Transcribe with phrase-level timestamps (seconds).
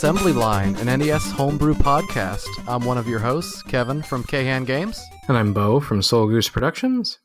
[0.00, 2.46] Assembly Line, an NES homebrew podcast.
[2.66, 6.48] I'm one of your hosts, Kevin from Khan Games, And I'm Beau from Sole Goose
[6.48, 7.18] Productions.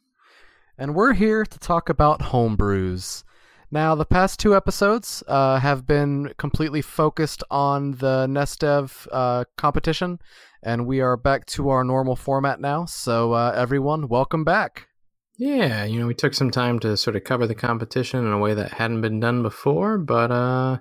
[0.77, 3.23] and we're here to talk about homebrews.
[3.71, 10.19] Now, the past two episodes uh, have been completely focused on the NESdev uh, competition,
[10.61, 12.83] and we are back to our normal format now.
[12.83, 14.89] So, uh, everyone, welcome back.
[15.37, 18.37] Yeah, you know, we took some time to sort of cover the competition in a
[18.37, 20.79] way that hadn't been done before, but uh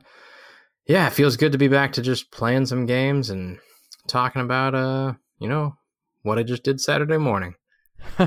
[0.86, 3.58] yeah, it feels good to be back to just playing some games and
[4.06, 5.76] talking about uh, you know,
[6.22, 7.54] what I just did Saturday morning.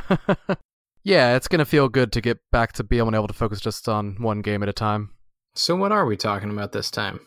[1.03, 3.87] yeah, it's going to feel good to get back to being able to focus just
[3.87, 5.11] on one game at a time.
[5.55, 7.21] So what are we talking about this time?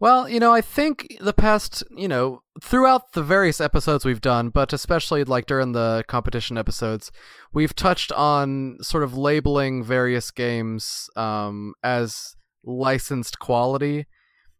[0.00, 4.48] Well, you know, I think the past, you know, throughout the various episodes we've done,
[4.50, 7.12] but especially like during the competition episodes,
[7.52, 12.34] we've touched on sort of labeling various games um, as
[12.64, 14.06] licensed quality.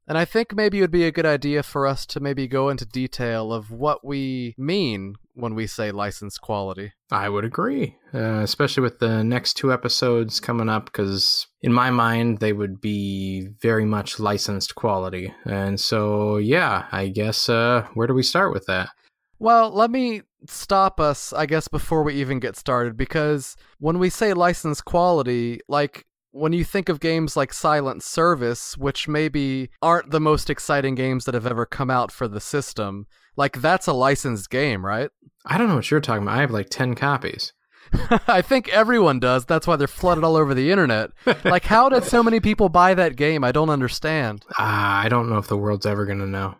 [0.06, 2.68] And I think maybe it would be a good idea for us to maybe go
[2.68, 6.92] into detail of what we mean when we say licensed quality.
[7.10, 11.90] I would agree, uh, especially with the next two episodes coming up, because in my
[11.90, 15.32] mind, they would be very much licensed quality.
[15.46, 18.90] And so, yeah, I guess, uh, where do we start with that?
[19.38, 24.10] Well, let me stop us, I guess, before we even get started, because when we
[24.10, 30.10] say licensed quality, like when you think of games like Silent Service, which maybe aren't
[30.10, 33.92] the most exciting games that have ever come out for the system, like that's a
[33.92, 35.10] licensed game, right?
[35.46, 36.36] I don't know what you're talking about.
[36.36, 37.52] I have like 10 copies.
[38.26, 39.44] I think everyone does.
[39.44, 41.10] That's why they're flooded all over the internet.
[41.44, 43.44] like, how did so many people buy that game?
[43.44, 44.44] I don't understand.
[44.58, 46.56] Ah, I don't know if the world's ever going to know.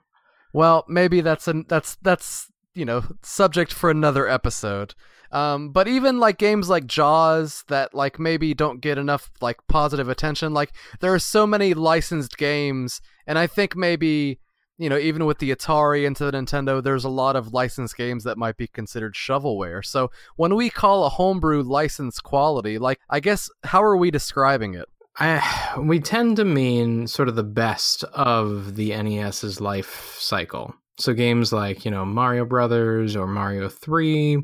[0.53, 4.95] Well, maybe that's an that's that's you know subject for another episode.
[5.35, 10.09] Um, but even like games like Jaws that like maybe don't get enough like positive
[10.09, 14.39] attention, like there are so many licensed games, and I think maybe
[14.79, 18.23] you know even with the Atari into the Nintendo, there's a lot of licensed games
[18.23, 19.85] that might be considered shovelware.
[19.85, 24.75] So when we call a homebrew licensed quality, like I guess how are we describing
[24.75, 24.89] it?
[25.17, 30.77] I, we tend to mean sort of the best of the NES's life cycle.
[30.97, 34.39] So games like, you know, Mario Brothers or Mario 3,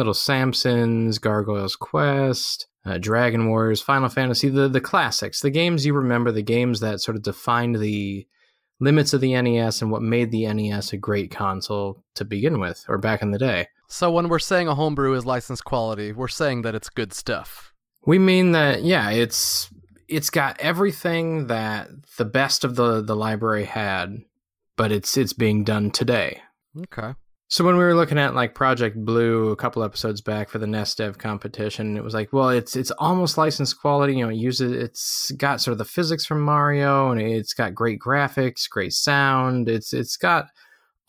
[0.00, 5.92] Little Samsons, Gargoyle's Quest, uh, Dragon Wars, Final Fantasy, the, the classics, the games you
[5.92, 8.26] remember, the games that sort of defined the
[8.80, 12.82] limits of the NES and what made the NES a great console to begin with,
[12.88, 13.68] or back in the day.
[13.88, 17.74] So when we're saying a homebrew is licensed quality, we're saying that it's good stuff.
[18.06, 19.68] We mean that, yeah, it's
[20.08, 24.16] it's got everything that the best of the the library had,
[24.78, 26.40] but it's it's being done today.
[26.84, 27.12] Okay.
[27.50, 30.66] So when we were looking at like Project Blue a couple episodes back for the
[30.66, 34.14] NESdev competition, it was like, well, it's it's almost licensed quality.
[34.14, 37.74] You know, it uses it's got sort of the physics from Mario, and it's got
[37.74, 39.68] great graphics, great sound.
[39.68, 40.46] It's it's got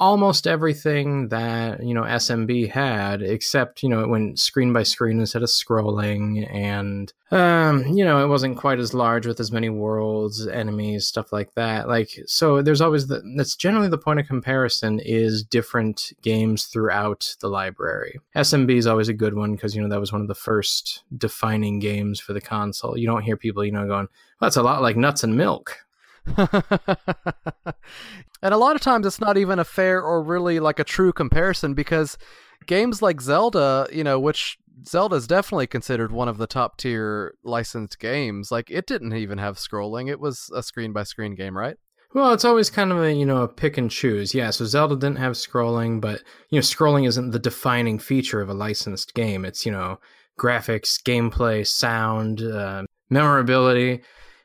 [0.02, 5.20] almost everything that you know SMB had, except you know it went screen by screen
[5.20, 9.70] instead of scrolling, and um, you know it wasn't quite as large with as many
[9.70, 11.88] worlds, enemies, stuff like that.
[11.88, 17.36] Like so, there's always the that's generally the point of comparison is different games throughout
[17.40, 18.20] the library.
[18.36, 21.04] SMB is always a good one because you know that was one of the first
[21.16, 22.98] defining games for the console.
[22.98, 24.08] You don't hear people you know going,
[24.42, 25.78] "That's a lot like Nuts and Milk."
[26.38, 31.12] and a lot of times it's not even a fair or really like a true
[31.12, 32.18] comparison because
[32.66, 37.36] games like Zelda, you know, which Zelda is definitely considered one of the top tier
[37.44, 38.52] licensed games.
[38.52, 41.78] Like it didn't even have scrolling; it was a screen by screen game, right?
[42.14, 44.34] Well, it's always kind of a you know a pick and choose.
[44.34, 48.50] Yeah, so Zelda didn't have scrolling, but you know scrolling isn't the defining feature of
[48.50, 49.46] a licensed game.
[49.46, 50.00] It's you know
[50.40, 54.02] graphics, gameplay, sound, uh, memorability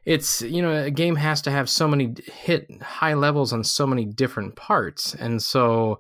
[0.06, 3.86] it's you know a game has to have so many hit high levels on so
[3.86, 5.14] many different parts.
[5.14, 5.98] And so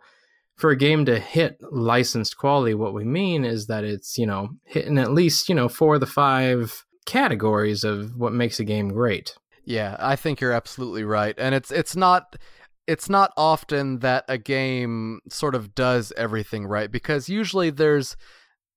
[0.54, 4.48] for a game to hit licensed quality what we mean is that it's you know
[4.64, 8.88] hitting at least you know four of the five categories of what makes a game
[8.88, 9.36] great.
[9.64, 11.34] Yeah i think you're absolutely right.
[11.36, 12.36] And it's it's not
[12.86, 18.16] it's not often that a game sort of does everything right because usually there's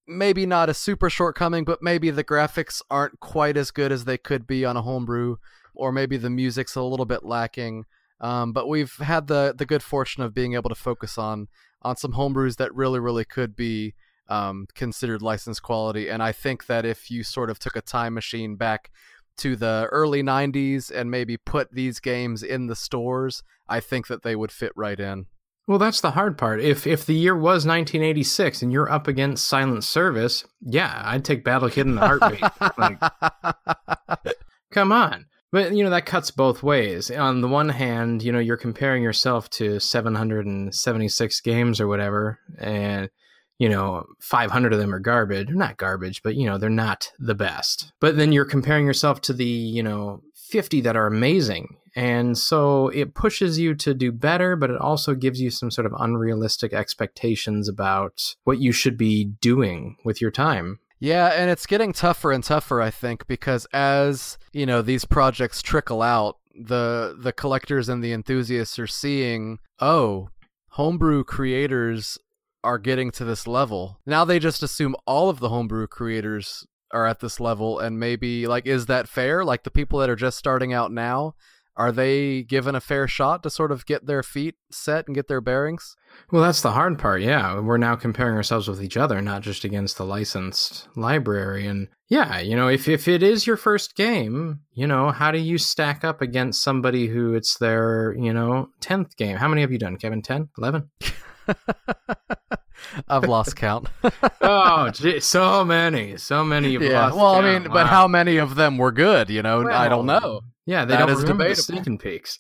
[0.10, 4.18] maybe not a super shortcoming, but maybe the graphics aren't quite as good as they
[4.18, 5.38] could be on a homebrew,
[5.74, 7.86] or maybe the music's a little bit lacking.
[8.20, 11.48] Um, but we've had the the good fortune of being able to focus on
[11.82, 13.94] on some homebrews that really, really could be
[14.28, 16.10] um, considered license quality.
[16.10, 18.92] And I think that if you sort of took a time machine back
[19.38, 24.24] to the early 90s and maybe put these games in the stores, I think that
[24.24, 25.28] they would fit right in.
[25.70, 26.62] Well, that's the hard part.
[26.62, 31.44] If if the year was 1986 and you're up against Silent Service, yeah, I'd take
[31.44, 32.42] Battle Kid in the heartbeat.
[32.76, 34.36] like,
[34.72, 35.28] come on.
[35.52, 37.12] But you know that cuts both ways.
[37.12, 43.12] On the one hand, you know you're comparing yourself to 776 games or whatever, and
[43.60, 45.50] you know 500 of them are garbage.
[45.50, 47.94] Not garbage, but you know they're not the best.
[48.02, 52.90] But then you're comparing yourself to the you know 50 that are amazing, and so
[52.90, 56.74] it pushes you to do better, but it also gives you some sort of unrealistic
[56.74, 60.80] expectations about what you should be doing with your time.
[61.00, 65.62] Yeah, and it's getting tougher and tougher, I think, because as, you know, these projects
[65.62, 70.30] trickle out, the the collectors and the enthusiasts are seeing, oh,
[70.72, 72.18] homebrew creators
[72.64, 74.00] are getting to this level.
[74.06, 78.48] Now they just assume all of the homebrew creators are at this level and maybe
[78.48, 79.44] like is that fair?
[79.44, 81.36] Like the people that are just starting out now,
[81.80, 85.30] are they given a fair shot to sort of get their feet set and get
[85.30, 85.96] their bearings?
[86.30, 87.22] Well, that's the hard part.
[87.22, 91.66] Yeah, we're now comparing ourselves with each other, not just against the licensed library.
[91.66, 95.40] And yeah, you know, if if it is your first game, you know, how do
[95.40, 99.38] you stack up against somebody who it's their, you know, 10th game?
[99.38, 100.22] How many have you done, Kevin?
[100.22, 100.50] 10?
[100.58, 100.90] 11?
[103.08, 103.88] I've lost count.
[104.42, 106.72] oh, gee, so many, so many.
[106.74, 107.12] yeah.
[107.12, 107.46] well, count.
[107.46, 107.74] I mean, wow.
[107.74, 109.30] but how many of them were good?
[109.30, 110.42] You know, well, I don't know.
[110.66, 111.64] Yeah, they That don't is remember the debatable.
[111.64, 112.40] sneaking peeks.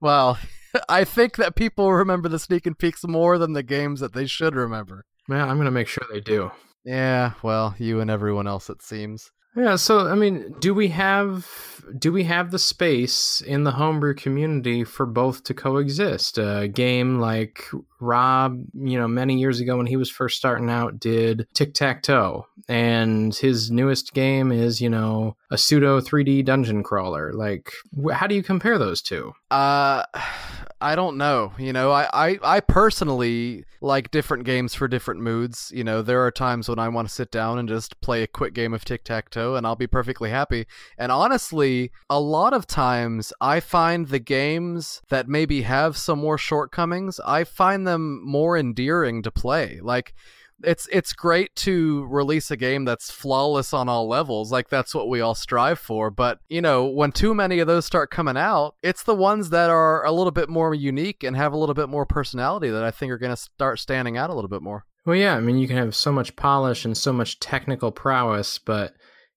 [0.00, 0.38] Well,
[0.88, 4.26] I think that people remember the sneak and peeks more than the games that they
[4.26, 5.04] should remember.
[5.28, 6.50] Man, I'm gonna make sure they do.
[6.84, 9.30] Yeah, well, you and everyone else, it seems.
[9.58, 11.46] Yeah, so I mean, do we have
[11.98, 16.38] do we have the space in the homebrew community for both to coexist?
[16.38, 17.64] A game like
[18.00, 22.02] Rob, you know, many years ago when he was first starting out, did tic tac
[22.02, 27.32] toe, and his newest game is, you know, a pseudo 3D dungeon crawler.
[27.32, 27.72] Like,
[28.12, 29.32] how do you compare those two?
[29.50, 30.04] Uh,
[30.80, 31.52] I don't know.
[31.58, 35.72] You know, I, I, I personally like different games for different moods.
[35.74, 38.28] You know, there are times when I want to sit down and just play a
[38.28, 40.66] quick game of tic tac toe, and I'll be perfectly happy.
[40.96, 46.38] And honestly, a lot of times I find the games that maybe have some more
[46.38, 49.80] shortcomings, I find them more endearing to play.
[49.82, 50.14] Like,
[50.64, 55.08] it's it's great to release a game that's flawless on all levels like that's what
[55.08, 58.74] we all strive for but you know when too many of those start coming out
[58.82, 61.88] it's the ones that are a little bit more unique and have a little bit
[61.88, 64.84] more personality that i think are going to start standing out a little bit more
[65.06, 68.58] Well, yeah, I mean, you can have so much polish and so much technical prowess,
[68.58, 68.92] but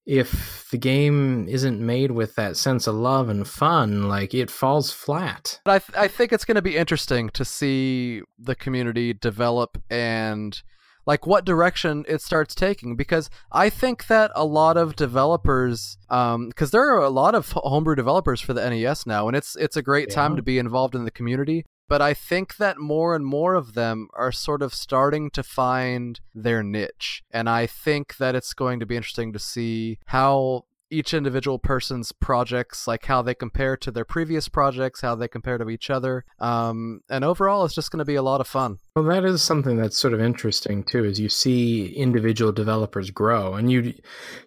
[0.06, 4.91] if the game isn't made with that sense of love and fun, like it falls
[4.91, 5.59] flat.
[5.63, 9.77] but i, th- I think it's going to be interesting to see the community develop
[9.89, 10.59] and
[11.06, 12.95] like what direction it starts taking.
[12.95, 17.51] Because i think that a lot of developers um because there are a lot of
[17.51, 20.95] homebrew developers for the nes now and it's it's a great time to be involved
[20.95, 21.65] in the community.
[21.88, 26.19] But i think that more and more of them are sort of starting to find
[26.33, 27.24] their niche.
[27.31, 32.11] And i think that it's going to be interesting to see how each individual person's
[32.11, 36.25] projects, like how they compare to their previous projects, how they compare to each other.
[36.39, 38.79] Um, and overall, it's just going to be a lot of fun.
[38.95, 43.53] Well, that is something that's sort of interesting too, is you see individual developers grow,
[43.53, 43.93] and you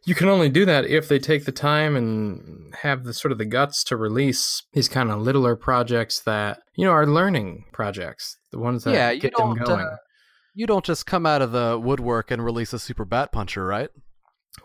[0.04, 3.38] you can only do that if they take the time and have the sort of
[3.38, 8.36] the guts to release these kind of littler projects that you know are learning projects,
[8.52, 9.86] the ones that Yeah, get them don't, going.
[9.86, 9.96] uh,
[10.54, 13.88] You don't just come out of the woodwork and release a super bat puncher, right?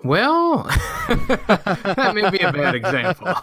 [0.03, 0.63] Well,
[1.09, 3.33] that may be a bad example.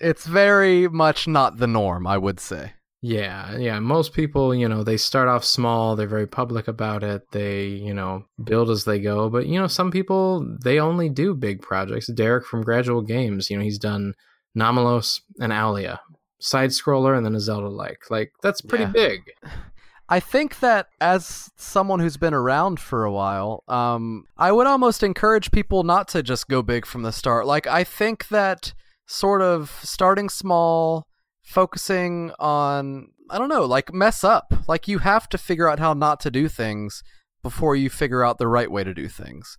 [0.00, 2.72] it's very much not the norm, I would say.
[3.00, 3.80] Yeah, yeah.
[3.80, 7.92] Most people, you know, they start off small, they're very public about it, they, you
[7.92, 9.28] know, build as they go.
[9.28, 12.10] But, you know, some people, they only do big projects.
[12.12, 14.14] Derek from Gradual Games, you know, he's done
[14.56, 15.98] Nomolos and Owlia,
[16.40, 18.00] side scroller, and then a Zelda like.
[18.08, 18.90] Like, that's pretty Yeah.
[18.92, 19.20] big.
[20.08, 25.02] I think that as someone who's been around for a while, um, I would almost
[25.02, 27.46] encourage people not to just go big from the start.
[27.46, 28.74] Like, I think that
[29.06, 31.06] sort of starting small,
[31.42, 34.52] focusing on, I don't know, like mess up.
[34.68, 37.02] Like, you have to figure out how not to do things
[37.42, 39.56] before you figure out the right way to do things.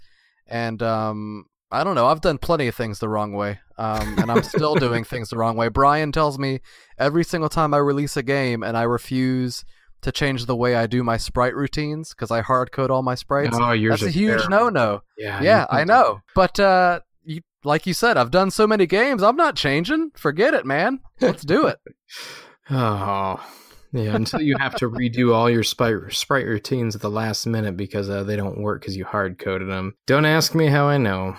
[0.48, 2.06] And, um, I don't know.
[2.06, 5.38] I've done plenty of things the wrong way, um, and I'm still doing things the
[5.38, 5.68] wrong way.
[5.70, 6.62] Brian tells me
[7.00, 9.66] every single time I release a game and I refuse
[10.06, 13.16] to change the way I do my sprite routines because I hard code all my
[13.16, 13.56] sprites.
[13.60, 15.02] Oh, yours That's a huge no-no.
[15.18, 16.22] Yeah, Yeah, I know.
[16.34, 19.22] But uh, you, like you said, I've done so many games.
[19.22, 20.12] I'm not changing.
[20.16, 21.02] Forget it, man.
[21.22, 21.80] Let's do it.
[22.68, 23.48] Oh,
[23.94, 24.16] yeah.
[24.16, 28.10] Until you have to redo all your sprite, sprite routines at the last minute because
[28.10, 29.94] uh, they don't work because you hard coded them.
[30.08, 31.36] Don't ask me how I know.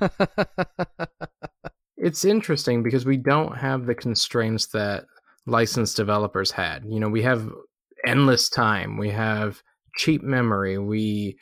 [2.04, 5.06] It's interesting because we don't have the constraints that
[5.46, 6.84] licensed developers had.
[6.84, 7.50] You know, we have
[8.06, 9.62] endless time, we have
[9.96, 11.38] cheap memory, we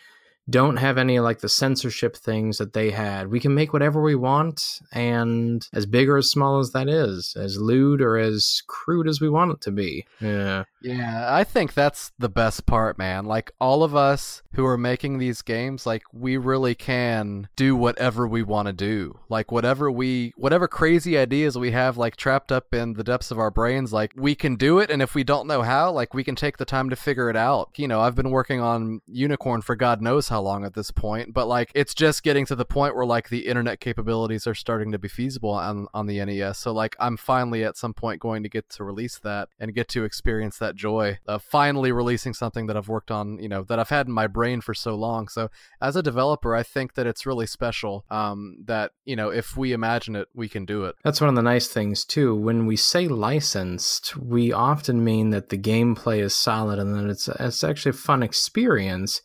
[0.51, 3.29] don't have any like the censorship things that they had.
[3.29, 7.35] We can make whatever we want, and as big or as small as that is,
[7.39, 10.07] as lewd or as crude as we want it to be.
[10.21, 10.65] Yeah.
[10.83, 13.25] Yeah, I think that's the best part, man.
[13.25, 18.27] Like all of us who are making these games, like we really can do whatever
[18.27, 19.21] we want to do.
[19.29, 23.39] Like whatever we whatever crazy ideas we have like trapped up in the depths of
[23.39, 26.25] our brains, like we can do it and if we don't know how, like we
[26.25, 27.71] can take the time to figure it out.
[27.77, 31.33] You know, I've been working on Unicorn for God knows how long at this point,
[31.33, 34.93] but like it's just getting to the point where like the internet capabilities are starting
[34.93, 36.59] to be feasible on on the NES.
[36.59, 39.89] So like I'm finally at some point going to get to release that and get
[39.89, 43.79] to experience that joy of finally releasing something that I've worked on, you know, that
[43.79, 45.29] I've had in my brain for so long.
[45.29, 49.57] So as a developer, I think that it's really special um, that, you know, if
[49.57, 50.97] we imagine it, we can do it.
[51.05, 52.35] That's one of the nice things too.
[52.35, 57.29] When we say licensed, we often mean that the gameplay is solid and that it's
[57.29, 59.23] it's actually a fun experience.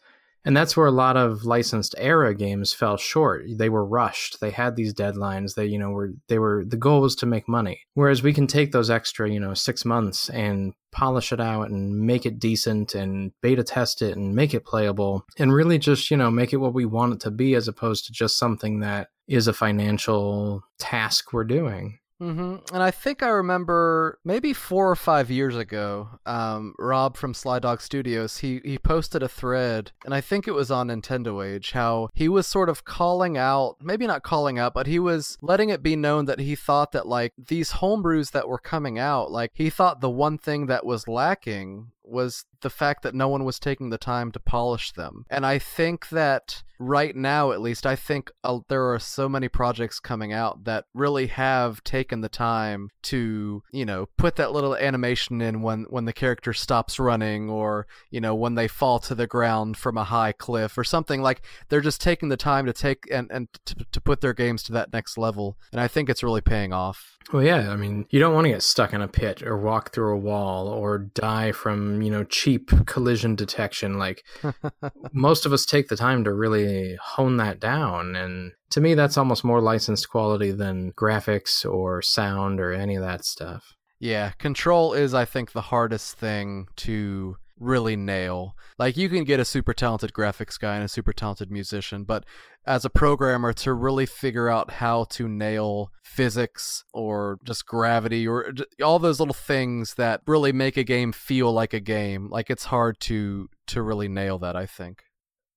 [0.47, 3.43] And that's where a lot of licensed era games fell short.
[3.57, 4.39] They were rushed.
[4.39, 5.55] They had these deadlines.
[5.55, 7.81] They, you know, were they were the goal was to make money.
[7.95, 11.99] Whereas we can take those extra, you know, six months and polish it out and
[11.99, 16.15] make it decent and beta test it and make it playable and really just, you
[16.15, 19.09] know, make it what we want it to be as opposed to just something that
[19.27, 21.99] is a financial task we're doing.
[22.21, 22.73] Mm-hmm.
[22.73, 27.59] And I think I remember maybe four or five years ago, um, Rob from Sly
[27.59, 31.71] Dog Studios, he, he posted a thread, and I think it was on Nintendo Age,
[31.71, 35.69] how he was sort of calling out, maybe not calling out, but he was letting
[35.69, 39.51] it be known that he thought that, like, these homebrews that were coming out, like,
[39.53, 43.59] he thought the one thing that was lacking was the fact that no one was
[43.59, 45.25] taking the time to polish them.
[45.29, 49.47] And I think that right now, at least, I think uh, there are so many
[49.47, 54.75] projects coming out that really have taken the time to, you know, put that little
[54.75, 59.15] animation in when when the character stops running or, you know, when they fall to
[59.15, 62.73] the ground from a high cliff or something like they're just taking the time to
[62.73, 65.57] take and and to, to put their games to that next level.
[65.71, 67.16] And I think it's really paying off.
[67.31, 69.91] Well, yeah, I mean, you don't want to get stuck in a pit or walk
[69.91, 73.97] through a wall or die from, you know, cheap collision detection.
[73.97, 74.23] Like,
[75.11, 78.15] most of us take the time to really hone that down.
[78.15, 83.03] And to me, that's almost more licensed quality than graphics or sound or any of
[83.03, 83.73] that stuff.
[83.99, 88.55] Yeah, control is, I think, the hardest thing to really nail.
[88.77, 92.25] Like you can get a super talented graphics guy and a super talented musician, but
[92.65, 98.53] as a programmer to really figure out how to nail physics or just gravity or
[98.83, 102.65] all those little things that really make a game feel like a game, like it's
[102.65, 105.03] hard to to really nail that, I think.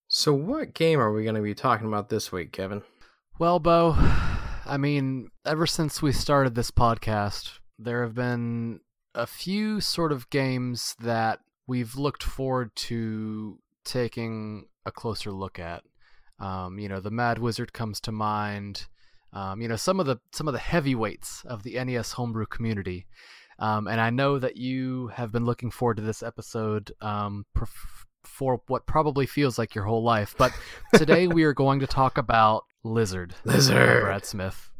[0.08, 2.82] So what game are we going to be talking about this week, Kevin?
[3.38, 3.94] Well, Beau,
[4.66, 8.80] I mean, ever since we started this podcast, there have been
[9.14, 15.82] a few sort of games that we've looked forward to taking a closer look at.
[16.38, 18.86] Um, you know, the Mad Wizard comes to mind.
[19.32, 23.06] Um, you know, some of the some of the heavyweights of the NES homebrew community.
[23.58, 27.44] Um, and I know that you have been looking forward to this episode um,
[28.24, 30.34] for what probably feels like your whole life.
[30.38, 30.52] But
[30.94, 33.34] today we are going to talk about Lizard.
[33.44, 34.02] Lizard.
[34.02, 34.70] Brad Smith.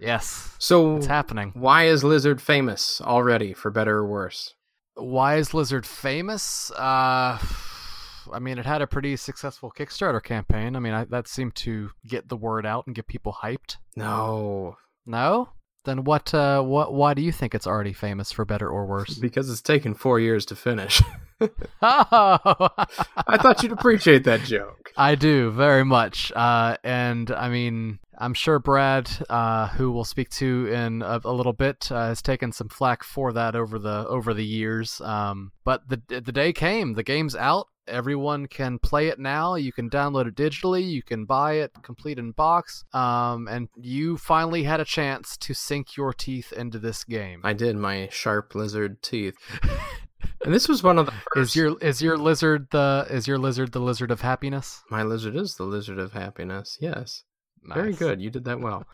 [0.00, 0.56] Yes.
[0.58, 1.52] So it's happening.
[1.54, 4.54] Why is Lizard famous already, for better or worse?
[4.94, 6.70] Why is Lizard famous?
[6.70, 7.38] Uh,
[8.32, 10.76] I mean, it had a pretty successful Kickstarter campaign.
[10.76, 13.76] I mean, I, that seemed to get the word out and get people hyped.
[13.96, 14.76] No.
[15.06, 15.50] No?
[15.84, 16.32] Then what?
[16.32, 16.92] Uh, what?
[16.94, 19.18] Why do you think it's already famous, for better or worse?
[19.24, 21.02] Because it's taken four years to finish.
[21.40, 21.48] oh,
[23.26, 24.92] I thought you'd appreciate that joke.
[24.96, 26.32] I do very much.
[26.32, 31.32] Uh, and I mean, I'm sure Brad, uh, who we'll speak to in a, a
[31.32, 35.00] little bit, uh, has taken some flack for that over the over the years.
[35.00, 36.94] Um, but the the day came.
[36.94, 37.68] The game's out.
[37.86, 39.54] Everyone can play it now.
[39.54, 40.88] You can download it digitally.
[40.88, 42.84] You can buy it complete in box.
[42.92, 47.40] Um, and you finally had a chance to sink your teeth into this game.
[47.44, 47.76] I did.
[47.76, 49.36] My sharp lizard teeth.
[50.44, 51.50] and this was one of the first...
[51.54, 54.82] Is your is your lizard the is your lizard the lizard of happiness?
[54.90, 56.78] My lizard is the lizard of happiness.
[56.80, 57.24] Yes.
[57.62, 57.76] Nice.
[57.76, 58.20] Very good.
[58.20, 58.86] You did that well.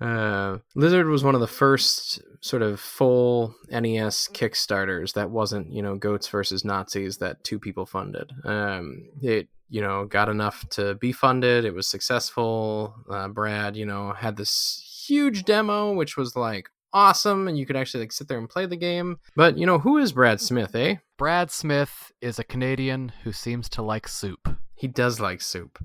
[0.00, 5.82] Uh, Lizard was one of the first sort of full NES Kickstarters that wasn't, you
[5.82, 8.32] know, goats versus Nazis that two people funded.
[8.44, 11.64] Um, it, you know, got enough to be funded.
[11.64, 12.94] It was successful.
[13.10, 17.76] Uh, Brad, you know, had this huge demo, which was like awesome, and you could
[17.76, 19.18] actually like sit there and play the game.
[19.34, 20.96] But you know, who is Brad Smith, eh?
[21.18, 24.56] Brad Smith is a Canadian who seems to like soup.
[24.76, 25.82] He does like soup.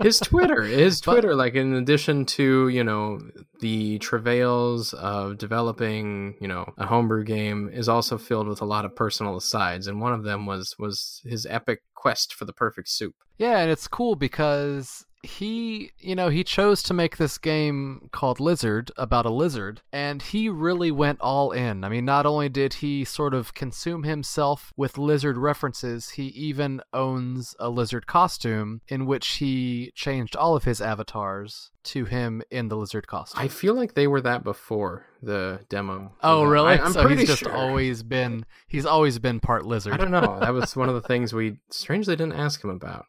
[0.00, 3.20] His Twitter, his Twitter, but, like in addition to you know
[3.60, 8.84] the travails of developing you know a homebrew game, is also filled with a lot
[8.84, 12.88] of personal asides, and one of them was was his epic quest for the perfect
[12.88, 13.16] soup.
[13.38, 18.40] Yeah, and it's cool because he, you know, he chose to make this game called
[18.40, 21.84] Lizard about a lizard, and he really went all in.
[21.84, 26.80] I mean, not only did he sort of consume himself with lizard references, he even
[26.92, 32.68] owns a lizard costume in which he changed all of his avatars to him in
[32.68, 33.40] the lizard costume.
[33.40, 36.12] I feel like they were that before the demo.
[36.22, 36.72] Oh, really?
[36.72, 37.52] I, am so pretty he's just sure.
[37.52, 39.94] always been he's always been part lizard.
[39.94, 40.38] I don't know.
[40.40, 43.06] That was one of the things we strangely didn't ask him about.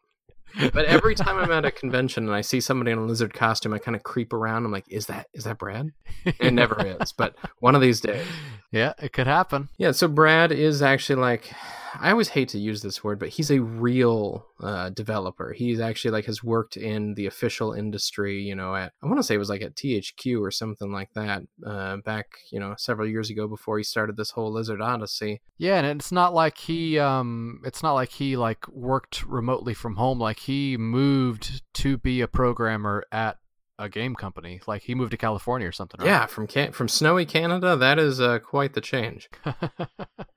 [0.58, 3.74] But every time I'm at a convention and I see somebody in a lizard costume,
[3.74, 4.64] I kind of creep around.
[4.64, 5.90] I'm like, "Is that is that Brad?"
[6.24, 8.26] It never is, but one of these days.
[8.70, 9.68] Yeah, it could happen.
[9.78, 9.92] Yeah.
[9.92, 11.52] So Brad is actually like,
[12.00, 15.52] I always hate to use this word, but he's a real uh, developer.
[15.52, 18.42] He's actually like has worked in the official industry.
[18.42, 21.12] You know, at I want to say it was like at THQ or something like
[21.14, 25.40] that uh, back you know several years ago before he started this whole Lizard Odyssey.
[25.58, 29.96] Yeah, and it's not like he um it's not like he like worked remotely from
[29.96, 33.38] home like he moved to be a programmer at
[33.78, 34.60] a game company.
[34.66, 36.00] Like he moved to California or something.
[36.00, 36.06] right?
[36.06, 39.28] Yeah, from can- from snowy Canada, that is uh, quite the change.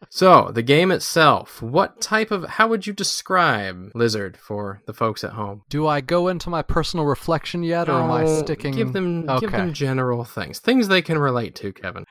[0.10, 5.22] So, the game itself, what type of how would you describe Lizard for the folks
[5.24, 5.63] at home?
[5.70, 8.74] Do I go into my personal reflection yet, or am I sticking?
[8.74, 12.06] Give them give them general things, things they can relate to, Kevin.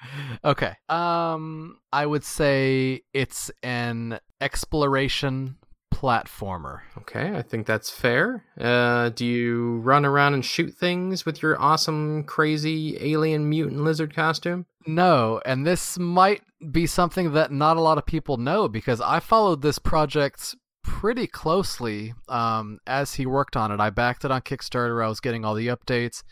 [0.45, 0.75] Okay.
[0.91, 5.57] Um, I would say it's an exploration
[5.97, 6.81] platformer.
[6.99, 8.45] Okay, I think that's fair.
[8.61, 14.15] Uh, do you run around and shoot things with your awesome, crazy alien mutant lizard
[14.15, 14.67] costume?
[14.87, 19.21] No, and this might be something that not a lot of people know because I
[19.21, 23.81] followed this project pretty closely um, as he worked on it.
[23.81, 25.03] I backed it on Kickstarter.
[25.03, 26.23] I was getting all the updates.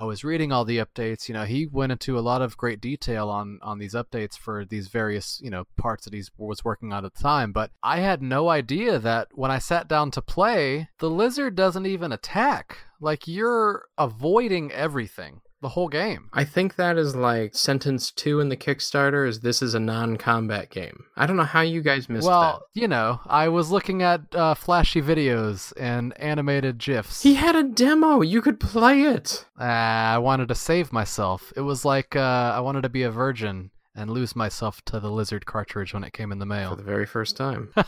[0.00, 1.28] I was reading all the updates.
[1.28, 4.64] You know, he went into a lot of great detail on on these updates for
[4.64, 7.50] these various you know parts that he was working on at the time.
[7.50, 11.86] But I had no idea that when I sat down to play, the lizard doesn't
[11.86, 12.78] even attack.
[13.00, 16.28] Like you're avoiding everything the whole game.
[16.32, 20.70] I think that is like sentence two in the Kickstarter is this is a non-combat
[20.70, 21.04] game.
[21.16, 24.54] I don't know how you guys missed well, you know, I was looking at uh,
[24.54, 27.22] flashy videos and animated GIFs.
[27.22, 28.22] He had a demo.
[28.22, 29.46] You could play it.
[29.58, 31.52] Ah, I wanted to save myself.
[31.56, 35.10] It was like uh, I wanted to be a virgin and lose myself to the
[35.10, 37.72] lizard cartridge when it came in the mail For the very first time.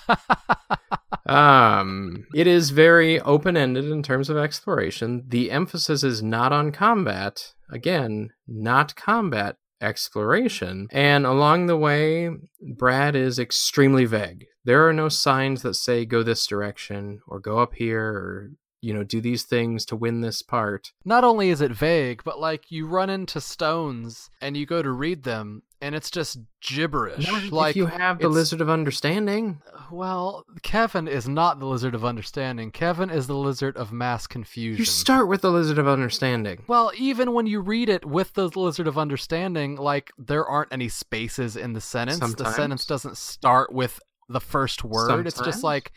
[1.26, 5.24] Um, it is very open ended in terms of exploration.
[5.28, 7.52] The emphasis is not on combat.
[7.70, 10.88] Again, not combat exploration.
[10.90, 12.30] And along the way,
[12.76, 14.46] Brad is extremely vague.
[14.64, 18.50] There are no signs that say go this direction or go up here or,
[18.82, 20.92] you know, do these things to win this part.
[21.04, 24.90] Not only is it vague, but like you run into stones and you go to
[24.90, 27.26] read them and it's just gibberish.
[27.26, 29.62] Not like if you have the lizard of understanding.
[29.90, 32.70] Well, Kevin is not the lizard of understanding.
[32.70, 34.78] Kevin is the lizard of mass confusion.
[34.78, 36.62] You start with the lizard of understanding.
[36.66, 40.88] Well, even when you read it with the Lizard of Understanding, like there aren't any
[40.88, 42.34] spaces in the sentence.
[42.34, 45.26] The sentence doesn't start with the first word.
[45.26, 45.92] It's just like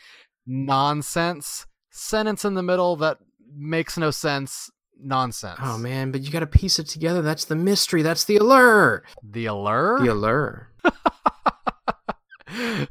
[0.46, 1.66] nonsense.
[1.92, 3.20] Sentence in the middle that
[3.56, 4.72] makes no sense.
[5.04, 5.60] Nonsense.
[5.62, 7.22] Oh man, but you got to piece it together.
[7.22, 8.02] That's the mystery.
[8.02, 9.04] That's the allure.
[9.24, 10.00] The allure?
[10.00, 10.70] The allure.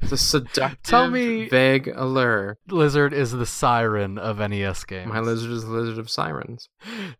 [0.09, 2.59] The seductive, Tell me- vague allure.
[2.69, 5.09] Lizard is the siren of NES games.
[5.09, 6.69] My lizard is the lizard of sirens.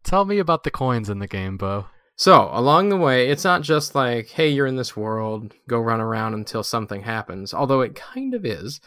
[0.03, 1.87] Tell me about the coins in the game, Beau.
[2.17, 6.01] So, along the way, it's not just like, hey, you're in this world, go run
[6.01, 8.81] around until something happens, although it kind of is.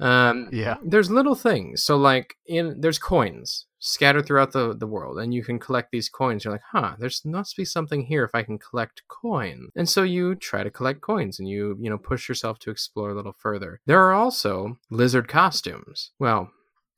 [0.00, 0.76] Um, Yeah.
[0.84, 1.82] there's little things.
[1.82, 6.08] So, like, in there's coins scattered throughout the, the world, and you can collect these
[6.08, 6.44] coins.
[6.44, 9.68] You're like, huh, there's must be something here if I can collect coin.
[9.76, 13.10] And so you try to collect coins, and you you know push yourself to explore
[13.10, 13.80] a little further.
[13.86, 16.10] There are also lizard costumes.
[16.18, 16.50] Well,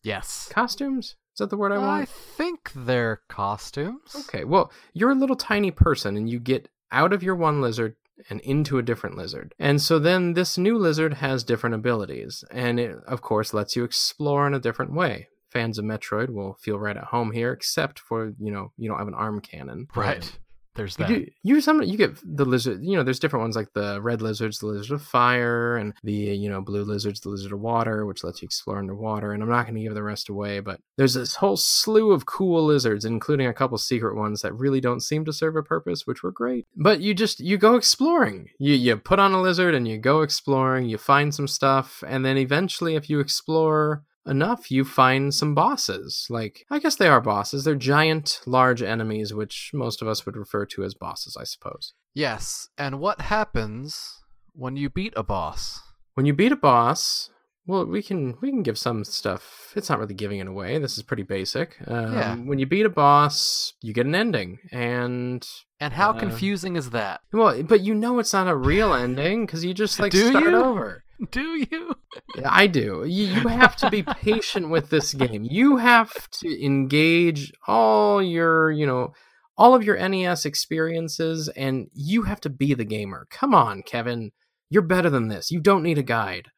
[0.03, 0.49] Yes.
[0.51, 4.17] costumes is that the word I want I think they're costumes.
[4.29, 7.97] Okay, well, you're a little tiny person and you get out of your one lizard
[8.29, 9.55] and into a different lizard.
[9.59, 13.85] And so then this new lizard has different abilities, and it, of course, lets you
[13.85, 15.29] explore in a different way.
[15.51, 18.99] Fans of Metroid will feel right at home here, except for, you know, you don't
[18.99, 19.89] have an arm cannon.
[19.95, 20.31] Right.
[20.77, 21.09] There's You, that.
[21.09, 22.79] do, you some you get the lizard.
[22.83, 26.13] You know, there's different ones like the red lizards, the lizard of fire, and the
[26.13, 29.33] you know blue lizards, the lizard of water, which lets you explore underwater.
[29.33, 32.27] And I'm not going to give the rest away, but there's this whole slew of
[32.27, 36.07] cool lizards, including a couple secret ones that really don't seem to serve a purpose,
[36.07, 36.67] which were great.
[36.77, 38.51] But you just you go exploring.
[38.59, 40.89] You you put on a lizard and you go exploring.
[40.89, 46.27] You find some stuff, and then eventually, if you explore enough, you find some bosses.
[46.31, 47.65] Like, I guess they are bosses.
[47.65, 51.93] They're giant, large enemies, which most of us would refer to as bosses, I suppose.
[52.15, 52.69] Yes.
[52.79, 54.21] And what happens
[54.53, 55.81] when you beat a boss?
[56.15, 57.31] When you beat a boss,
[57.67, 59.73] Well, we can we can give some stuff.
[59.77, 60.79] It's not really giving it away.
[60.79, 61.77] This is pretty basic.
[61.87, 62.35] Um, Yeah.
[62.37, 65.47] When you beat a boss, you get an ending, and
[65.79, 67.21] And how Uh, confusing is that?
[67.33, 70.45] well, but you know it's not a real ending because you just like Do start
[70.45, 70.57] you?
[70.57, 71.05] over.
[71.31, 71.97] Do you?
[72.45, 73.05] I do.
[73.07, 75.47] You, you have to be patient with this game.
[75.49, 79.13] You have to engage all your, you know,
[79.59, 83.27] all of your NES experiences, and you have to be the gamer.
[83.31, 84.31] Come on, Kevin.
[84.71, 85.51] You're better than this.
[85.51, 86.49] You don't need a guide.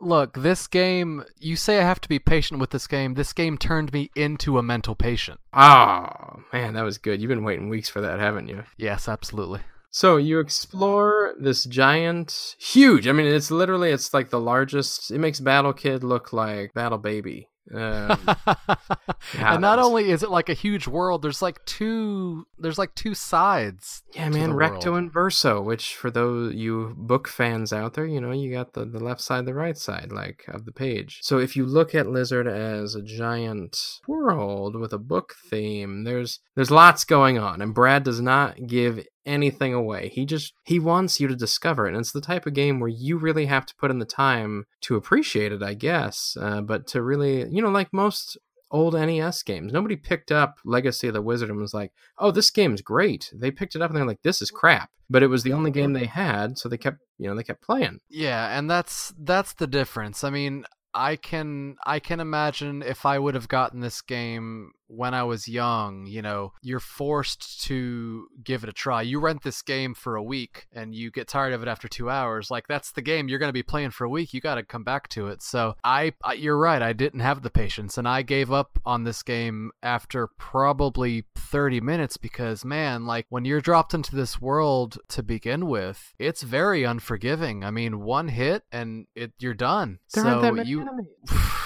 [0.00, 3.14] Look, this game, you say I have to be patient with this game.
[3.14, 5.40] This game turned me into a mental patient.
[5.52, 6.08] Oh,
[6.52, 7.20] man, that was good.
[7.20, 8.64] You've been waiting weeks for that, haven't you?
[8.76, 9.60] Yes, absolutely.
[9.98, 13.08] So you explore this giant, huge.
[13.08, 15.10] I mean, it's literally it's like the largest.
[15.10, 17.48] It makes Battle Kid look like Battle Baby.
[17.74, 18.16] Um,
[19.38, 23.12] and not only is it like a huge world, there's like two there's like two
[23.14, 24.04] sides.
[24.14, 25.02] yeah, man, recto world.
[25.02, 25.60] and verso.
[25.60, 29.20] Which for those you book fans out there, you know, you got the the left
[29.20, 31.18] side, the right side, like of the page.
[31.22, 36.38] So if you look at Lizard as a giant world with a book theme, there's
[36.54, 40.08] there's lots going on, and Brad does not give anything away.
[40.08, 42.88] He just he wants you to discover it, and it's the type of game where
[42.88, 46.36] you really have to put in the time to appreciate it, I guess.
[46.40, 48.38] Uh, but to really, you know, like most
[48.70, 52.50] old NES games, nobody picked up Legacy of the Wizard and was like, "Oh, this
[52.50, 55.42] game's great." They picked it up and they're like, "This is crap," but it was
[55.42, 58.00] the only game they had, so they kept, you know, they kept playing.
[58.08, 60.24] Yeah, and that's that's the difference.
[60.24, 60.64] I mean,
[60.94, 65.48] I can I can imagine if I would have gotten this game when I was
[65.48, 69.02] young, you know, you're forced to give it a try.
[69.02, 72.10] You rent this game for a week and you get tired of it after 2
[72.10, 72.50] hours.
[72.50, 74.34] Like that's the game you're going to be playing for a week.
[74.34, 75.42] You got to come back to it.
[75.42, 79.04] So, I, I you're right, I didn't have the patience and I gave up on
[79.04, 84.98] this game after probably 30 minutes because man, like when you're dropped into this world
[85.08, 87.64] to begin with, it's very unforgiving.
[87.64, 89.98] I mean, one hit and it you're done.
[90.14, 91.08] There so aren't that many you enemies.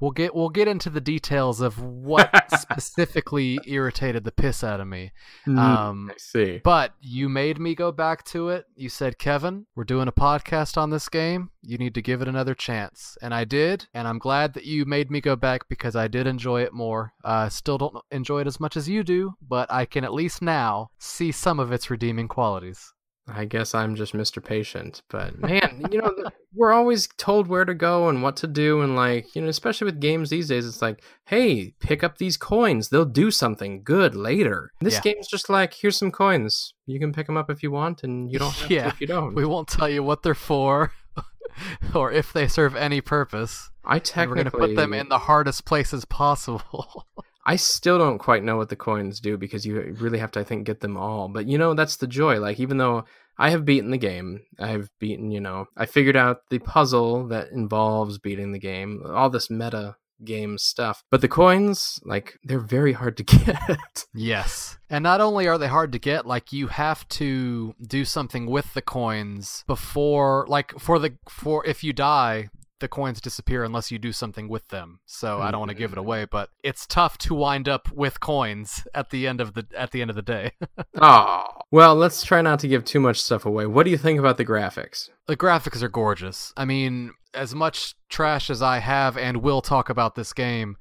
[0.00, 2.30] We'll get we'll get into the details of what
[2.60, 5.12] specifically irritated the piss out of me.
[5.46, 6.60] Mm, Um, I see.
[6.64, 8.66] but you made me go back to it.
[8.74, 11.50] You said, "Kevin, we're doing a podcast on this game.
[11.62, 14.84] You need to give it another chance." And I did, and I'm glad that you
[14.84, 17.12] made me go back because I did enjoy it more.
[17.24, 20.42] Uh, still don't enjoy it as much as you do, but I can at least
[20.42, 22.92] now see some of its redeeming qualities.
[23.26, 24.44] I guess I'm just Mr.
[24.44, 28.46] Patient, but man, you know, the- we're always told where to go and what to
[28.46, 32.18] do, and like, you know, especially with games these days, it's like, hey, pick up
[32.18, 34.70] these coins; they'll do something good later.
[34.80, 35.00] This Yeah.
[35.00, 38.30] game's just like, here's some coins, you can pick them up if you want, and
[38.30, 39.34] you don't have Yeah, to if you don't.
[39.34, 40.92] We won't tell you what they're for.
[41.94, 43.70] or if they serve any purpose.
[43.84, 47.06] I And we're going to put them in the hardest places possible.
[47.46, 50.44] I still don't quite know what the coins do because you really have to, I
[50.44, 51.28] think, get them all.
[51.28, 52.40] But you know, that's the joy.
[52.40, 53.04] Like, even though
[53.38, 57.48] I have beaten the game, I've beaten, you know, I figured out the puzzle that
[57.50, 61.02] involves beating the game, all this meta game stuff.
[61.10, 64.06] But the coins, like, they're very hard to get.
[64.14, 64.78] yes.
[64.88, 68.72] And not only are they hard to get, like you have to do something with
[68.74, 72.48] the coins before like for the for if you die,
[72.80, 75.00] the coins disappear unless you do something with them.
[75.06, 78.20] So I don't want to give it away, but it's tough to wind up with
[78.20, 80.52] coins at the end of the at the end of the day.
[81.00, 81.44] oh.
[81.70, 83.66] Well, let's try not to give too much stuff away.
[83.66, 85.10] What do you think about the graphics?
[85.26, 86.52] the graphics are gorgeous.
[86.56, 90.76] I mean, as much trash as I have and will talk about this game,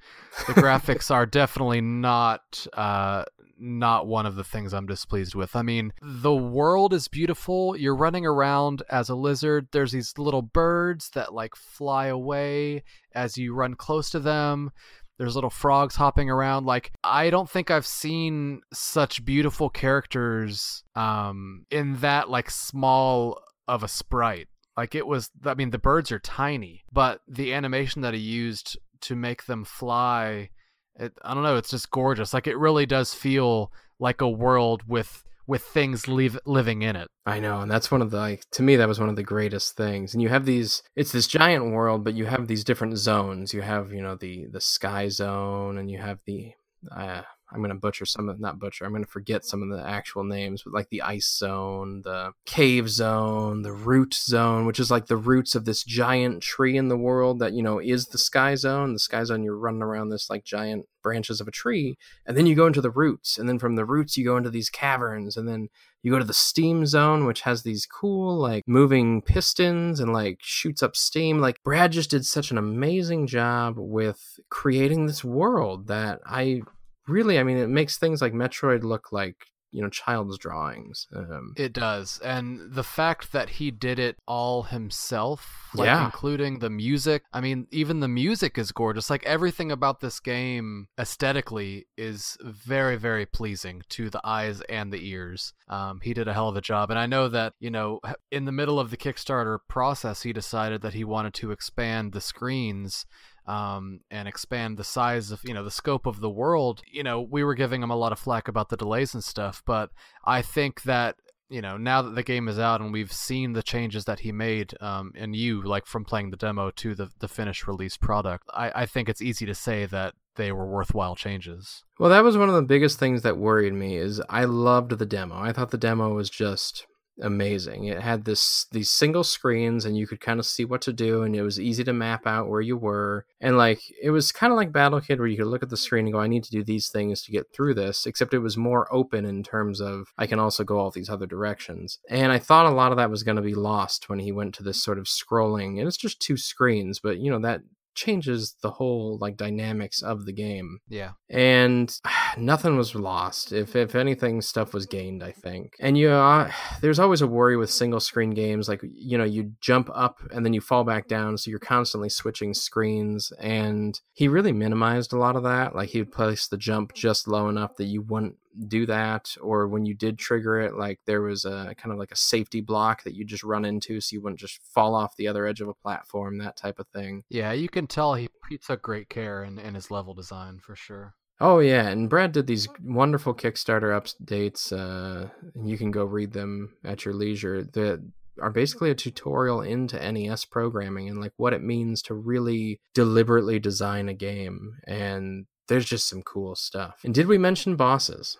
[0.47, 3.23] the graphics are definitely not uh
[3.57, 5.55] not one of the things I'm displeased with.
[5.55, 7.75] I mean, the world is beautiful.
[7.77, 9.67] You're running around as a lizard.
[9.71, 14.71] There's these little birds that like fly away as you run close to them.
[15.17, 16.65] There's little frogs hopping around.
[16.65, 23.83] Like I don't think I've seen such beautiful characters um in that like small of
[23.83, 24.47] a sprite.
[24.75, 28.77] Like it was I mean the birds are tiny, but the animation that he used
[29.01, 30.49] to make them fly
[30.99, 32.33] it, I don't know, it's just gorgeous.
[32.33, 37.09] Like it really does feel like a world with with things live, living in it.
[37.25, 39.23] I know, and that's one of the like to me that was one of the
[39.23, 40.13] greatest things.
[40.13, 43.53] And you have these it's this giant world, but you have these different zones.
[43.53, 46.51] You have, you know, the the sky zone and you have the
[46.95, 47.23] uh
[47.53, 50.63] I'm gonna butcher some of not butcher, I'm gonna forget some of the actual names,
[50.63, 55.17] but like the ice zone, the cave zone, the root zone, which is like the
[55.17, 58.93] roots of this giant tree in the world that, you know, is the sky zone.
[58.93, 62.45] The sky zone you're running around this like giant branches of a tree, and then
[62.45, 65.37] you go into the roots, and then from the roots you go into these caverns,
[65.37, 65.69] and then
[66.03, 70.37] you go to the steam zone which has these cool like moving pistons and like
[70.41, 75.87] shoots up steam like brad just did such an amazing job with creating this world
[75.87, 76.61] that i
[77.07, 79.35] really i mean it makes things like metroid look like
[79.75, 81.07] you know child's drawings.
[81.15, 82.19] Um, It does.
[82.23, 86.05] And the fact that he did it all himself, like Yeah.
[86.05, 87.23] including the music.
[87.33, 89.09] I mean, even the music is gorgeous.
[89.09, 95.03] Like everything about this game aesthetically is very, very pleasing to the eyes and the
[95.09, 95.53] ears.
[95.67, 96.91] Um, he did a hell of a job.
[96.91, 100.83] And I know that, you know, in the middle of the Kickstarter process, he decided
[100.83, 103.07] that he wanted to expand the screens
[103.45, 106.81] um, and expand the size of you know the scope of the world.
[106.91, 109.61] You know, we were giving him a lot of flack about the delays and stuff,
[109.65, 109.89] but
[110.25, 111.15] I think that
[111.49, 114.31] you know now that the game is out and we've seen the changes that he
[114.31, 118.45] made, um, and you like from playing the demo to the the finished release product,
[118.53, 121.83] I, I think it's easy to say that they were worthwhile changes.
[121.99, 125.05] Well, that was one of the biggest things that worried me is I loved the
[125.05, 125.35] demo.
[125.35, 126.87] I thought the demo was just
[127.21, 127.85] amazing.
[127.85, 131.23] It had this these single screens and you could kind of see what to do
[131.23, 133.25] and it was easy to map out where you were.
[133.39, 135.77] And like it was kind of like Battle Kid where you could look at the
[135.77, 138.39] screen and go I need to do these things to get through this, except it
[138.39, 141.99] was more open in terms of I can also go all these other directions.
[142.09, 144.55] And I thought a lot of that was going to be lost when he went
[144.55, 147.61] to this sort of scrolling and it's just two screens, but you know that
[147.95, 150.79] changes the whole like dynamics of the game.
[150.89, 151.11] Yeah.
[151.29, 151.95] and
[152.37, 153.51] nothing was lost.
[153.51, 155.73] If if anything stuff was gained i think.
[155.79, 156.51] And you uh,
[156.81, 160.45] there's always a worry with single screen games like you know you jump up and
[160.45, 163.31] then you fall back down so you're constantly switching screens.
[163.39, 165.75] And he really minimized a lot of that.
[165.75, 168.37] Like he would place the jump just low enough that you wouldn't
[168.67, 172.11] do that or when you did trigger it like there was a kind of like
[172.11, 175.27] a safety block that you just run into so you wouldn't just fall off the
[175.27, 178.57] other edge of a platform that type of thing Yeah, you can tell he, he
[178.57, 181.15] took great care in, in his level design for sure.
[181.39, 184.71] Oh yeah, and Brad did these wonderful Kickstarter updates.
[184.71, 187.63] Uh, and you can go read them at your leisure.
[187.63, 188.07] That
[188.41, 193.59] are basically a tutorial into NES programming and like what it means to really deliberately
[193.59, 194.77] design a game.
[194.87, 197.01] And there's just some cool stuff.
[197.03, 198.37] And did we mention bosses?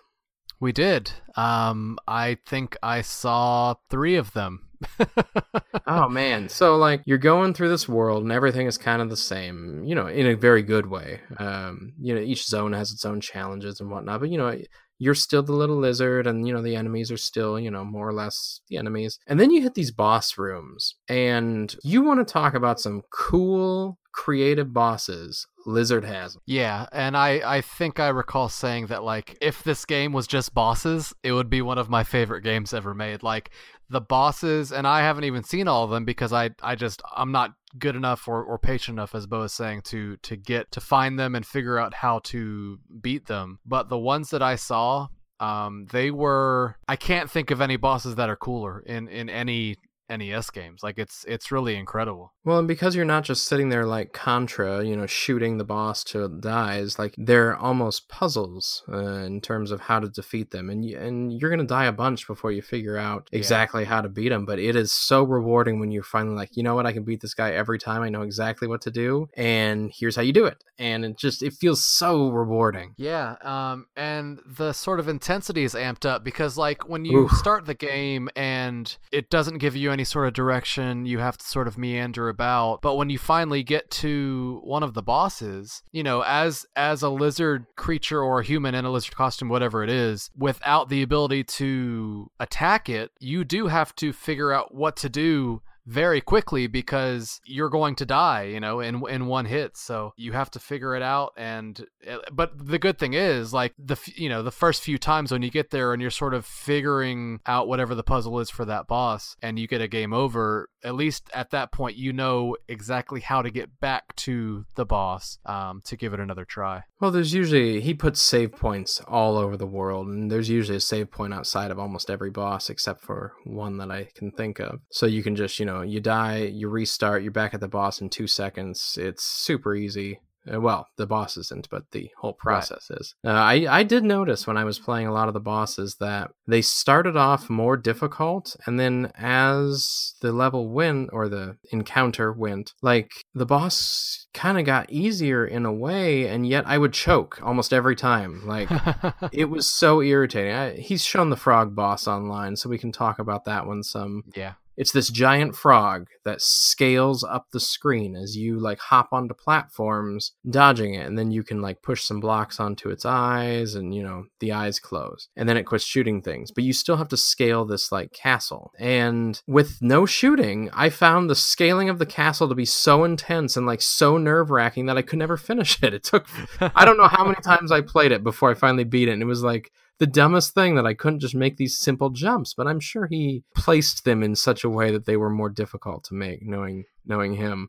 [0.60, 1.12] We did.
[1.36, 4.60] Um, I think I saw three of them.
[5.86, 9.16] oh man so like you're going through this world and everything is kind of the
[9.16, 13.06] same you know in a very good way um you know each zone has its
[13.06, 14.60] own challenges and whatnot but you know
[14.98, 18.08] you're still the little lizard and you know the enemies are still you know more
[18.08, 22.32] or less the enemies and then you hit these boss rooms and you want to
[22.32, 28.48] talk about some cool creative bosses lizard has Yeah, and I I think I recall
[28.48, 32.04] saying that like if this game was just bosses, it would be one of my
[32.04, 33.22] favorite games ever made.
[33.22, 33.50] Like
[33.88, 37.32] the bosses, and I haven't even seen all of them because I I just I'm
[37.32, 40.80] not good enough or, or patient enough, as Beau is saying, to to get to
[40.80, 43.58] find them and figure out how to beat them.
[43.66, 45.08] But the ones that I saw,
[45.40, 49.76] um, they were I can't think of any bosses that are cooler in in any
[50.08, 50.82] NES games.
[50.82, 52.32] Like it's it's really incredible.
[52.44, 56.04] Well, and because you're not just sitting there like Contra, you know, shooting the boss
[56.04, 60.68] till it dies, like they're almost puzzles uh, in terms of how to defeat them,
[60.70, 63.38] and you, and you're gonna die a bunch before you figure out Yeah.
[63.38, 64.44] exactly how to beat them.
[64.44, 67.20] But it is so rewarding when you're finally like, you know what, I can beat
[67.22, 68.02] this guy every time.
[68.02, 70.62] I know exactly what to do, and here's how you do it.
[70.78, 72.94] And it just it feels so rewarding.
[72.98, 77.30] Yeah, um, and the sort of intensity is amped up because, like, when you Oof.
[77.32, 81.46] start the game and it doesn't give you any sort of direction, you have to
[81.46, 82.82] sort of meander about.
[82.82, 87.08] But when you finally get to one of the bosses, you know, as as a
[87.08, 91.44] lizard creature or a human in a lizard costume, whatever it is, without the ability
[91.44, 97.40] to attack it, you do have to figure out what to do very quickly because
[97.44, 99.76] you're going to die, you know, in in one hit.
[99.76, 101.32] So you have to figure it out.
[101.36, 105.32] And eh, but the good thing is, like the you know the first few times
[105.32, 108.64] when you get there and you're sort of figuring out whatever the puzzle is for
[108.64, 110.68] that boss, and you get a game over.
[110.82, 115.38] At least at that point, you know exactly how to get back to the boss
[115.46, 116.82] um, to give it another try.
[117.00, 120.80] Well, there's usually he puts save points all over the world, and there's usually a
[120.80, 124.80] save point outside of almost every boss except for one that I can think of.
[124.90, 128.00] So you can just, you know, you die, you restart, you're back at the boss
[128.00, 128.98] in two seconds.
[129.00, 130.20] It's super easy.
[130.52, 133.14] Uh, well, the boss isn't, but the whole process is.
[133.24, 136.32] Uh, I I did notice when I was playing a lot of the bosses that
[136.46, 142.72] they started off more difficult, and then as the level went or the encounter went,
[142.82, 147.40] like the boss kind of got easier in a way, and yet I would choke
[147.42, 148.46] almost every time.
[148.46, 148.68] Like
[149.32, 150.52] it was so irritating.
[150.52, 154.24] I, he's shown the frog boss online, so we can talk about that one some.
[154.34, 154.54] yeah.
[154.76, 160.32] It's this giant frog that scales up the screen as you like hop onto platforms,
[160.48, 164.02] dodging it, and then you can like push some blocks onto its eyes, and you
[164.02, 166.50] know the eyes close, and then it quits shooting things.
[166.50, 171.28] But you still have to scale this like castle, and with no shooting, I found
[171.28, 174.98] the scaling of the castle to be so intense and like so nerve wracking that
[174.98, 175.94] I could never finish it.
[175.94, 176.26] It took
[176.60, 179.22] I don't know how many times I played it before I finally beat it, and
[179.22, 182.66] it was like the dumbest thing that I couldn't just make these simple jumps, but
[182.66, 186.14] I'm sure he placed them in such a way that they were more difficult to
[186.14, 187.68] make, knowing knowing him.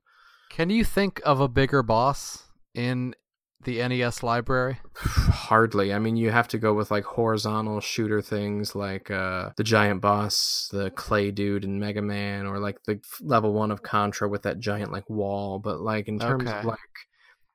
[0.50, 3.16] Can you think of a bigger boss in
[3.64, 4.80] the NES library?
[4.96, 5.94] Hardly.
[5.94, 10.02] I mean, you have to go with like horizontal shooter things like uh, the giant
[10.02, 14.44] boss, the clay dude in Mega Man, or like the level one of Contra with
[14.44, 15.60] that giant like wall.
[15.60, 16.60] But like in terms Okay.
[16.60, 16.80] of like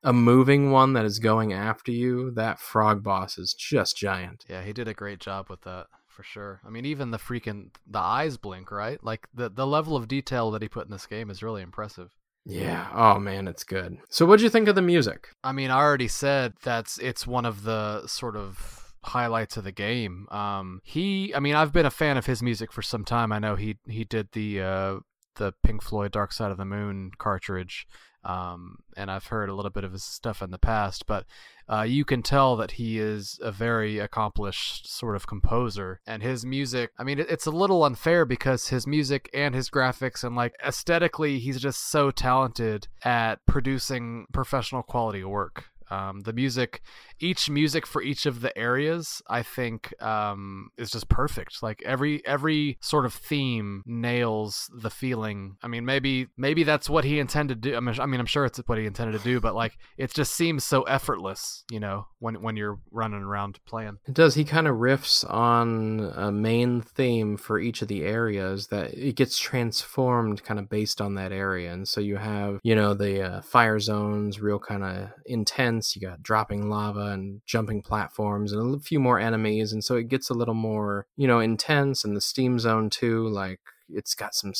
[0.02, 4.44] a moving one that is going after you, that frog boss is just giant.
[4.48, 6.60] Yeah, he did a great job with that for sure.
[6.66, 9.02] I mean, even the freaking the eyes blink, right?
[9.02, 12.10] Like the the level of detail that he put in this game is really impressive.
[12.46, 12.88] Yeah.
[12.94, 13.98] Oh man, it's good.
[14.08, 15.28] So, what'd you think of the music?
[15.44, 19.72] I mean, I already said that's it's one of the sort of highlights of the
[19.72, 20.26] game.
[20.30, 23.32] Um, he, I mean, I've been a fan of his music for some time.
[23.32, 24.96] I know he he did the uh,
[25.36, 27.86] the Pink Floyd Dark Side of the Moon cartridge,
[28.24, 31.06] um, and I've heard a little bit of his stuff in the past.
[31.06, 31.26] But
[31.68, 36.44] uh, you can tell that he is a very accomplished sort of composer, and his
[36.44, 36.90] music.
[36.98, 41.38] I mean, it's a little unfair because his music and his graphics and like aesthetically,
[41.38, 45.66] he's just so talented at producing professional quality work.
[45.90, 46.83] Um, the music,
[47.18, 51.62] each music for each of the areas, I think, um, is just perfect.
[51.62, 55.57] Like every every sort of theme nails the feeling.
[55.62, 57.76] I mean, maybe maybe that's what he intended to do.
[57.76, 60.12] I mean, I mean, I'm sure it's what he intended to do, but like it
[60.12, 63.98] just seems so effortless, you know, when when you're running around playing.
[64.07, 64.35] It does.
[64.35, 69.16] He kind of riffs on a main theme for each of the areas that it
[69.16, 71.72] gets transformed kind of based on that area.
[71.72, 75.79] And so you have, you know, the uh, fire zones, real kind of intense.
[75.94, 79.72] You got dropping lava and jumping platforms and a few more enemies.
[79.72, 82.04] And so it gets a little more, you know, intense.
[82.04, 84.52] And the steam zone too, like it's got some,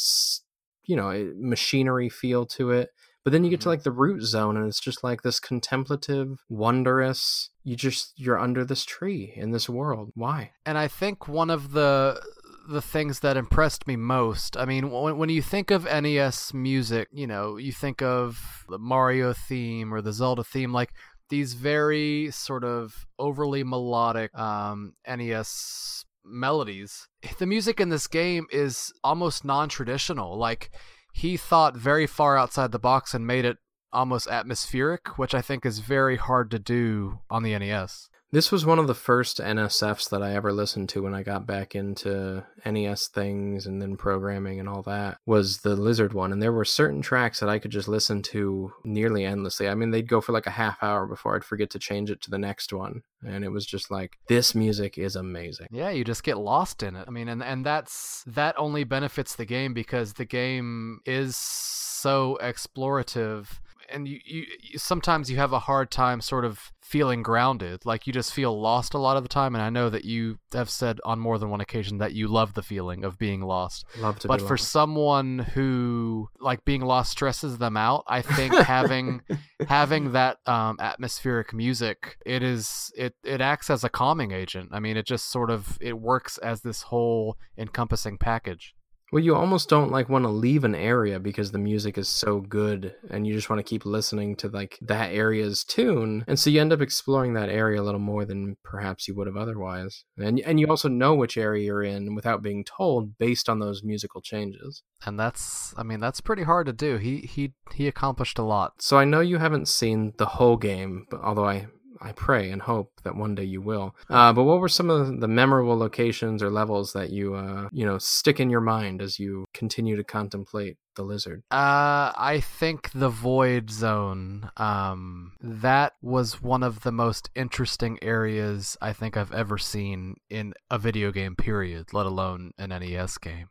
[0.85, 2.91] you know, machinery feel to it.
[3.23, 3.73] But then you get to Mhm.
[3.73, 7.51] like the root zone, and it's just like this contemplative, wondrous.
[7.65, 10.11] You just you're under this tree in this world.
[10.15, 10.53] Why?
[10.65, 12.21] and I think one of the
[12.69, 14.57] the things that impressed me most.
[14.57, 18.79] I mean, when when you think of NES music, you know, you think of the
[18.79, 20.93] Mario theme or the Zelda theme, like
[21.31, 27.09] these very sort of overly melodic um, NES melodies.
[27.39, 30.37] The music in this game is almost non-traditional.
[30.37, 30.71] Like
[31.13, 33.57] he thought very far outside the box and made it
[33.93, 38.09] almost atmospheric, which I think is very hard to do on the NES.
[38.33, 41.47] This was one of the first NSFs that I ever listened to when I got
[41.47, 46.31] back into NES things and then programming and all that was the Lizard one.
[46.31, 49.69] And there were certain tracks that I could just listen to nearly endlessly.
[49.69, 52.21] I mean, they'd go for like a half hour before I'd forget to change it
[52.23, 53.03] to the next one.
[53.27, 55.67] And it was just like, this music is amazing.
[55.73, 57.07] Yeah, you just get lost in it.
[57.09, 62.39] I mean, and and that's that only benefits the game because the game is so
[62.41, 63.59] explorative
[63.93, 68.07] and you, you, you sometimes you have a hard time sort of feeling grounded like
[68.07, 70.69] you just feel lost a lot of the time and i know that you have
[70.69, 73.85] said on more than one occasion that you love the feeling of being lost.
[73.99, 74.71] Love to but for lost.
[74.71, 79.21] someone who like being lost stresses them out i think having
[79.69, 84.71] having that um, atmospheric music it is it it acts as a calming agent.
[84.73, 88.75] I mean it just sort of it works as this whole encompassing package
[89.13, 92.41] Well, you almost don't like want to leave an area because the music is so
[92.41, 96.25] good and you just want to keep listening to like that area's tune.
[96.29, 99.27] And so you end up exploring that area a little more than perhaps you would
[99.27, 100.05] have otherwise.
[100.17, 103.83] And and you also know which area you're in without being told based on those
[103.83, 104.83] musical changes.
[105.07, 108.73] and that's i mean that's pretty hard to do he he he accomplished a lot
[108.83, 111.69] So I know you haven't seen the whole game, but although I
[112.01, 113.95] I pray and hope that one day you will.
[114.09, 117.85] Uh, but what were some of the memorable locations or levels that you uh, you
[117.85, 121.43] know stick in your mind as you continue to contemplate the lizard?
[121.51, 124.51] Uh, I think the Void Zone.
[124.57, 130.55] Um, that was one of the most interesting areas I think I've ever seen in
[130.71, 131.37] a video game.
[131.37, 131.93] Period.
[131.93, 133.49] Let alone an NES game.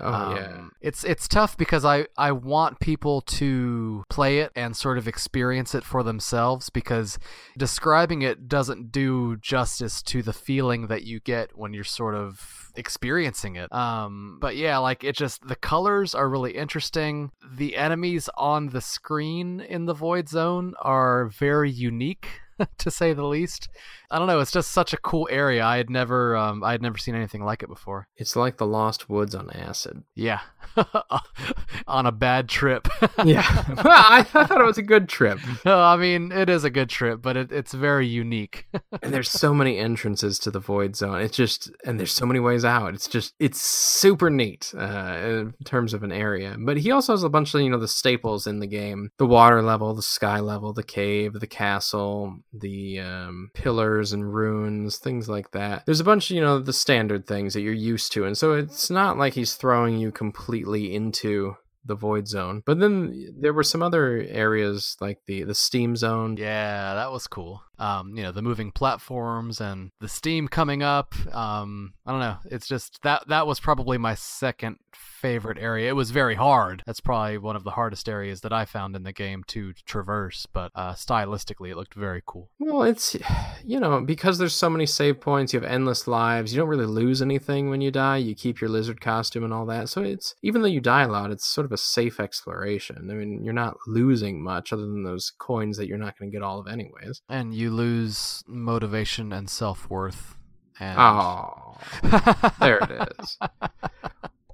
[0.00, 0.52] Oh yeah.
[0.58, 5.08] Um, it's it's tough because I I want people to play it and sort of
[5.08, 7.18] experience it for themselves because
[7.56, 12.72] describing it doesn't do justice to the feeling that you get when you're sort of
[12.76, 13.72] experiencing it.
[13.72, 17.30] Um but yeah, like it just the colors are really interesting.
[17.48, 22.28] The enemies on the screen in the void zone are very unique
[22.78, 23.68] to say the least.
[24.10, 25.64] I don't know, it's just such a cool area.
[25.64, 28.08] I had never um I had never seen anything like it before.
[28.16, 30.02] It's like the Lost Woods on acid.
[30.14, 30.40] Yeah.
[31.86, 32.88] On a bad trip.
[33.24, 33.64] Yeah.
[33.84, 35.38] well, I thought it was a good trip.
[35.64, 38.66] No, I mean, it is a good trip, but it, it's very unique.
[39.02, 41.20] And there's so many entrances to the void zone.
[41.20, 42.94] It's just, and there's so many ways out.
[42.94, 46.56] It's just, it's super neat uh, in terms of an area.
[46.58, 49.26] But he also has a bunch of, you know, the staples in the game the
[49.26, 52.38] water level, the sky level, the cave, the castle.
[52.52, 55.84] The um, pillars and runes, things like that.
[55.86, 58.52] There's a bunch, of, you know, the standard things that you're used to, and so
[58.52, 62.62] it's not like he's throwing you completely into the void zone.
[62.66, 66.36] But then there were some other areas like the the steam zone.
[66.36, 67.62] Yeah, that was cool.
[67.78, 71.14] Um, you know, the moving platforms and the steam coming up.
[71.34, 72.38] Um, I don't know.
[72.46, 74.78] It's just that that was probably my second
[75.26, 75.88] favorite area.
[75.88, 76.84] It was very hard.
[76.86, 80.46] That's probably one of the hardest areas that I found in the game to traverse,
[80.46, 82.48] but uh, stylistically it looked very cool.
[82.60, 83.16] Well, it's
[83.64, 86.52] you know, because there's so many save points, you have endless lives.
[86.52, 88.18] You don't really lose anything when you die.
[88.18, 89.88] You keep your lizard costume and all that.
[89.88, 93.10] So it's even though you die a lot, it's sort of a safe exploration.
[93.10, 96.36] I mean, you're not losing much other than those coins that you're not going to
[96.36, 97.20] get all of anyways.
[97.28, 100.36] And you lose motivation and self worth.
[100.78, 100.96] And...
[101.00, 101.78] Oh,
[102.60, 103.38] there it is.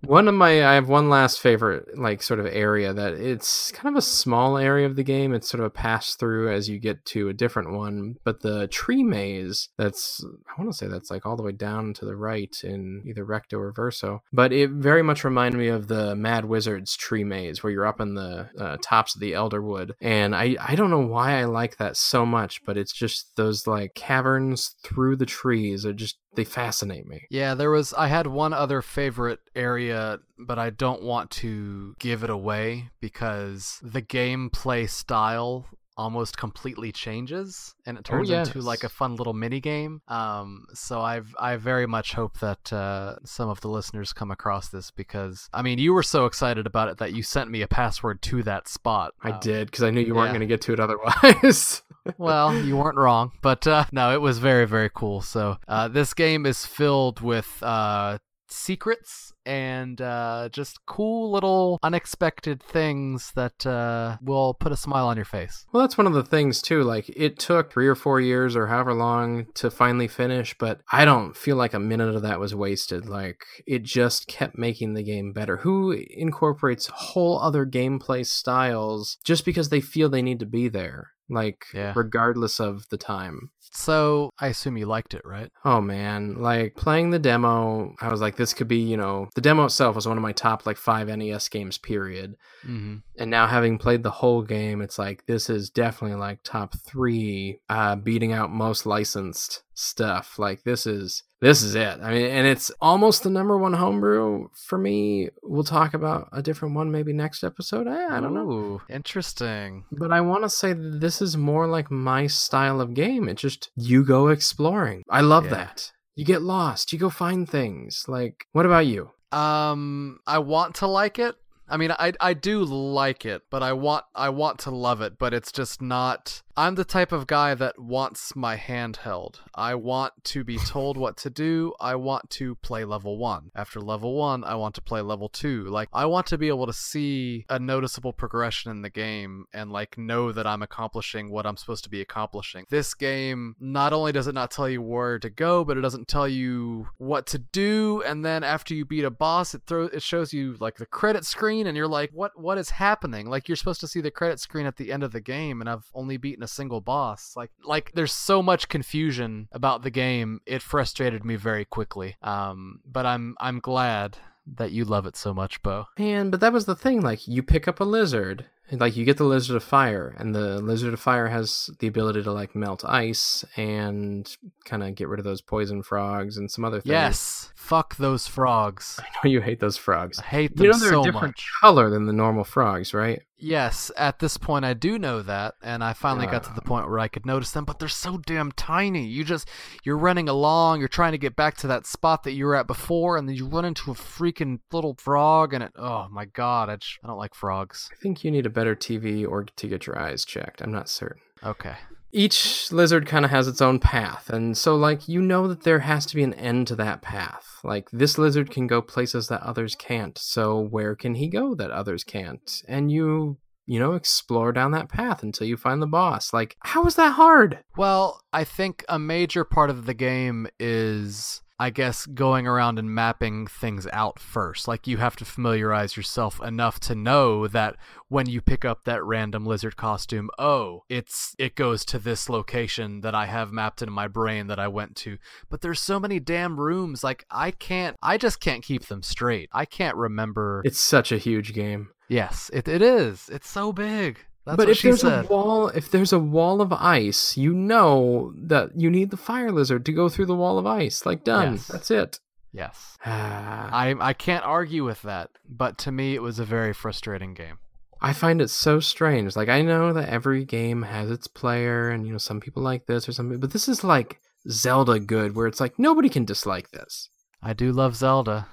[0.05, 3.95] One of my, I have one last favorite, like sort of area that it's kind
[3.95, 5.33] of a small area of the game.
[5.33, 8.17] It's sort of a pass through as you get to a different one.
[8.25, 11.95] But the tree maze, that's, I want to say that's like all the way down
[11.95, 14.23] to the right in either Recto or Verso.
[14.33, 18.01] But it very much reminded me of the Mad Wizard's tree maze where you're up
[18.01, 19.93] in the uh, tops of the Elderwood.
[20.01, 23.67] And I, I don't know why I like that so much, but it's just those
[23.67, 27.27] like caverns through the trees are just they fascinate me.
[27.31, 32.25] Yeah, there was I had one other favorite area, but I don't want to give
[32.25, 35.67] it away because the gameplay style
[35.97, 38.47] almost completely changes and it turns oh, yes.
[38.47, 42.73] into like a fun little mini game um so i've i very much hope that
[42.73, 46.67] uh some of the listeners come across this because i mean you were so excited
[46.67, 49.85] about it that you sent me a password to that spot i um, did because
[49.85, 51.83] i knew you weren't going to get to it otherwise
[52.19, 55.21] well, you weren't wrong, but uh, no, it was very, very cool.
[55.21, 58.19] So uh, this game is filled with uh,
[58.53, 65.17] secrets and uh, just cool little unexpected things that uh, will put a smile on
[65.17, 65.67] your face.
[65.73, 66.83] Well, that's one of the things too.
[66.83, 71.05] Like it took three or four years or however long to finally finish, but I
[71.05, 73.09] don't feel like a minute of that was wasted.
[73.09, 75.59] Like it just kept making the game better.
[75.59, 81.11] Who incorporates whole other gameplay styles just because they feel they need to be there?
[81.33, 81.93] Like yeah.
[81.97, 83.51] regardless of the time.
[83.75, 85.51] So I assume you liked it, right?
[85.65, 89.41] Oh man, like playing the demo, I was like, this could be, you know, the
[89.41, 92.35] demo itself was one of my top like five NES games, period.
[92.67, 92.97] Mm-hmm.
[93.19, 97.61] And now having played the whole game, it's like this is definitely like top three,
[97.71, 100.39] uh, beating out most licensed stuff.
[100.39, 101.99] Like this is this is it.
[102.01, 105.29] I mean, and it's almost the number one homebrew for me.
[105.43, 107.89] We'll talk about a different one maybe next episode.
[107.89, 108.45] I, I don't Ooh,
[108.79, 108.83] know.
[108.89, 109.85] Interesting.
[109.91, 113.29] But I want to say this is more like my style of game.
[113.29, 115.03] It's just you go exploring.
[115.11, 115.51] I love yeah.
[115.51, 115.91] that.
[116.15, 116.93] You get lost.
[116.93, 118.05] You go find things.
[118.07, 119.11] Like, what about you?
[119.33, 121.35] Um, I want to like it.
[121.69, 125.19] I mean, I I do like it, but I want I want to love it,
[125.19, 129.41] but it's just not I'm the type of guy that wants my hand held.
[129.55, 131.73] I want to be told what to do.
[131.81, 133.53] I want to play level 1.
[133.55, 135.65] After level 1, I want to play level 2.
[135.65, 139.73] Like I want to be able to see a noticeable progression in the game and
[139.73, 142.67] like know that I'm accomplishing what I'm supposed to be accomplishing.
[142.69, 146.09] This game not only does it not tell you where to go, but it doesn't
[146.09, 150.03] tell you what to do and then after you beat a boss, it throws it
[150.03, 153.57] shows you like the credit screen and you're like, "What what is happening?" Like you're
[153.57, 156.19] supposed to see the credit screen at the end of the game and I've only
[156.19, 157.35] beaten a single boss.
[157.37, 160.41] Like like there's so much confusion about the game.
[160.47, 162.17] It frustrated me very quickly.
[162.23, 164.19] Um, but I'm I'm glad
[164.57, 165.87] that you love it so much, Beau.
[165.99, 167.01] Man, but that was the thing.
[167.01, 170.61] Like you pick up a lizard like you get the lizard of fire and the
[170.61, 175.19] lizard of fire has the ability to like melt ice and kind of get rid
[175.21, 176.91] of those poison frogs and some other things.
[176.91, 177.53] Yes.
[177.55, 178.99] Fuck those frogs.
[179.03, 180.19] I know you hate those frogs.
[180.21, 181.51] I hate them you know they're so a different much.
[181.61, 183.21] color than the normal frogs right?
[183.37, 183.91] Yes.
[183.97, 186.89] At this point i do know that and i finally uh, got to the point
[186.89, 189.05] where i could notice them but they're so damn tiny.
[189.05, 189.49] You just
[189.85, 192.67] you're running along you're trying to get back to that spot that you were at
[192.67, 196.71] before and then you run into a freaking little frog and it oh my god
[196.71, 197.91] i, just, I don't like frogs.
[197.93, 200.61] I think you need a better TV or to get your eyes checked.
[200.61, 201.23] I'm not certain.
[201.45, 201.75] Okay.
[202.15, 205.79] Each lizard kind of has its own path, and so, like, you know that there
[205.79, 207.59] has to be an end to that path.
[207.65, 211.71] Like, this lizard can go places that others can't, so where can he go that
[211.71, 212.63] others can't?
[212.69, 216.33] And you you know, explore down that path until you find the boss.
[216.33, 217.61] Like, how is that hard?
[217.77, 222.93] Well, I think a major part of the game is I guess going around and
[222.93, 224.67] mapping things out first.
[224.67, 227.77] Like you have to familiarize yourself enough to know that
[228.09, 233.03] when you pick up that random lizard costume, oh, it's it goes to this location
[233.03, 235.19] that I have mapped in my brain that I went to.
[235.49, 239.49] But there's so many damn rooms like I can't I just can't keep them straight.
[239.53, 240.63] I can't remember.
[240.65, 241.91] It's such a huge game.
[242.09, 243.29] Yes, it it is.
[243.33, 244.19] It's so big.
[244.45, 245.27] That's but if there's said.
[245.27, 249.53] a wall, if there's a wall of ice, you know that you need the fire
[249.53, 251.07] lizard to go through the wall of ice.
[251.07, 251.53] Like done.
[251.53, 251.69] Yes.
[251.69, 252.21] That's it.
[252.53, 252.99] yes.
[253.07, 257.59] I I can't argue with that, but to me it was a very frustrating game.
[258.01, 259.37] I find it so strange.
[259.37, 262.87] Like I know that every game has its player, and you know some people like
[262.87, 264.19] this or something, but this is like
[264.51, 267.11] Zelda good, where it's like nobody can dislike this.
[267.41, 268.49] I do love Zelda.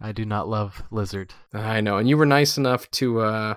[0.00, 1.32] I do not love Lizard.
[1.52, 3.54] I know, and you were nice enough to uh,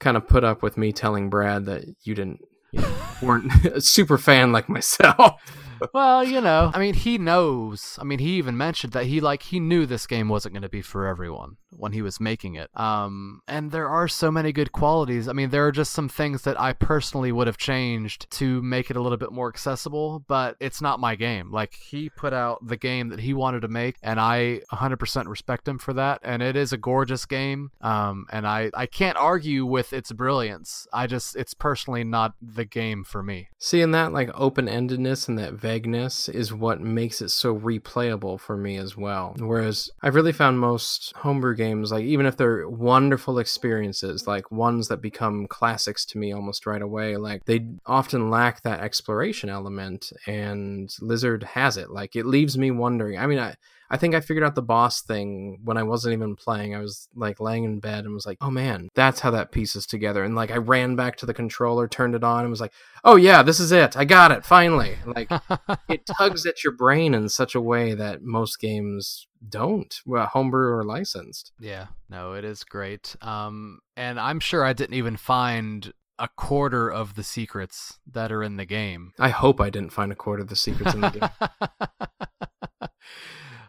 [0.00, 2.40] kind of put up with me telling Brad that you didn't
[2.72, 5.40] you know, weren't a super fan like myself.
[5.94, 7.98] Well, you know, I mean, he knows.
[8.00, 10.68] I mean, he even mentioned that he like he knew this game wasn't going to
[10.68, 12.70] be for everyone when he was making it.
[12.78, 15.28] Um, and there are so many good qualities.
[15.28, 18.90] I mean, there are just some things that I personally would have changed to make
[18.90, 21.50] it a little bit more accessible, but it's not my game.
[21.50, 25.68] Like he put out the game that he wanted to make, and I 100% respect
[25.68, 26.20] him for that.
[26.22, 27.70] And it is a gorgeous game.
[27.80, 30.86] Um, and I I can't argue with its brilliance.
[30.92, 33.48] I just it's personally not the game for me.
[33.58, 38.54] Seeing that like open endedness and that vagueness is what makes it so replayable for
[38.54, 39.34] me as well.
[39.38, 44.88] Whereas I've really found most homebrew games, like even if they're wonderful experiences, like ones
[44.88, 50.12] that become classics to me almost right away, like they often lack that exploration element,
[50.26, 51.90] and Lizard has it.
[51.90, 53.18] Like it leaves me wondering.
[53.18, 53.54] I mean, I.
[53.94, 56.74] I think I figured out the boss thing when I wasn't even playing.
[56.74, 59.86] I was like laying in bed and was like, "Oh man, that's how that pieces
[59.86, 62.72] together." And like I ran back to the controller, turned it on, and was like,
[63.04, 63.96] "Oh yeah, this is it.
[63.96, 65.30] I got it finally." Like
[65.88, 70.72] it tugs at your brain in such a way that most games don't, well, homebrew
[70.72, 71.52] or licensed.
[71.60, 73.14] Yeah, no, it is great.
[73.22, 78.42] Um, and I'm sure I didn't even find a quarter of the secrets that are
[78.42, 79.12] in the game.
[79.20, 82.88] I hope I didn't find a quarter of the secrets in the game.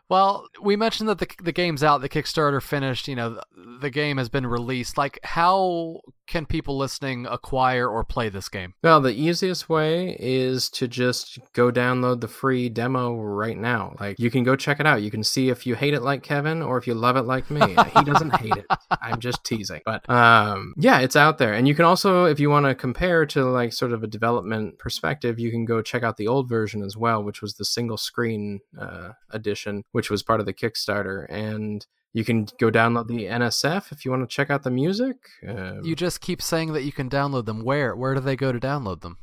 [0.10, 3.08] well, we mentioned that the the game's out, the Kickstarter finished.
[3.08, 4.97] You know, the, the game has been released.
[4.97, 8.73] Like, how can people listening acquire or play this game?
[8.84, 13.95] Well, the easiest way is to just go download the free demo right now.
[13.99, 15.01] Like, you can go check it out.
[15.01, 17.49] You can see if you hate it like Kevin or if you love it like
[17.49, 17.61] me.
[17.95, 18.65] he doesn't hate it.
[19.01, 19.82] I'm just teasing.
[19.86, 21.53] But um, yeah, it's out there.
[21.53, 24.80] And you can also, if you want to compare to like sort of a development
[24.80, 27.97] perspective, you can go check out the old version as well, which was the single
[27.97, 31.26] screen uh, edition, which was part of the Kickstarter.
[31.30, 31.86] And
[32.16, 35.18] you can go download the NSF if you want to check out the music.
[35.47, 37.63] Um, You just keep saying that you can download them.
[37.63, 37.95] Where?
[37.95, 39.18] Where do they go to download them?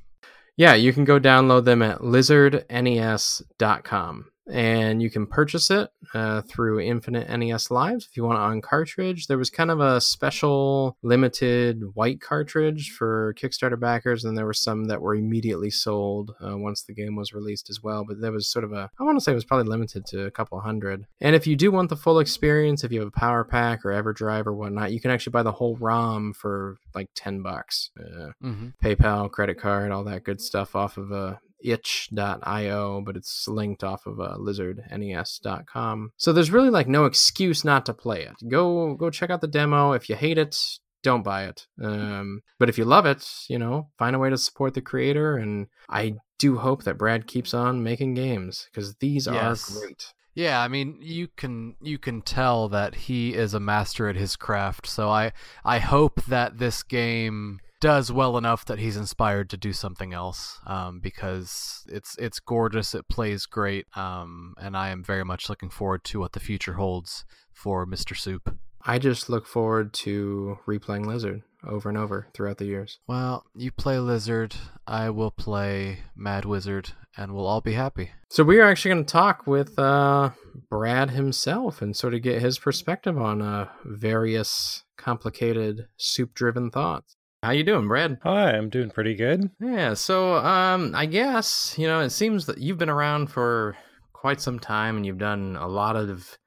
[0.57, 4.27] yeah, you can go download them at lizardnes.com.
[4.51, 8.61] And you can purchase it uh, through Infinite NES Lives if you want it on
[8.61, 9.27] cartridge.
[9.29, 14.53] There was kind of a special limited white cartridge for Kickstarter backers, and there were
[14.53, 18.05] some that were immediately sold uh, once the game was released as well.
[18.07, 20.25] But there was sort of a, I want to say it was probably limited to
[20.25, 21.07] a couple hundred.
[21.21, 23.91] And if you do want the full experience, if you have a power pack or
[23.91, 27.91] EverDrive or whatnot, you can actually buy the whole ROM for like 10 bucks.
[27.99, 28.69] Uh, Mm-hmm.
[28.85, 34.07] PayPal, credit card, all that good stuff off of uh, itch.io, but it's linked off
[34.07, 36.13] of uh, lizardnes.com.
[36.17, 38.35] So there's really like no excuse not to play it.
[38.49, 39.93] Go go check out the demo.
[39.93, 40.57] If you hate it,
[41.03, 41.67] don't buy it.
[41.83, 45.37] Um, but if you love it, you know, find a way to support the creator.
[45.37, 49.71] And I do hope that Brad keeps on making games because these Yes.
[49.77, 50.13] are great.
[50.35, 54.35] Yeah, I mean, you can you can tell that he is a master at his
[54.35, 54.87] craft.
[54.87, 55.33] So I
[55.65, 60.61] I hope that this game does well enough that he's inspired to do something else.
[60.67, 63.87] Um, because it's it's gorgeous, it plays great.
[63.95, 68.17] Um, and I am very much looking forward to what the future holds for Mr.
[68.17, 68.57] Soup.
[68.85, 72.99] I just look forward to replaying Lizard over and over throughout the years.
[73.07, 74.55] Well, you play Lizard,
[74.87, 78.11] I will play Mad Wizard, and we'll all be happy.
[78.29, 80.31] So we are actually going to talk with uh,
[80.69, 87.17] Brad himself and sort of get his perspective on uh, various complicated soup-driven thoughts.
[87.43, 88.19] How you doing, Brad?
[88.23, 89.51] Hi, I'm doing pretty good.
[89.59, 93.77] Yeah, so um, I guess you know it seems that you've been around for
[94.13, 96.39] quite some time and you've done a lot of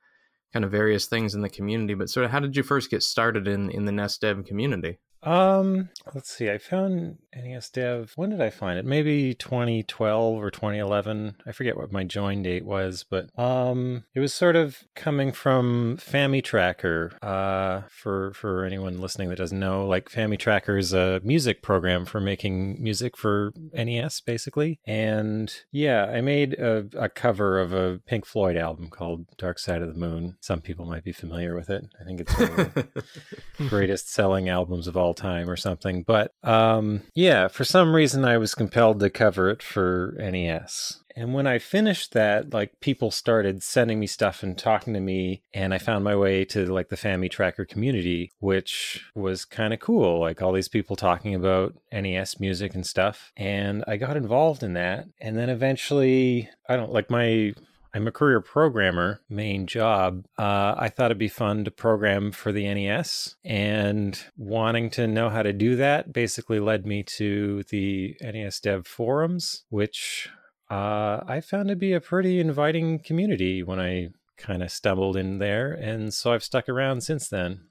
[0.54, 1.96] kind of various things in the community.
[1.96, 5.00] But sort of, how did you first get started in in the NESdev community?
[5.26, 6.50] Um, let's see.
[6.50, 8.14] I found NES Dev.
[8.16, 8.86] When did I find it?
[8.86, 11.38] Maybe 2012 or 2011.
[11.46, 15.98] I forget what my join date was, but um, it was sort of coming from
[15.98, 17.18] Fami Tracker.
[17.22, 22.06] Uh, for for anyone listening that doesn't know, like Fami Tracker is a music program
[22.06, 24.80] for making music for NES, basically.
[24.86, 29.82] And yeah, I made a, a cover of a Pink Floyd album called Dark Side
[29.82, 30.38] of the Moon.
[30.42, 31.84] Some people might be familiar with it.
[32.00, 33.04] I think it's one of the
[33.68, 36.04] greatest selling albums of all time or something.
[36.04, 41.02] But um, yeah, for some reason, I was compelled to cover it for NES.
[41.18, 45.44] And when I finished that, like people started sending me stuff and talking to me,
[45.54, 50.20] and I found my way to like the FamiTracker community, which was kind of cool.
[50.20, 53.32] Like all these people talking about NES music and stuff.
[53.38, 55.06] And I got involved in that.
[55.22, 57.54] And then eventually, I don't like my
[57.96, 60.26] I'm a career programmer, main job.
[60.38, 65.30] Uh, I thought it'd be fun to program for the NES, and wanting to know
[65.30, 70.28] how to do that basically led me to the NES Dev forums, which
[70.70, 75.38] uh, I found to be a pretty inviting community when I kind of stumbled in
[75.38, 77.62] there, and so I've stuck around since then.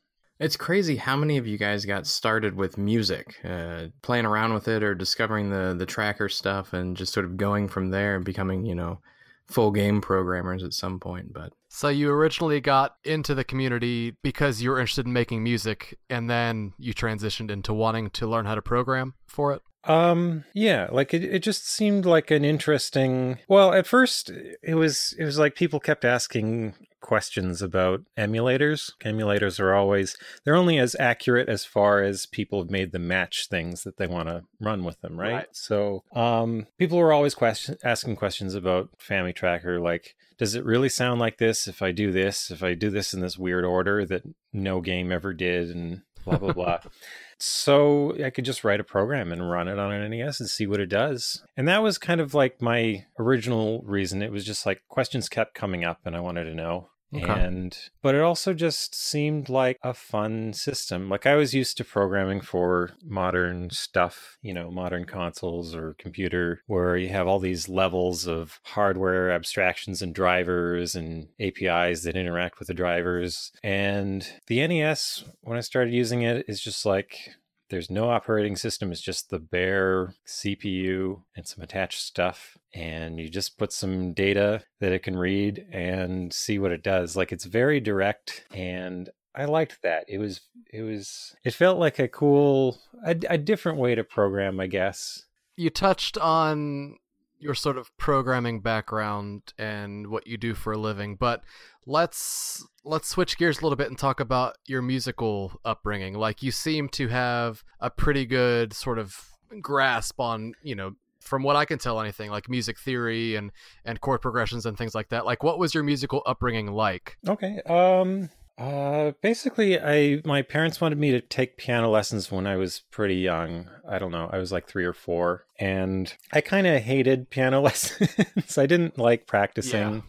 [0.41, 4.69] It's crazy how many of you guys got started with music, uh, playing around with
[4.69, 8.25] it or discovering the the tracker stuff, and just sort of going from there and
[8.25, 9.01] becoming, you know,
[9.49, 11.33] full game programmers at some point.
[11.33, 15.99] But so you originally got into the community because you were interested in making music,
[16.09, 19.63] and then you transitioned into wanting to learn how to program for it.
[19.87, 23.39] Um, yeah, like it, it just seemed like an interesting.
[23.49, 24.31] Well, at first
[24.63, 26.75] it was it was like people kept asking
[27.05, 28.91] questions about emulators.
[29.05, 33.47] Emulators are always they're only as accurate as far as people have made them match
[33.47, 35.35] things that they want to run with them, right?
[35.35, 35.49] right.
[35.53, 41.21] So, um, people were always question asking questions about FamiTracker, like does it really sound
[41.21, 44.23] like this if I do this, if I do this in this weird order that
[44.55, 46.79] no game ever did, and blah blah blah.
[47.37, 50.67] So I could just write a program and run it on an NES and see
[50.67, 51.43] what it does.
[51.57, 54.23] And that was kind of like my original reason.
[54.23, 56.91] It was just like questions kept coming up and I wanted to know.
[57.15, 57.25] Okay.
[57.25, 61.09] And but it also just seemed like a fun system.
[61.09, 66.63] Like I was used to programming for modern stuff, you know, modern consoles or computer
[66.67, 72.59] where you have all these levels of hardware abstractions and drivers and APIs that interact
[72.59, 73.53] with the drivers.
[73.63, 77.31] And the NES when I started using it is just like
[77.75, 82.57] there's no operating system, it's just the bare CPU and some attached stuff.
[82.73, 87.17] And you just put some data that it can read and see what it does.
[87.17, 90.05] Like it's very direct and I liked that.
[90.07, 94.61] It was it was it felt like a cool a, a different way to program,
[94.61, 95.25] I guess.
[95.57, 96.99] You touched on
[97.45, 101.43] your sort of programming background and what you do for a living, but
[101.87, 106.15] let's let's switch gears a little bit and talk about your musical upbringing.
[106.15, 109.15] Like you seem to have a pretty good sort of
[109.61, 113.53] grasp on, you know, from what I can tell anything like music theory and
[113.85, 115.27] and chord progressions and things like that.
[115.27, 117.19] Like what was your musical upbringing like?
[117.29, 117.61] Okay.
[117.67, 122.83] Um uh, basically, I my parents wanted me to take piano lessons when I was
[122.91, 123.69] pretty young.
[123.89, 127.61] I don't know, I was like three or four, and I kind of hated piano
[127.61, 128.57] lessons.
[128.57, 130.05] I didn't like practicing.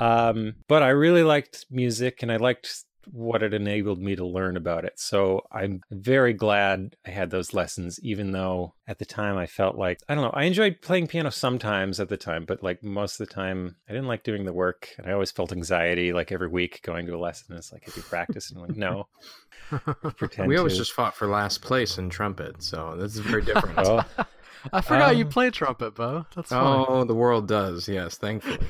[0.00, 0.28] Yeah.
[0.28, 4.56] Um, but I really liked music, and I liked what it enabled me to learn
[4.56, 4.98] about it.
[4.98, 9.76] So I'm very glad I had those lessons, even though at the time I felt
[9.76, 13.20] like, I don't know, I enjoyed playing piano sometimes at the time, but like most
[13.20, 14.88] of the time I didn't like doing the work.
[14.98, 17.56] And I always felt anxiety like every week going to a lesson.
[17.56, 18.50] It's like, have you practiced?
[18.50, 19.08] And I'm like, no.
[20.16, 20.78] Pretend we always to.
[20.80, 22.62] just fought for last place in trumpet.
[22.62, 23.76] So this is very different.
[23.76, 24.06] well,
[24.72, 26.24] I forgot um, you play trumpet, Beau.
[26.36, 26.86] That's funny.
[26.88, 27.88] Oh, the world does.
[27.88, 28.64] Yes, thankfully.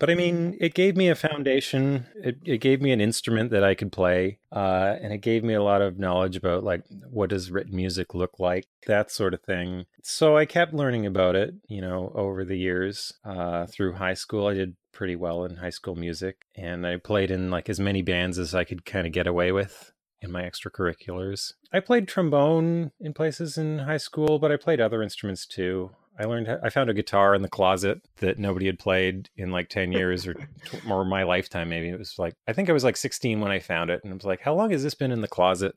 [0.00, 2.06] But I mean, it gave me a foundation.
[2.16, 5.52] It, it gave me an instrument that I could play, uh, and it gave me
[5.52, 9.42] a lot of knowledge about like what does written music look like, that sort of
[9.42, 9.84] thing.
[10.02, 13.12] So I kept learning about it, you know, over the years.
[13.26, 17.30] Uh, through high school, I did pretty well in high school music, and I played
[17.30, 19.92] in like as many bands as I could kind of get away with
[20.22, 21.52] in my extracurriculars.
[21.74, 25.90] I played trombone in places in high school, but I played other instruments too.
[26.20, 29.70] I learned I found a guitar in the closet that nobody had played in like
[29.70, 30.36] 10 years or
[30.84, 31.88] more my lifetime maybe.
[31.88, 34.14] It was like I think I was like 16 when I found it and I
[34.14, 35.74] was like how long has this been in the closet?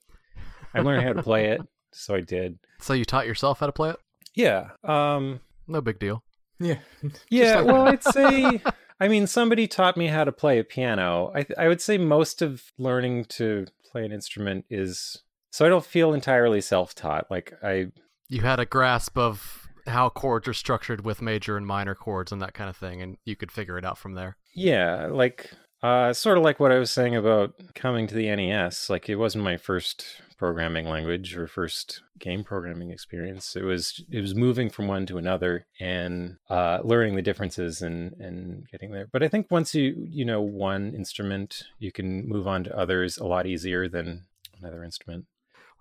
[0.76, 1.62] I learned how to play it,
[1.94, 2.58] so I did.
[2.82, 3.98] So you taught yourself how to play it?
[4.36, 4.72] Yeah.
[4.84, 6.24] Um no big deal.
[6.60, 6.80] Yeah.
[7.30, 7.66] Yeah, like...
[7.66, 8.62] well, I'd say
[9.00, 11.32] I mean somebody taught me how to play a piano.
[11.34, 15.86] I I would say most of learning to play an instrument is so I don't
[15.86, 17.32] feel entirely self-taught.
[17.32, 17.92] Like I
[18.28, 22.42] you had a grasp of how chords are structured with major and minor chords and
[22.42, 24.38] that kind of thing, and you could figure it out from there.
[24.56, 25.52] Yeah, like
[25.84, 28.90] uh, sort of like what I was saying about coming to the NES.
[28.90, 33.56] Like it wasn't my first programming language or first game programming experience.
[33.56, 38.14] It was it was moving from one to another and uh, learning the differences and
[38.14, 39.08] and getting there.
[39.12, 43.18] But I think once you you know one instrument, you can move on to others
[43.18, 44.26] a lot easier than
[44.62, 45.26] another instrument.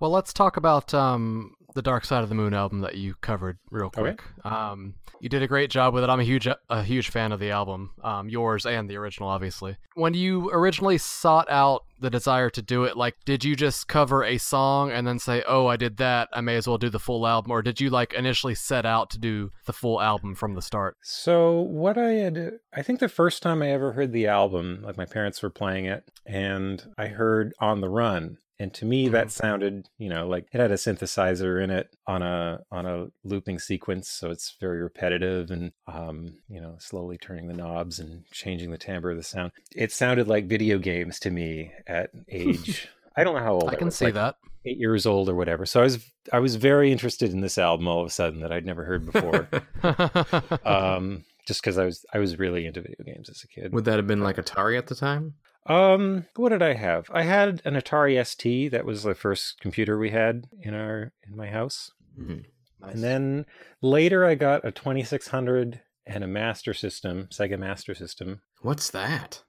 [0.03, 3.61] Well, let's talk about um, the Dark Side of the Moon album that you covered
[3.71, 4.21] real quick.
[4.45, 4.53] Okay.
[4.53, 6.11] Um, you did a great job with it.
[6.11, 9.77] I'm a huge a huge fan of the album, um, yours and the original, obviously.
[9.95, 14.25] When you originally sought out the desire to do it, like, did you just cover
[14.25, 16.29] a song and then say, "Oh, I did that.
[16.33, 19.09] I may as well do the full album," or did you like initially set out
[19.11, 20.97] to do the full album from the start?
[21.05, 24.97] So what I had, I think the first time I ever heard the album, like
[24.97, 29.27] my parents were playing it, and I heard "On the Run," and to me that
[29.27, 29.47] mm-hmm.
[29.47, 33.59] sounded you know like it had a synthesizer in it on a on a looping
[33.59, 38.71] sequence so it's very repetitive and um you know slowly turning the knobs and changing
[38.71, 43.25] the timbre of the sound it sounded like video games to me at age i
[43.25, 45.67] don't know how old i can was, see like that eight years old or whatever
[45.67, 45.99] so i was
[46.33, 49.05] i was very interested in this album all of a sudden that i'd never heard
[49.11, 49.49] before
[50.65, 53.73] um just because I was I was really into video games as a kid.
[53.73, 55.35] Would that have been like Atari at the time?
[55.67, 57.09] Um, what did I have?
[57.13, 58.73] I had an Atari ST.
[58.73, 61.93] That was the first computer we had in our in my house.
[62.19, 62.41] Mm-hmm.
[62.81, 62.95] Nice.
[62.95, 63.47] And then
[63.81, 68.43] later, I got a 2600 and a Master System, Sega Master System.
[68.61, 69.43] What's that?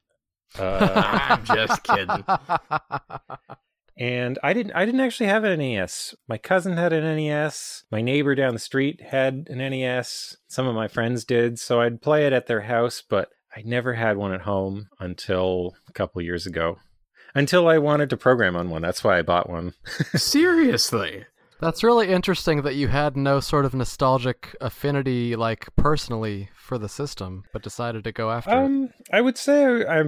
[0.58, 2.24] Uh, I'm just kidding.
[3.98, 6.16] and I didn't I didn't actually have an NES.
[6.28, 7.86] My cousin had an NES.
[7.92, 10.38] My neighbor down the street had an NES.
[10.48, 13.94] Some of my friends did, so I'd play it at their house, but I never
[13.94, 16.78] had one at home until a couple years ago.
[17.36, 18.82] Until I wanted to program on one.
[18.82, 19.74] That's why I bought one.
[20.16, 21.26] Seriously.
[21.60, 26.90] That's really interesting that you had no sort of nostalgic affinity, like personally, for the
[26.90, 29.08] system, but decided to go after um, it.
[29.14, 30.04] I would say I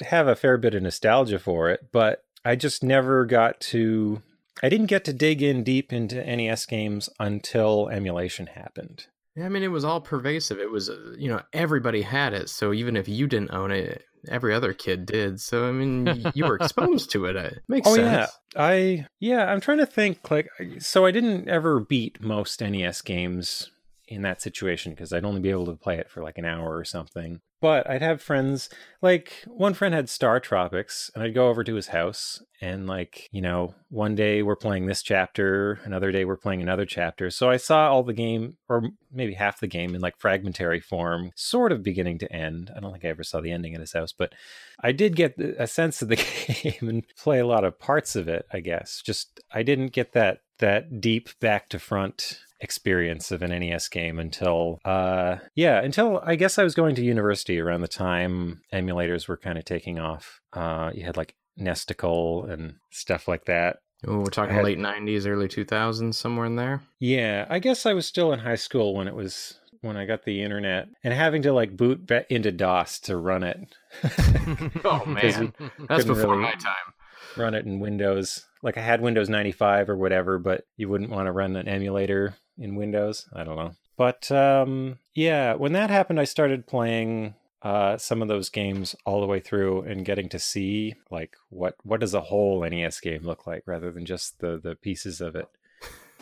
[0.00, 4.22] have a fair bit of nostalgia for it, but I just never got to.
[4.60, 9.06] I didn't get to dig in deep into NES games until emulation happened.
[9.38, 10.58] Yeah, I mean, it was all pervasive.
[10.58, 12.48] It was, uh, you know, everybody had it.
[12.48, 15.40] So even if you didn't own it, every other kid did.
[15.40, 17.36] So I mean, you were exposed to it.
[17.36, 17.98] It makes sense.
[17.98, 18.38] oh, sense.
[18.56, 19.44] yeah, I yeah.
[19.44, 20.28] I'm trying to think.
[20.28, 23.70] Like, so I didn't ever beat most NES games
[24.08, 26.76] in that situation because I'd only be able to play it for like an hour
[26.76, 27.40] or something.
[27.60, 28.68] But I'd have friends,
[29.02, 33.28] like one friend had Star Tropics, and I'd go over to his house, and like,
[33.32, 37.30] you know, one day we're playing this chapter, another day we're playing another chapter.
[37.30, 41.32] So I saw all the game, or maybe half the game, in like fragmentary form,
[41.34, 42.70] sort of beginning to end.
[42.76, 44.32] I don't think I ever saw the ending at his house, but
[44.80, 46.16] I did get a sense of the
[46.62, 49.02] game and play a lot of parts of it, I guess.
[49.04, 54.18] Just, I didn't get that that deep back to front experience of an NES game
[54.18, 59.28] until uh yeah, until I guess I was going to university around the time emulators
[59.28, 60.40] were kind of taking off.
[60.52, 63.78] Uh you had like Nesticle and stuff like that.
[64.06, 66.82] Oh, we're talking had, late 90s, early 2000s somewhere in there.
[67.00, 70.24] Yeah, I guess I was still in high school when it was when I got
[70.24, 73.58] the internet and having to like boot into DOS to run it.
[74.84, 75.52] oh man.
[75.88, 76.94] That's before really my time.
[77.36, 78.46] Run it in Windows.
[78.62, 82.34] Like I had Windows 95 or whatever, but you wouldn't want to run an emulator
[82.58, 83.28] in Windows.
[83.34, 83.72] I don't know.
[83.96, 89.20] But um, yeah, when that happened, I started playing uh, some of those games all
[89.20, 93.24] the way through and getting to see like what what does a whole NES game
[93.24, 95.48] look like rather than just the the pieces of it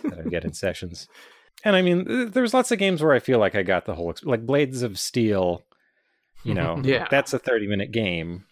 [0.03, 1.09] that I get in sessions.
[1.65, 4.15] And I mean, there's lots of games where I feel like I got the whole
[4.23, 5.65] like Blades of Steel.
[6.45, 8.45] You know, yeah, that's a 30 minute game.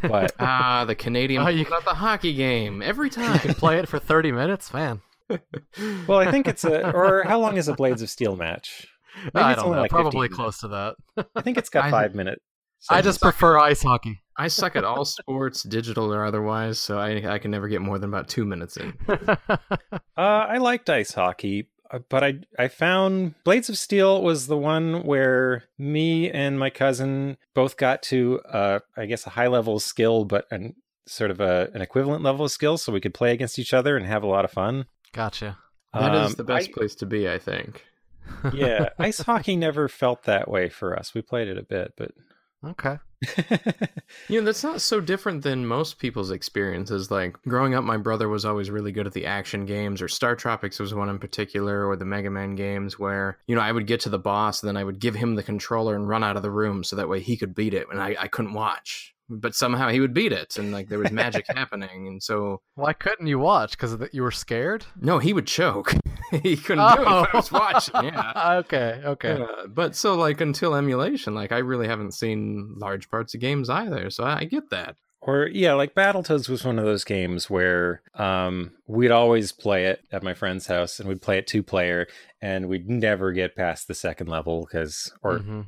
[0.00, 1.42] But ah, the Canadian.
[1.42, 3.34] Oh, you got the hockey game every time.
[3.34, 5.02] You can play it for 30 minutes, man
[6.06, 6.90] well, I think it's a.
[6.94, 8.86] Or how long is a Blades of Steel match?
[9.24, 9.82] Maybe I don't know.
[9.82, 10.94] Like Probably close to that.
[11.34, 12.40] I think it's got five minutes.
[12.90, 14.20] I just prefer ice hockey.
[14.36, 17.98] I suck at all sports, digital or otherwise, so I I can never get more
[17.98, 18.94] than about two minutes in.
[19.08, 19.36] uh,
[20.16, 25.04] I liked ice hockey, uh, but I I found Blades of Steel was the one
[25.04, 30.24] where me and my cousin both got to uh I guess a high level skill,
[30.24, 30.74] but an
[31.06, 33.96] sort of a an equivalent level of skill, so we could play against each other
[33.96, 34.86] and have a lot of fun.
[35.12, 35.58] Gotcha.
[35.92, 37.84] That um, is the best I, place to be, I think.
[38.52, 41.14] yeah, ice hockey never felt that way for us.
[41.14, 42.12] We played it a bit, but
[42.64, 42.98] okay.
[44.28, 47.10] you know, that's not so different than most people's experiences.
[47.10, 50.34] Like growing up, my brother was always really good at the action games, or Star
[50.34, 53.86] Tropics was one in particular, or the Mega Man games, where you know I would
[53.86, 56.36] get to the boss, and then I would give him the controller and run out
[56.36, 59.14] of the room so that way he could beat it, and I, I couldn't watch
[59.40, 62.92] but somehow he would beat it and like there was magic happening and so why
[62.92, 63.72] couldn't you watch?
[63.72, 64.84] Because you were scared?
[65.00, 65.94] No he would choke.
[66.42, 66.96] He couldn't oh.
[66.96, 68.54] do it i was watching yeah.
[68.64, 69.32] Okay okay.
[69.32, 73.68] Uh, but so like until emulation like i really haven't seen large parts of games
[73.68, 74.96] either so i, I get that.
[75.20, 80.00] Or yeah like battletoads was one of those games where um, we'd always play it
[80.10, 82.06] at my friend's house and we'd play it two player
[82.40, 85.60] and we'd never get past the second level because or mm-hmm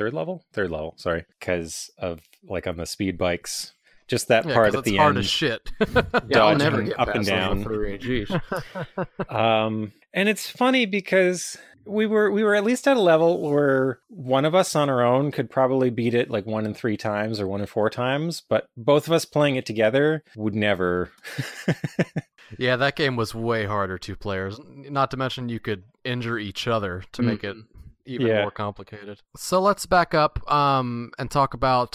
[0.00, 3.74] third level, third level, sorry, because of like on the speed bikes
[4.08, 5.18] just that Yeah, part 'cause at it's the hard end.
[5.18, 5.70] as shit.
[6.28, 7.64] Yeah, I'll never get up and past level down.
[7.64, 8.26] three.
[9.28, 14.00] Um, and it's funny because we were we were at least at a level where
[14.08, 17.40] one of us on our own could probably beat it like one in three times
[17.40, 21.10] or one in four times, but both of us playing it together would never.
[22.58, 24.58] yeah, that game was way harder two players.
[24.66, 27.56] Not to mention you could injure each other to make it
[28.10, 28.42] even Yeah.
[28.42, 29.20] more complicated.
[29.36, 31.92] So let's back up um, and talk about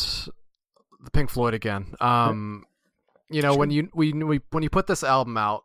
[1.03, 1.93] the Pink Floyd again.
[2.01, 2.66] Um,
[3.30, 5.63] you know, when you we, we when you put this album out,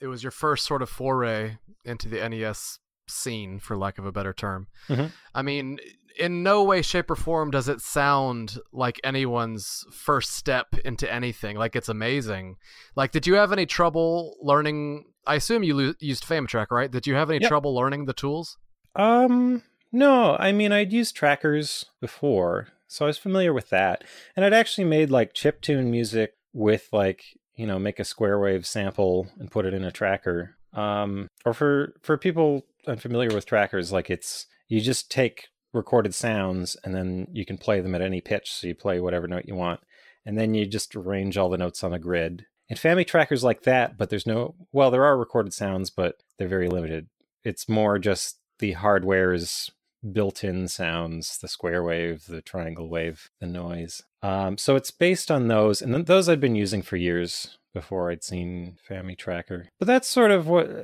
[0.00, 2.78] it was your first sort of foray into the NES
[3.08, 4.66] scene, for lack of a better term.
[4.88, 5.12] Mhm.
[5.34, 5.78] I mean,
[6.18, 11.56] in no way, shape, or form does it sound like anyone's first step into anything.
[11.56, 12.56] Like it's amazing.
[12.96, 15.04] Like, did you have any trouble learning?
[15.26, 16.90] I assume you lo- used FamiTrack, right?
[16.90, 17.48] Did you have any Yep.
[17.48, 18.56] trouble learning the tools?
[18.96, 19.62] Um,
[19.94, 24.02] no, I mean I'd used trackers before, so I was familiar with that,
[24.34, 27.24] and I'd actually made like chiptune music with like
[27.54, 30.56] you know make a square wave sample and put it in a tracker.
[30.72, 36.76] Um, or for for people unfamiliar with trackers, like it's you just take recorded sounds
[36.82, 39.54] and then you can play them at any pitch, so you play whatever note you
[39.54, 39.78] want,
[40.26, 42.46] and then you just arrange all the notes on a grid.
[42.68, 46.48] And Fami trackers like that, but there's no well, there are recorded sounds, but they're
[46.48, 47.06] very limited.
[47.44, 49.70] It's more just the hardware's
[50.12, 54.02] built-in sounds the square wave the triangle wave the noise.
[54.22, 58.10] Um, so it's based on those and th- those i'd been using for years before
[58.10, 59.68] i'd seen fami tracker.
[59.78, 60.82] But that's sort of what uh,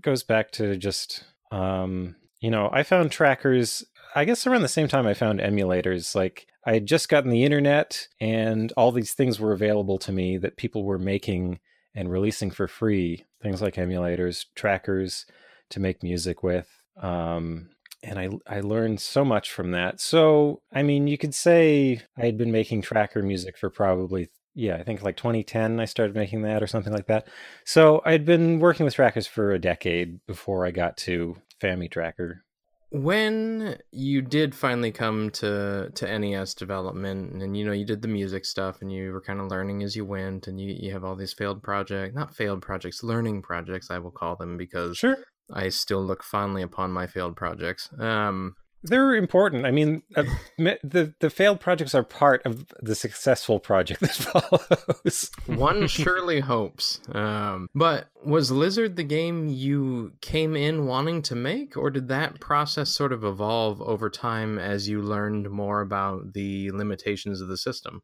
[0.00, 4.88] goes back to just um, you know i found trackers i guess around the same
[4.88, 9.40] time i found emulators like i had just gotten the internet and all these things
[9.40, 11.60] were available to me that people were making
[11.96, 13.24] and releasing for free.
[13.42, 15.24] Things like emulators trackers
[15.70, 16.68] to make music with
[17.00, 17.70] um,
[18.06, 20.00] and I I learned so much from that.
[20.00, 24.76] So I mean, you could say I had been making tracker music for probably yeah,
[24.76, 27.28] I think like 2010 I started making that or something like that.
[27.64, 32.44] So I'd been working with trackers for a decade before I got to Fami Tracker.
[32.90, 38.08] when you did finally come to to NES development and you know you did the
[38.08, 41.04] music stuff and you were kind of learning as you went and you you have
[41.04, 45.16] all these failed projects not failed projects learning projects I will call them because Sure.
[45.52, 49.66] I still look fondly upon my failed projects um They're important.
[49.66, 50.24] I mean, uh,
[50.58, 55.30] the the failed projects are part of the successful project that follows.
[55.46, 61.76] one surely hopes um but was Lizard the game you came in wanting to make
[61.76, 66.70] or did that process sort of evolve over time as you learned more about the
[66.72, 68.02] limitations of the system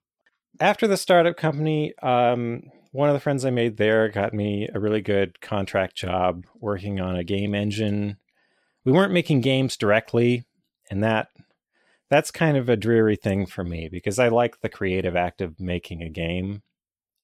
[0.61, 2.63] after the startup company, um,
[2.93, 7.01] one of the friends I made there got me a really good contract job working
[7.01, 8.19] on a game engine.
[8.85, 10.45] We weren't making games directly,
[10.91, 11.29] and that
[12.11, 15.59] that's kind of a dreary thing for me because I like the creative act of
[15.59, 16.63] making a game,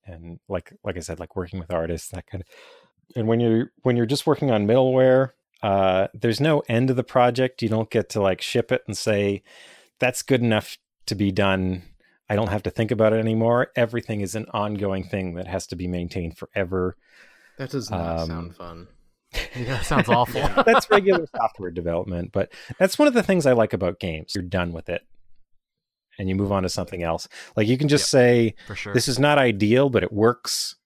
[0.06, 2.48] and like like I said, like working with artists, that kind of.
[3.14, 7.04] And when you're when you're just working on middleware, uh, there's no end to the
[7.04, 7.62] project.
[7.62, 9.42] You don't get to like ship it and say
[9.98, 11.82] that's good enough to be done
[12.28, 13.68] I don't have to think about it anymore.
[13.74, 16.96] Everything is an ongoing thing that has to be maintained forever.
[17.56, 18.88] that does not Um, sound fun
[19.56, 20.40] Yeah, sounds awful.
[20.66, 24.32] That's regular software development, but that's one of the things I like about games.
[24.34, 25.02] You're done with it
[26.18, 27.28] and you move on to something else.
[27.56, 28.94] Like you can just say, for sure.
[28.94, 30.76] this is not ideal, but it works.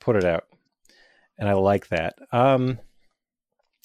[0.00, 0.44] Put it out.
[1.38, 2.14] And I like that.
[2.32, 2.78] Um,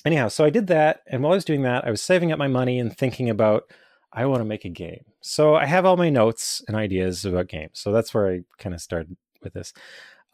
[0.06, 1.02] anyhow, so I did that.
[1.08, 3.64] And while I was doing that, I was saving up my money and thinking about,
[4.12, 5.06] I want to make a game.
[5.22, 7.80] So I have all my notes and ideas about games.
[7.80, 9.74] So that's where I kind of started with this.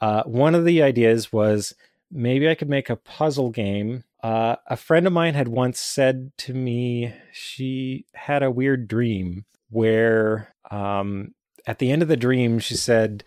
[0.02, 1.74] Uh, one of the ideas was
[2.12, 4.04] maybe I could make a puzzle game.
[4.24, 9.46] Uh, a friend of mine had once said to me she had a weird dream
[9.70, 11.34] where um,
[11.68, 13.24] at the end of the dream, she said,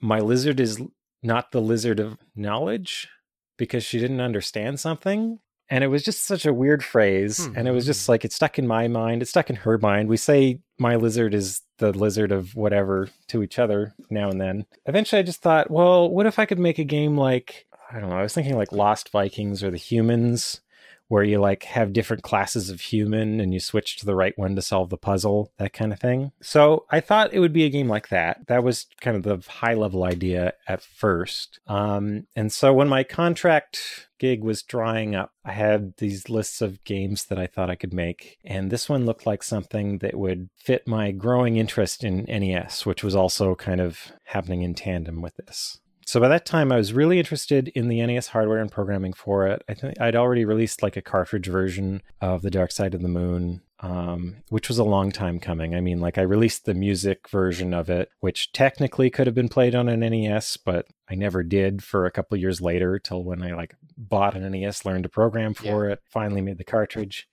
[0.00, 0.80] My lizard is
[1.22, 3.08] not the lizard of knowledge
[3.56, 5.38] because she didn't understand something.
[5.70, 7.46] And it was just such a weird phrase.
[7.46, 7.56] Hmm.
[7.56, 9.22] And it was just like, it stuck in my mind.
[9.22, 10.08] It stuck in her mind.
[10.08, 14.66] We say, My lizard is the lizard of whatever to each other now and then.
[14.86, 18.10] Eventually, I just thought, well, what if I could make a game like, I don't
[18.10, 20.60] know, I was thinking like Lost Vikings or The Humans,
[21.08, 24.54] where you like have different classes of human and you switch to the right one
[24.54, 26.30] to solve the puzzle, that kind of thing.
[26.40, 28.46] So I thought it would be a game like that.
[28.46, 31.58] That was kind of the high level idea at first.
[31.66, 36.84] Um, and so when my contract gig was drying up, I had these lists of
[36.84, 38.38] games that I thought I could make.
[38.44, 43.02] And this one looked like something that would fit my growing interest in NES, which
[43.02, 45.80] was also kind of happening in tandem with this.
[46.10, 49.46] So by that time, I was really interested in the NES hardware and programming for
[49.46, 49.62] it.
[49.68, 53.06] I think I'd already released like a cartridge version of The Dark Side of the
[53.06, 55.76] Moon, um, which was a long time coming.
[55.76, 59.48] I mean, like I released the music version of it, which technically could have been
[59.48, 63.40] played on an NES, but I never did for a couple years later till when
[63.40, 65.92] I like bought an NES, learned to program for yeah.
[65.92, 67.28] it, finally made the cartridge.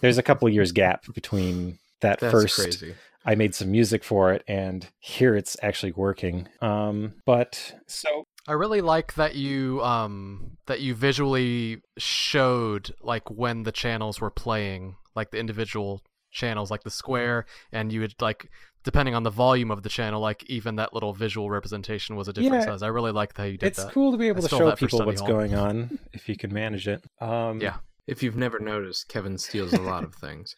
[0.00, 2.94] There's a couple years gap between that That's first crazy.
[3.24, 6.48] I made some music for it and here it's actually working.
[6.62, 13.62] Um, but so I really like that you um that you visually showed like when
[13.64, 18.48] the channels were playing, like the individual channels, like the square, and you would like
[18.82, 22.32] depending on the volume of the channel, like even that little visual representation was a
[22.32, 22.66] different Yeah.
[22.66, 22.82] size.
[22.82, 23.86] I really like how you did it's that.
[23.86, 25.28] It's cool to be able I to show people what's hall.
[25.28, 27.04] going on if you can manage it.
[27.20, 27.76] Um, Yeah.
[28.06, 30.56] If you've never noticed, Kevin steals a lot of things.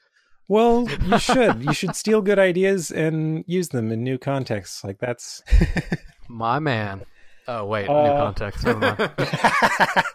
[0.48, 1.62] Well, you should.
[1.64, 4.82] you should steal good ideas and use them in new contexts.
[4.84, 5.42] Like that's
[6.28, 7.02] My man.
[7.48, 8.64] Oh wait, new Uh, context.
[8.64, 10.06] Never mind.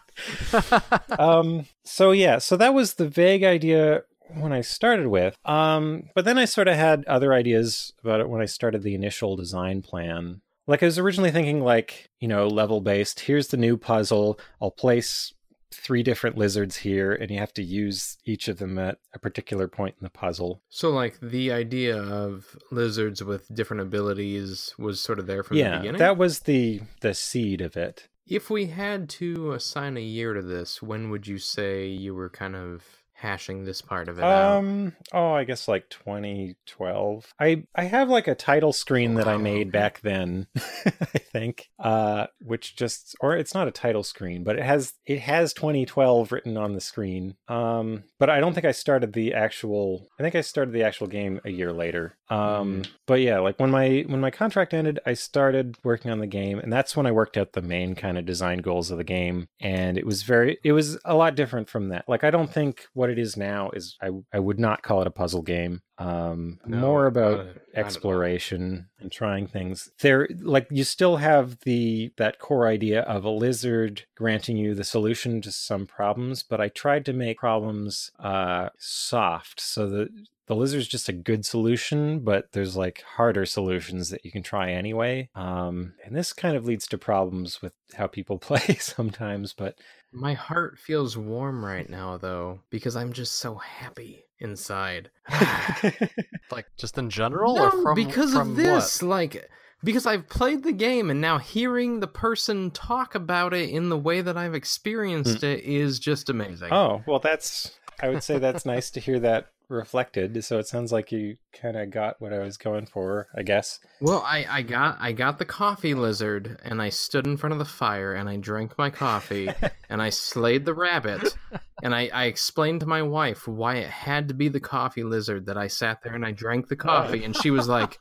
[1.20, 4.02] um so yeah so that was the vague idea
[4.40, 8.28] when i started with um but then i sort of had other ideas about it
[8.28, 12.48] when i started the initial design plan like i was originally thinking like you know
[12.48, 15.34] level based here's the new puzzle i'll place
[15.72, 19.68] three different lizards here and you have to use each of them at a particular
[19.68, 25.20] point in the puzzle So, like, the idea of lizards with different abilities was sort
[25.20, 26.00] of there from the beginning?
[26.00, 30.42] that was the the seed of it If we had to assign a year to
[30.42, 32.84] this, when would you say you were kind of
[33.18, 34.58] hashing this part of it out?
[34.58, 34.96] Um.
[35.12, 37.34] Oh, I guess like 2012.
[37.40, 40.48] I I have like a title screen that I made back then.
[40.86, 41.70] I think.
[41.80, 46.32] Uh, which just or it's not a title screen, but it has it has 2012
[46.32, 47.36] written on the screen.
[47.48, 48.04] Um.
[48.20, 50.08] But I don't think I started the actual.
[50.20, 52.18] I think I started the actual game a year later.
[52.30, 52.84] Um.
[53.06, 56.60] But yeah, like when my when my contract ended, I started working on the game,
[56.60, 59.48] and that's when I worked out the main kind of design goals of the game.
[59.62, 60.58] And it was very.
[60.64, 62.06] It was a lot different from that.
[62.08, 63.96] Like I don't think what it is now is.
[64.02, 65.82] I I would not call it a puzzle game.
[65.98, 66.60] Um.
[66.66, 67.86] No, more about at- not at all.
[67.86, 73.30] exploration and trying things there like you still have the that core idea of a
[73.30, 78.70] lizard granting you the solution to some problems but i tried to make problems uh
[78.80, 80.10] soft so that
[80.48, 84.72] the lizard's just a good solution but there's like harder solutions that you can try
[84.72, 89.76] anyway um and this kind of leads to problems with how people play sometimes but
[90.12, 95.12] My heart feels warm right now, though, because I'm just so happy inside.
[96.52, 99.50] like just in general, no, or from because from of this, like
[99.84, 103.98] because I've played the game and now hearing the person talk about it in the
[103.98, 106.70] way that I've experienced it is just amazing.
[106.72, 110.92] oh well that's i would say that's nice to hear that reflected so it sounds
[110.92, 114.62] like you kind of got what i was going for i guess Well, I, I
[114.62, 118.30] got I got the coffee lizard and I stood in front of the fire and
[118.30, 119.50] I drank my coffee
[119.90, 121.36] and I slayed the rabbit
[121.84, 125.48] and I, I explained to my wife why it had to be the coffee lizard
[125.48, 127.98] that I sat there and I drank the coffee and she was like,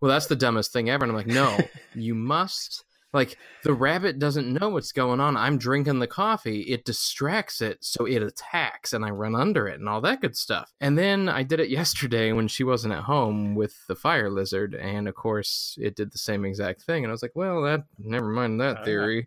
[0.00, 1.04] Well, that's the dumbest thing ever.
[1.04, 1.56] And I'm like, No,
[1.94, 5.36] you must like the rabbit doesn't know what's going on.
[5.36, 6.60] I'm drinking the coffee.
[6.62, 10.36] It distracts it, so it attacks, and I run under it and all that good
[10.36, 10.70] stuff.
[10.80, 14.74] And then I did it yesterday when she wasn't at home with the fire lizard,
[14.74, 17.04] and of course it did the same exact thing.
[17.04, 18.84] And I was like, well, that never mind that Ah.
[18.84, 19.26] theory.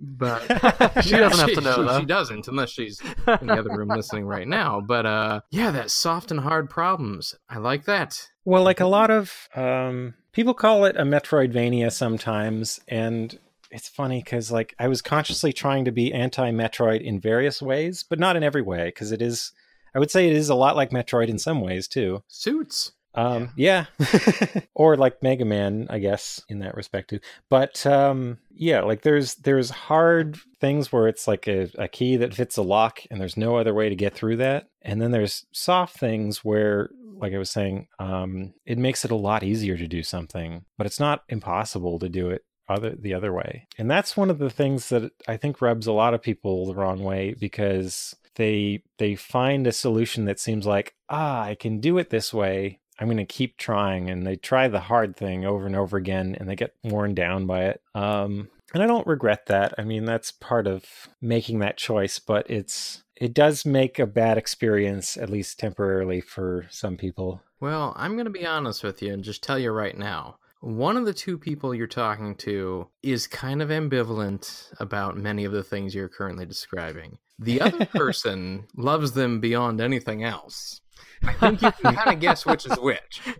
[0.00, 0.42] But
[1.02, 2.00] She doesn't have to know, she, though.
[2.00, 3.00] She doesn't unless she's
[3.40, 4.80] in the other room listening right now.
[4.80, 7.34] But uh, yeah, that soft and hard problems.
[7.48, 8.28] I like that.
[8.44, 13.36] Well, like a lot of um, people call it a Metroidvania sometimes, and
[13.72, 18.20] it's funny because like I was consciously trying to be anti-Metroid in various ways, but
[18.20, 19.50] not in every way, because it is.
[19.96, 22.22] I would say it is a lot like Metroid in some ways too.
[22.28, 22.92] Suits.
[23.16, 23.86] Um, yeah,
[24.76, 27.18] or like Mega Man, I guess, in that respect too.
[27.48, 32.32] But um, yeah, like there's there's hard things where it's like a, a key that
[32.32, 34.68] fits a lock, and there's no other way to get through that.
[34.82, 39.16] And then there's soft things where, like I was saying, um, it makes it a
[39.16, 43.32] lot easier to do something, but it's not impossible to do it other the other
[43.32, 43.66] way.
[43.78, 46.74] And that's one of the things that I think rubs a lot of people the
[46.74, 51.98] wrong way because they they find a solution that seems like ah I can do
[51.98, 52.80] it this way.
[53.00, 56.36] I'm going to keep trying and they try the hard thing over and over again
[56.38, 57.82] and they get worn down by it.
[57.94, 59.74] Um and I don't regret that.
[59.78, 60.84] I mean that's part of
[61.22, 66.66] making that choice, but it's it does make a bad experience at least temporarily for
[66.70, 67.42] some people.
[67.60, 70.36] Well, I'm going to be honest with you and just tell you right now.
[70.60, 75.52] One of the two people you're talking to is kind of ambivalent about many of
[75.52, 77.18] the things you're currently describing.
[77.38, 80.80] The other person loves them beyond anything else.
[81.22, 83.20] I think you can kind of guess which is which.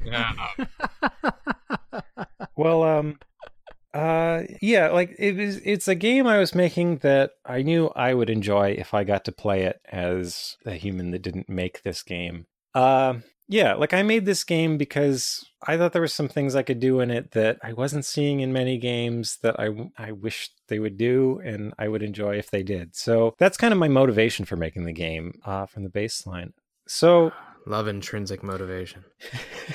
[2.57, 3.21] Well, um
[3.95, 5.57] Uh, yeah, like it was.
[5.59, 9.25] It's a game I was making that I knew I would enjoy if I got
[9.25, 12.47] to play it as a human that didn't make this game.
[12.75, 13.15] Uh,
[13.49, 16.81] yeah, like I made this game because I thought there were some things I could
[16.81, 20.79] do in it that I wasn't seeing in many games that I I wish they
[20.79, 22.95] would do and I would enjoy if they did.
[22.95, 26.53] So that's kind of my motivation for making the game uh, from the baseline.
[26.87, 27.33] So
[27.69, 29.05] Love intrinsic motivation.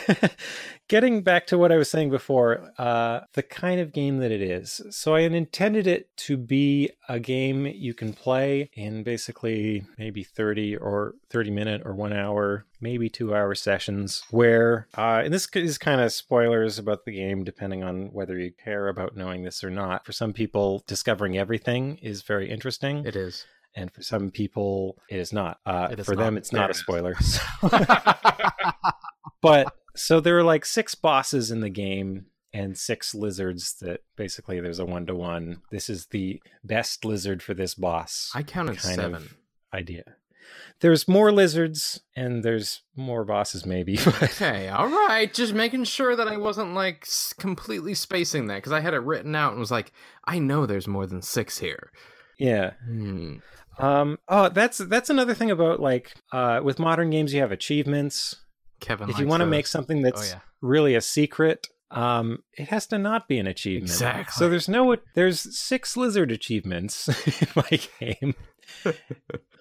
[0.87, 4.41] getting back to what I was saying before, uh, the kind of game that it
[4.41, 4.81] is.
[4.89, 10.77] So I intended it to be a game you can play in basically maybe 30
[10.77, 15.77] or 30 minute or one hour, maybe two hour sessions where, uh, and this is
[15.77, 19.69] kind of spoilers about the game, depending on whether you care about knowing this or
[19.69, 20.03] not.
[20.03, 23.05] For some people, discovering everything is very interesting.
[23.05, 23.45] It is
[23.75, 25.59] and for some people it is not.
[25.65, 26.23] Uh, It is for not.
[26.25, 27.15] them, it's There not a it spoiler.
[29.41, 34.59] but so there are like six bosses in the game and six lizards that basically
[34.59, 35.61] there's a one to one.
[35.71, 39.29] This is the best lizard for this boss I counted seven.
[39.73, 40.03] idea.
[40.81, 43.97] There's more lizards and there's more bosses, maybe.
[44.21, 45.33] Okay, all right.
[45.33, 47.07] Just making sure that I wasn't like
[47.39, 49.91] completely spacing that because I had it written out and was like,
[50.25, 51.91] I know there's more than six here.
[52.37, 52.71] yeah.
[52.85, 53.37] Hmm.
[53.79, 54.19] Um.
[54.27, 58.35] Oh, that's that's another thing about like uh with modern games you have achievements.
[58.79, 60.39] Kevin, if you want to make something Oh that's yeah.
[60.61, 64.31] really a secret um it has to not be an achievement Exactly.
[64.33, 67.07] so there's no there's six lizard achievements
[67.41, 68.33] in my game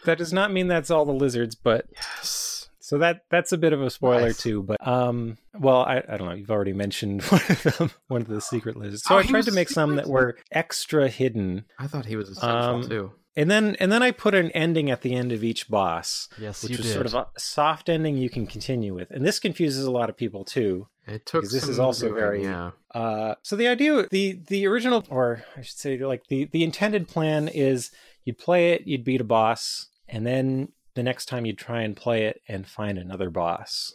[0.05, 3.73] that does not mean that's all the lizards but yes, so that that's a bit
[3.75, 4.39] of a spoiler Nice.
[4.39, 8.23] too but um well I, I don't know you've already mentioned one of them one
[8.23, 11.67] of the secret lizards so Oh, i tried to make some that were extra hidden
[11.79, 13.13] I thought he was essential Um, too.
[13.37, 16.63] And then and then i put an ending at the end of each boss Yes,
[16.63, 16.93] which was did.
[16.93, 20.17] sort of a soft ending you can continue with and this confuses a lot of
[20.17, 21.43] people too It took.
[21.43, 22.71] because this is also doing, very- yeah.
[22.95, 27.09] Uh, so the idea, the the original, or I should say, like the the intended
[27.09, 27.91] plan is
[28.25, 31.97] you'd play it, you'd beat a boss, and then the next time you'd try and
[31.97, 33.95] play it and find another boss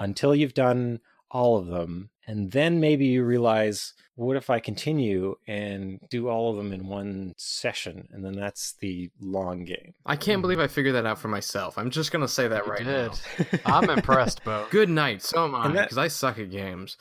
[0.00, 0.98] until you've done
[1.30, 6.50] all of them, and then maybe you realize, what if I continue and do all
[6.50, 9.94] of them in one session, and then that's the long game.
[10.06, 11.76] I can't believe I figured that out for myself.
[11.78, 13.10] I'm just gonna say that You right did.
[13.12, 13.58] now.
[13.64, 14.66] I'm impressed, Beau.
[14.70, 15.22] Good night.
[15.22, 16.96] So am I, And because I suck at games.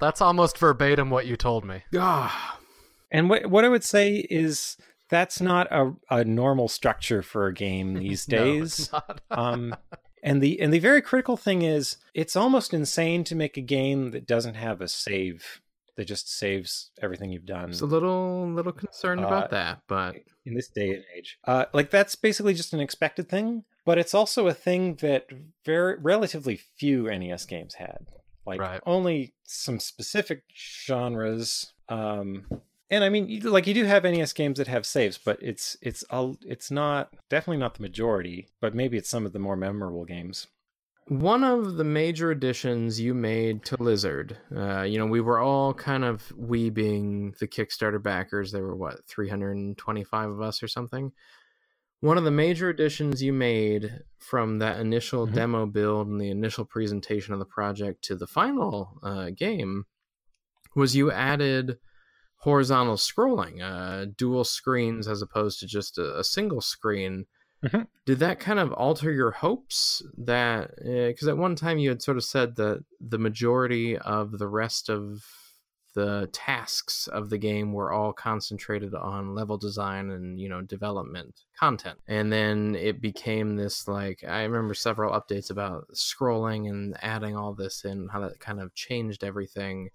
[0.00, 1.82] That's almost verbatim what you told me.
[1.96, 2.58] Ah,
[3.10, 4.76] And what what I would say is
[5.10, 8.78] that's not a, a normal structure for a game these No, days.
[8.80, 9.20] it's not.
[9.30, 9.74] um
[10.22, 14.10] and the and the very critical thing is it's almost insane to make a game
[14.12, 15.60] that doesn't have a save
[15.96, 17.70] that just saves everything you've done.
[17.70, 20.16] It's a little little concerned Uh, about that, but
[20.46, 21.38] in this day and age.
[21.46, 25.26] Uh like that's basically just an expected thing but it's also a thing that
[25.64, 28.06] very relatively few nes games had.
[28.46, 28.80] Like Right.
[28.86, 32.46] only some specific genres um
[32.92, 35.76] and I mean, you- like you do have NES games that have saves, but it's
[35.82, 39.56] it's all it's not definitely not the majority, but maybe it's some of the more
[39.56, 40.46] memorable games.
[41.08, 45.74] One of the major additions you made to Lizard, uh, you know, we were all
[45.74, 51.10] kind of, we being the Kickstarter backers, there were what, 325 of us or something?
[52.00, 55.34] One of the major additions you made from that initial Mhm.
[55.34, 59.86] demo build and the initial presentation of the project to the final uh, game
[60.76, 61.78] was you added
[62.42, 67.26] horizontal scrolling, uh, dual screens as opposed to just a, a single screen.
[68.04, 72.16] Did that kind of alter your hopes that because at one time you had sort
[72.16, 75.24] of said that the majority of the rest of
[75.94, 81.42] the tasks of the game were all concentrated on level design and you know development
[81.56, 81.98] content.
[82.08, 87.54] And then it became this like i remember several updates about scrolling and adding all
[87.54, 89.90] this in how that kind of changed everything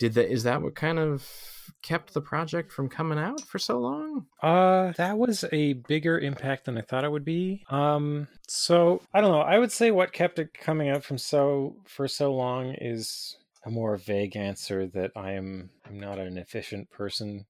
[0.00, 1.28] did that is that what kind of
[1.82, 6.64] kept the project from coming out for so long Uh, that was a bigger impact
[6.64, 7.62] than I thought it would be.
[7.70, 9.40] Um, so I don't know.
[9.40, 13.70] I would say what kept it coming out from so for so long is a
[13.70, 17.44] more vague answer that I am I'm not an efficient person.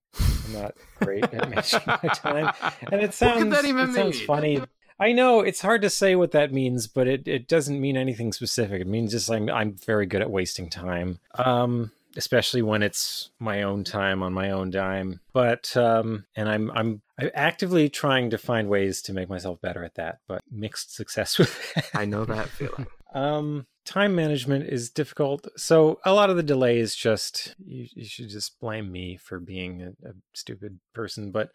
[0.44, 2.52] I'm not great at managing my time,
[2.90, 4.60] and it sounds What could that even it sounds funny.
[4.98, 8.34] I know it's hard to say what that means, but it, it doesn't mean anything
[8.34, 8.82] specific.
[8.82, 11.20] It means just I'm I'm very good at wasting time.
[11.36, 15.20] Um, especially when it's my own time on my own dime.
[15.32, 19.84] But um, and I'm I'm I'm actively trying to find ways to make myself better
[19.84, 21.90] at that, but mixed success with that.
[21.94, 25.48] i know that feeling Um, time management is difficult.
[25.56, 29.40] So a lot of the delay is just you, you should just blame me for
[29.40, 31.30] being a, a stupid person.
[31.32, 31.50] But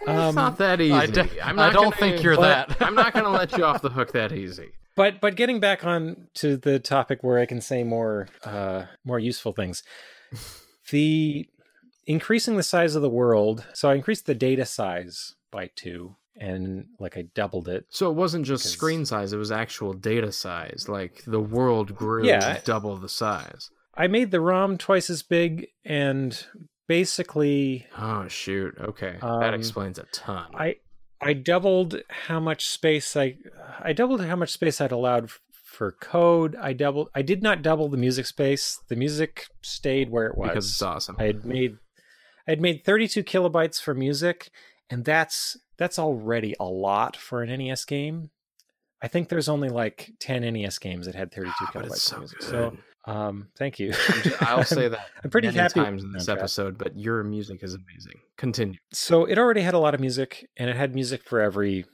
[0.00, 0.92] it's Um, not that easy.
[0.92, 2.82] I, de- I'm I don't gonna- think you're but- that.
[2.82, 4.70] I'm not going to let you off the hook that easy.
[4.96, 9.18] but but getting back on to the topic where I can say more uh more
[9.18, 9.82] useful things.
[10.90, 11.46] the
[12.06, 13.64] increasing the size of the world.
[13.74, 17.84] So I increased the data size by two, and like I doubled it.
[17.90, 20.86] So it wasn't just Because- screen size; it was actual data size.
[20.88, 22.60] Like the world grew Yeah.
[22.64, 23.70] double the size.
[23.94, 26.46] I made the ROM twice as big, and
[27.06, 28.74] basically Oh shoot!
[28.78, 30.46] Okay, that Um, explains a ton.
[30.54, 30.76] I
[31.20, 33.36] I doubled how much space I
[33.80, 35.30] I doubled how much space I'd allowed
[35.64, 36.56] for code.
[36.56, 38.78] I doubled I did not double the music space.
[38.88, 40.48] The music stayed where it was.
[40.48, 41.16] because it's awesome.
[41.18, 41.76] I had made
[42.48, 44.50] I had made 32 kilobytes for music,
[44.90, 48.30] and that's that's already a lot for an NES game.
[49.02, 52.16] I think there's only like 10 NES games that had 32 Ah, but kilobytes so
[52.16, 52.38] of music.
[52.40, 52.48] good.
[52.48, 52.76] So,
[53.06, 53.92] um, thank you.
[54.40, 55.80] I'll say that I'm pretty happy.
[55.80, 58.20] times in this episode, but your music is amazing.
[58.36, 58.78] Continue.
[58.92, 61.84] So it already had a lot of music, and it had music for every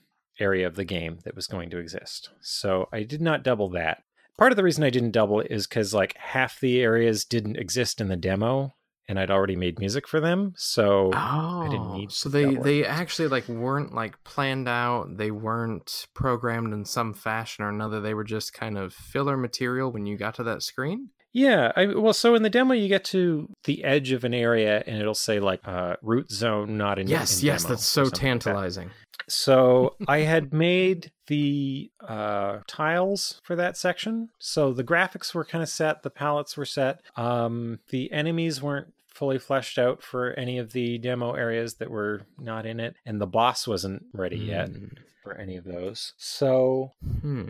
[0.40, 2.30] area of the game that was going to exist.
[2.40, 4.02] So I did not double that.
[4.38, 7.56] Part of the reason I didn't double it is because like half the areas didn't
[7.59, 8.74] exist in the demo,
[9.12, 10.55] and I'd already made music for them.
[10.56, 15.18] So Oh, didn't need so to they they actually like weren't like planned out.
[15.18, 18.01] They weren't programmed in some fashion or another.
[18.01, 21.10] They were just kind of filler material when you got to that screen.
[21.34, 24.82] Yeah, I, well, so in the demo, you get to the edge of an area,
[24.86, 27.06] and it'll say like uh, root zone, not in.
[27.06, 28.20] Yes, in yes, that's so something like that.
[28.20, 28.90] tantalizing.
[29.28, 34.28] So I had made the uh, tiles for that section.
[34.39, 37.01] So the graphics were kind of set, the palettes were set.
[37.16, 42.22] Um, the enemies weren't fully fleshed out for any of the demo areas that were
[42.39, 44.97] not in it, and the boss wasn't ready yet Mm.
[45.22, 46.12] for any of those.
[46.16, 47.48] So Hmm.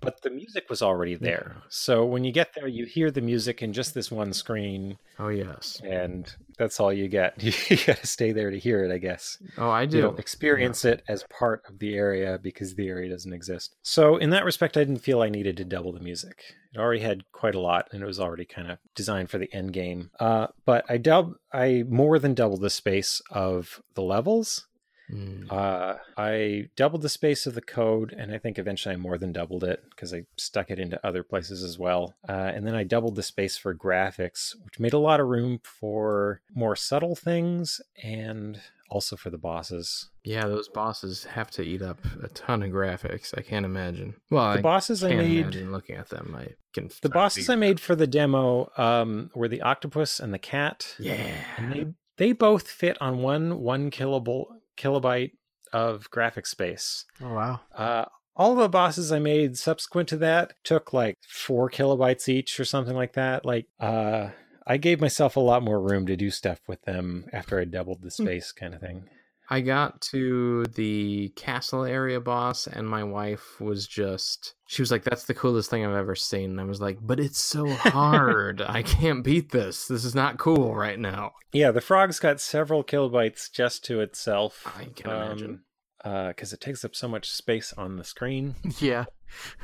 [0.00, 1.52] But the music was already there.
[1.56, 1.62] Yeah.
[1.68, 5.28] So when you get there, you hear the music in just this one screen, Oh
[5.28, 5.80] yes.
[5.84, 7.34] and that's all you get.
[7.70, 9.38] You got to stay there to hear it, I guess.
[9.58, 10.00] Oh, I You do.
[10.02, 13.76] don't experience it as part of the area because the area doesn't exist.
[13.82, 16.42] So in that respect, I didn't feel I needed to double the music.
[16.74, 19.52] It already had quite a lot, and it was already kind of designed for the
[19.54, 20.10] end game.
[20.20, 24.66] Uh, but I dub, I more than doubled the space of the levels.
[25.12, 25.50] Mm.
[25.52, 29.32] Uh, I doubled the space of the code, and I think eventually I more than
[29.32, 32.14] doubled it because I stuck it into other places as well.
[32.28, 35.60] Uh, and then I doubled the space for graphics, which made a lot of room
[35.62, 40.10] for more subtle things and also for the bosses.
[40.24, 43.36] Yeah, those bosses have to eat up a ton of graphics.
[43.36, 44.14] I can't imagine.
[44.30, 46.36] Well, The I bosses I made, imagine looking at them.
[46.38, 46.90] I can.
[47.02, 50.94] the bosses I made for the demo um, were the octopus and the cat.
[50.98, 51.34] Yeah.
[51.56, 51.86] and they
[52.18, 54.46] they both fit on one one kilobyte
[54.76, 55.32] kilobyte
[55.72, 57.04] of graphic space.
[57.22, 57.60] Oh wow.
[57.74, 58.04] Uh,
[58.36, 62.94] all the bosses I made subsequent to that took like four kilobytes each or something
[62.94, 63.44] like that.
[63.44, 64.28] Like, uh,
[64.66, 68.02] I gave myself a lot more room to do stuff with them after I doubled
[68.02, 69.08] the space, kind of thing.
[69.48, 74.54] I got to the castle area boss, and my wife was just.
[74.66, 76.50] She was like, That's the coolest thing I've ever seen.
[76.50, 78.60] And I was like, But it's so hard.
[78.60, 79.86] I can't beat this.
[79.86, 81.32] This is not cool right now.
[81.52, 84.66] Yeah, the frog's got several kilobytes just to itself.
[84.78, 85.60] I can um, imagine.
[86.04, 88.54] Uh, because it takes up so much space on the screen.
[88.78, 89.04] Yeah.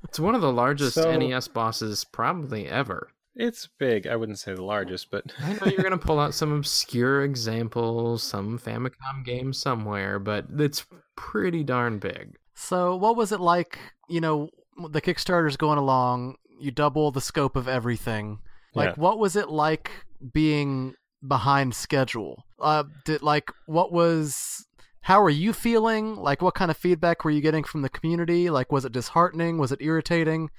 [0.04, 3.10] It's one of the largest So- NES bosses probably ever.
[3.40, 4.08] It's big.
[4.08, 8.24] I wouldn't say the largest, but I know you're gonna pull out some obscure examples,
[8.24, 10.86] some Famicom game somewhere, but it's
[11.16, 12.36] pretty darn big.
[12.56, 13.78] So, what was it like?
[14.10, 14.50] You know,
[14.90, 16.36] the Kickstarter's going along.
[16.60, 18.40] You double the scope of everything.
[18.74, 19.02] Like, Yeah.
[19.02, 19.92] what was it like
[20.34, 20.96] being
[21.28, 22.44] behind schedule?
[22.60, 24.66] Uh, did like what was?
[25.02, 26.16] How are you feeling?
[26.16, 28.50] Like, what kind of feedback were you getting from the community?
[28.50, 29.58] Like, was it disheartening?
[29.60, 30.50] Was it irritating?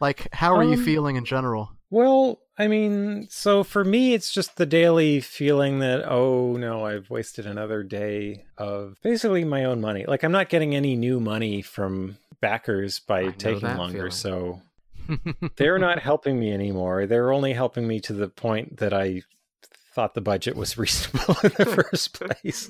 [0.00, 1.70] Like, how are you Um, feeling in general?
[1.90, 7.10] Well, I mean, so for me, it's just the daily feeling that, oh no, I've
[7.10, 10.04] wasted another day of basically my own money.
[10.06, 14.10] Like, I'm not getting any new money from backers by taking longer.
[14.10, 14.10] feeling.
[14.10, 14.62] So
[15.56, 17.06] they're not helping me anymore.
[17.06, 19.22] They're only helping me to the point that I
[19.96, 22.68] thought the budget was reasonable in the first place,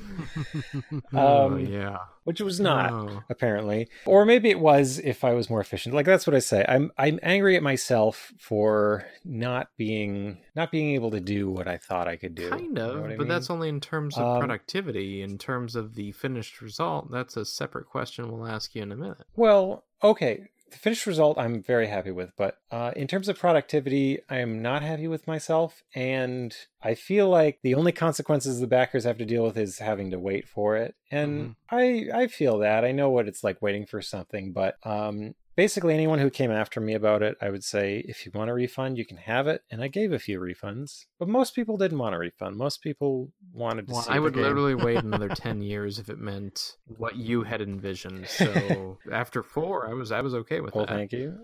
[1.12, 3.22] oh Um, yeah, which was not Oh.
[3.28, 3.88] apparently.
[4.04, 5.94] Or maybe it was if i was more efficient.
[5.94, 6.64] Like that's what i say.
[6.68, 11.76] I'm i'm angry at myself for not being not being able to do what i
[11.76, 12.48] thought i could do.
[12.50, 15.22] Kind You know of, what I but that's only in terms of Um, productivity.
[15.22, 18.96] In terms of the finished result, that's a separate question we'll ask you in a
[18.96, 19.24] minute.
[19.34, 24.18] well okay the finished result i'm very happy with but uh, in terms of productivity
[24.28, 29.04] i am not happy with myself and i feel like the only consequences the backers
[29.04, 32.84] have to deal with is having to wait for it and i i feel that.
[32.84, 36.80] I know what it's like waiting for something but um basically anyone who came after
[36.80, 39.62] me about it i would say if you want a refund you can have it
[39.70, 43.32] and i gave a few refunds but most people didn't want a refund most people
[43.52, 47.42] wanted to see I would literally wait another ten years if it meant what you
[47.42, 48.28] had envisioned.
[48.28, 50.94] So after four, I was I was okay with well that.
[50.94, 51.38] thank you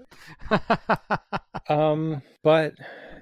[1.69, 2.75] Um, but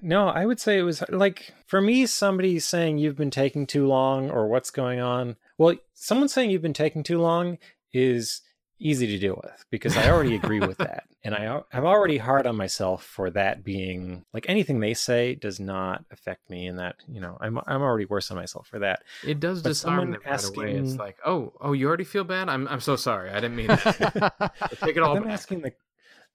[0.03, 3.87] no, I would say it was like for me, somebody saying you've been taking too
[3.87, 5.37] long or what's going on.
[5.59, 7.59] Well, someone saying you've been taking too long
[7.93, 8.41] is
[8.81, 11.05] easy to deal with because I already agree with that.
[11.23, 15.61] And I, I'm already hard on myself for that being like anything they say does
[15.61, 16.67] not affect me.
[16.67, 19.03] And that, you know, I'm, I'm already worse on myself for that.
[19.25, 20.73] It does But disarm them right away.
[20.77, 22.49] It's like, oh, oh, you already feel bad.
[22.49, 23.31] I'm, I'm so sorry.
[23.31, 24.55] I didn't mean that.
[24.83, 25.27] Take it all back.
[25.27, 25.73] asking the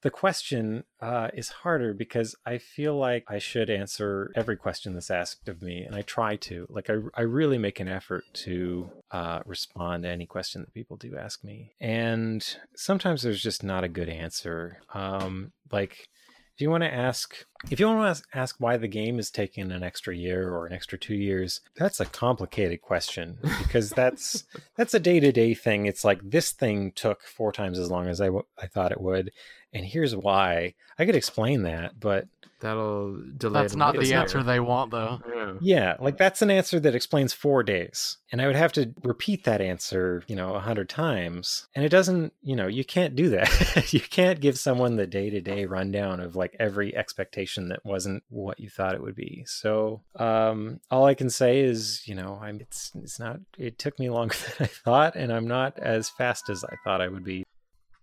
[0.06, 5.10] the question uh, is harder because I feel like I should answer every question that's
[5.10, 6.68] asked of me, and I try to.
[6.70, 10.96] Like I, I really make an effort to uh, respond to any question that people
[10.96, 12.46] do ask me, and
[12.76, 14.78] sometimes there's just not a good answer.
[14.94, 16.08] Um, like
[16.56, 19.30] if you want to ask if you want to ask, ask why the game is
[19.30, 24.46] taking an extra year or an extra two years that's a complicated question because that's
[24.78, 28.28] that's a day-to-day thing it's like this thing took four times as long as I,
[28.28, 29.32] w- I thought it would
[29.76, 32.28] and here's why i could explain that but
[32.62, 33.62] That'll delay.
[33.62, 35.20] That's not the answer they want, though.
[35.30, 35.54] Yeah.
[35.60, 39.44] yeah like that's an answer that explains four days and i would have to repeat
[39.44, 43.30] that answer you know a hundred times and it doesn't you know you can't do
[43.30, 48.60] that you can't give someone the day-to-day rundown of like every expectation that wasn't what
[48.60, 52.60] you thought it would be so um all i can say is you know i'm
[52.62, 56.50] it's it's not it took me longer than i thought and i'm not as fast
[56.50, 57.44] as i thought i would be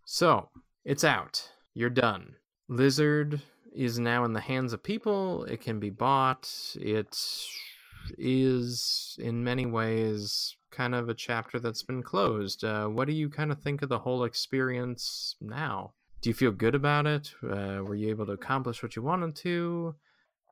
[0.05, 0.51] So
[0.85, 1.49] it's out.
[1.75, 2.37] You're done.
[2.69, 3.41] Lizard
[3.75, 5.45] is now in the hands of people.
[5.45, 6.51] It can be bought.
[6.75, 7.17] It
[8.19, 12.65] is, in many ways, kind of a chapter that's been closed.
[12.65, 15.93] Uh, what do you kind of think of the whole experience now?
[16.21, 17.35] Do you feel good about it?
[17.43, 19.95] Uh, were you able to accomplish what you wanted to?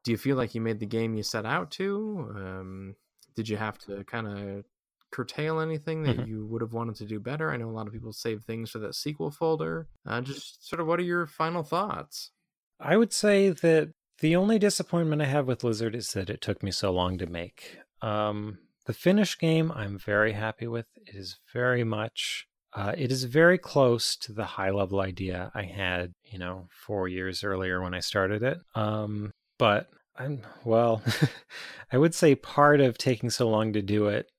[0.04, 2.32] Do you feel like you made the game you set out to?
[2.34, 2.96] Um,
[3.36, 4.64] did you have to kind of
[5.10, 6.26] curtail anything that Mhm.
[6.28, 7.50] you would have wanted to do better?
[7.50, 9.88] I know a lot of people save things for that sequel folder.
[10.06, 12.30] Uh, just sort of what are your final thoughts?
[12.78, 16.62] I would say that the only disappointment I have with Lizard is that it took
[16.62, 17.78] me so long to make.
[18.02, 20.86] Um, the finished game, I'm very happy with.
[20.96, 25.62] It is very much, uh, it is very close to the high level idea I
[25.64, 28.58] had, you know, four years earlier when I started it.
[28.74, 31.02] Um, but I'm, well,
[31.92, 34.30] I would say part of taking so long to do it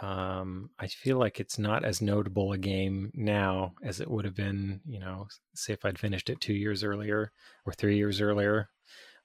[0.00, 4.34] um, I feel like it's not as notable a game now as it would have
[4.34, 7.32] been, you know, say if I'd finished it two years earlier
[7.66, 8.70] or three years earlier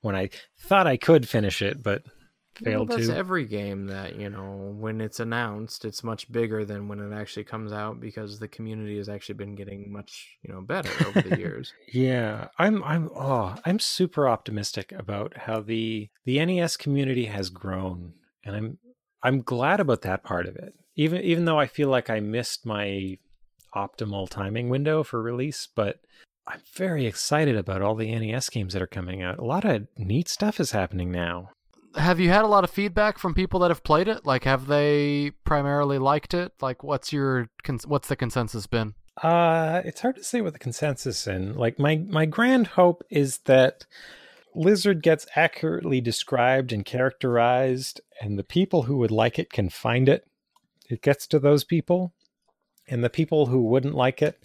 [0.02, 0.30] when I
[0.60, 2.04] thought I could finish it, but
[2.56, 3.16] failed well, that's to.
[3.16, 7.44] every game that you know when it's announced, it's much bigger than when it actually
[7.44, 11.38] comes out because the community has actually been getting much you know better over the
[11.40, 11.74] years.
[11.92, 18.14] Yeah, I'm I'm oh, I'm super optimistic about how the the NES community has grown
[18.44, 18.78] and I'm
[19.26, 20.76] I'm glad about that part of it.
[20.96, 23.18] Even even though I feel like I missed my
[23.76, 26.00] optimal timing window for release, but
[26.48, 29.40] I'm very excited about all the NES games that are coming out.
[29.40, 31.50] A lot of neat stuff is happening now.
[31.96, 34.26] Have you had a lot of feedback from people that have played it?
[34.26, 36.52] Like, have they primarily liked it?
[36.62, 37.50] Like, what's your
[37.88, 38.94] what's the consensus been?
[39.24, 41.56] Uh, it's hard to say what the consensus in.
[41.56, 43.88] Like my my grand hope is that
[44.56, 50.08] Lizard gets accurately described and characterized, and the people who would like it can find
[50.10, 50.28] it.
[50.90, 52.14] It gets to those people,
[52.88, 54.42] and the people who wouldn't like it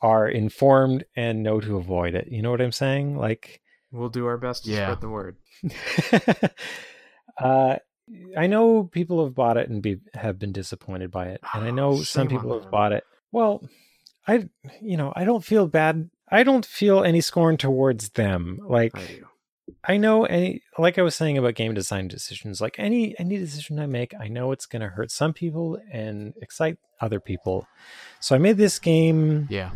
[0.00, 2.28] are informed and know to avoid it.
[2.28, 3.16] You know what I'm saying?
[3.16, 3.60] Like,
[3.90, 4.86] We'll do our best to Yeah.
[4.86, 5.36] spread the word.
[7.38, 7.76] uh,
[8.36, 11.70] I know people have bought it and be have been disappointed by it, and I
[11.70, 13.04] know some people have bought it.
[13.32, 13.66] Well,
[14.26, 14.48] I,
[14.80, 16.10] you know, I don't feel bad.
[16.30, 18.60] I don't feel any scorn towards them.
[18.62, 19.20] Like I.
[19.84, 22.58] I know any, like I was saying about game design decisions.
[22.60, 26.32] Like any any decision I make, I know it's going to hurt some people and
[26.40, 27.66] excite other people.
[28.18, 29.70] So I made this game Yeah.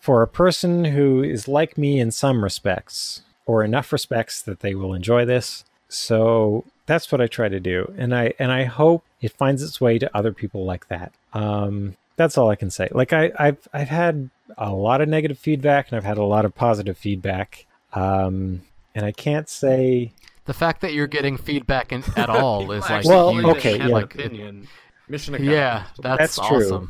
[0.00, 4.74] for a person who is like me in some respects, or enough respects that they
[4.74, 5.64] will enjoy this.
[5.88, 9.80] So that's what I try to do, and I and I hope it finds its
[9.80, 11.12] way to other people like that.
[11.32, 12.88] Um, that's all I can say.
[12.92, 16.44] Like I, I've I've had a lot of negative feedback, and I've had a lot
[16.44, 17.66] of positive feedback.
[17.94, 18.62] Um,
[18.94, 20.12] and I can't say
[20.44, 23.44] The fact that you're getting feedback in, at all is like Well, huge.
[23.56, 23.96] okay, have yeah.
[23.96, 24.68] an opinion.
[25.08, 25.54] Mission accomplished.
[25.56, 26.88] Yeah, that's, That's true.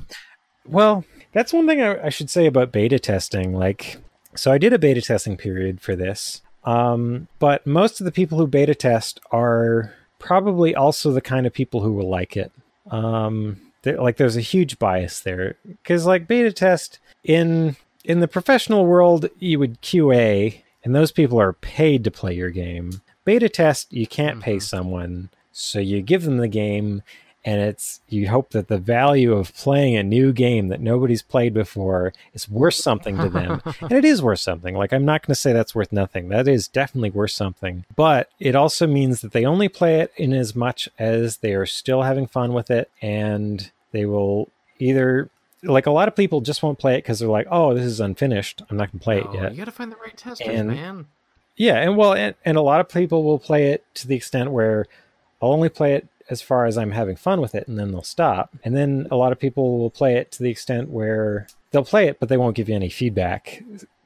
[0.65, 3.53] Well, that's one thing I, I should say about beta testing.
[3.53, 3.99] Like,
[4.37, 8.39] so I did a beta testing period for this, um, but most of the people
[8.39, 12.53] who beta test are probably also the kind of people who will like it.
[12.91, 18.29] Um, there- like, there's a huge bias there because, like, beta test in in the
[18.29, 23.01] professional world, you would QA, and those people are paid to play your game.
[23.25, 24.63] Beta test, you can't pay Mhm.
[24.63, 27.03] someone, so you give them the game
[27.45, 31.53] and it's you hope that the value of playing a new game that nobody's played
[31.53, 33.61] before is worth something to them.
[33.81, 34.75] And it is worth something.
[34.77, 36.29] Like i'm not going to say that's worth nothing.
[36.29, 37.85] That is definitely worth something.
[37.97, 41.67] But it also means that they only play it in as much as they are
[41.67, 42.91] still having fun with it.
[43.03, 44.49] And they will
[44.79, 45.29] either
[45.65, 47.99] like a lot of people just won't play it because they're like oh this is
[48.01, 48.63] unfinished.
[48.71, 49.51] I'm not going to play Oh, it yet.
[49.53, 51.07] You got to find the right testers, And- man.
[51.57, 54.51] yeah, and well, and, and a lot of people will play it to the extent
[54.53, 54.87] where
[55.41, 58.03] I'll only play it as far as I'm having fun with it, and then they'll
[58.03, 58.51] stop.
[58.65, 62.07] And then a lot of people will play it to the extent where they'll play
[62.07, 63.63] it, but they won't give you any feedback.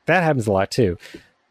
[0.07, 0.99] That happens a lot too.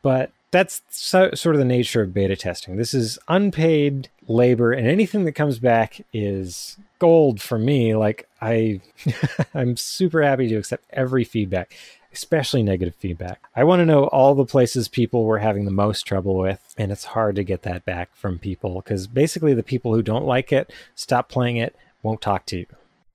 [0.02, 2.78] But that's so, sort of the nature of beta testing.
[2.78, 7.96] This is unpaid labor, and anything that comes back is gold for me.
[7.96, 8.82] Like I,
[9.54, 11.74] I'm super happy to accept every feedback
[12.16, 13.42] especially negative feedback.
[13.56, 16.92] I want to know all the places people were having the most trouble with, and
[16.92, 20.52] it's hard to get that back from people because basically the people who don't like
[20.52, 22.66] it, stop playing it, won't talk to you.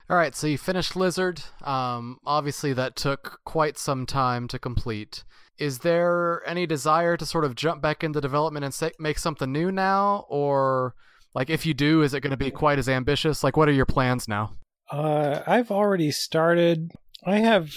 [0.09, 1.41] All right, so you finished Lizard.
[1.63, 5.23] Um, obviously, that took quite some time to complete.
[5.57, 9.51] Is there any desire to sort of jump back into development and say, make something
[9.51, 10.95] new now, or
[11.33, 13.43] like if you do, is it going to be quite as ambitious?
[13.43, 14.53] Like, what are your plans now?
[14.91, 16.91] Uh, I've already started.
[17.23, 17.71] I have,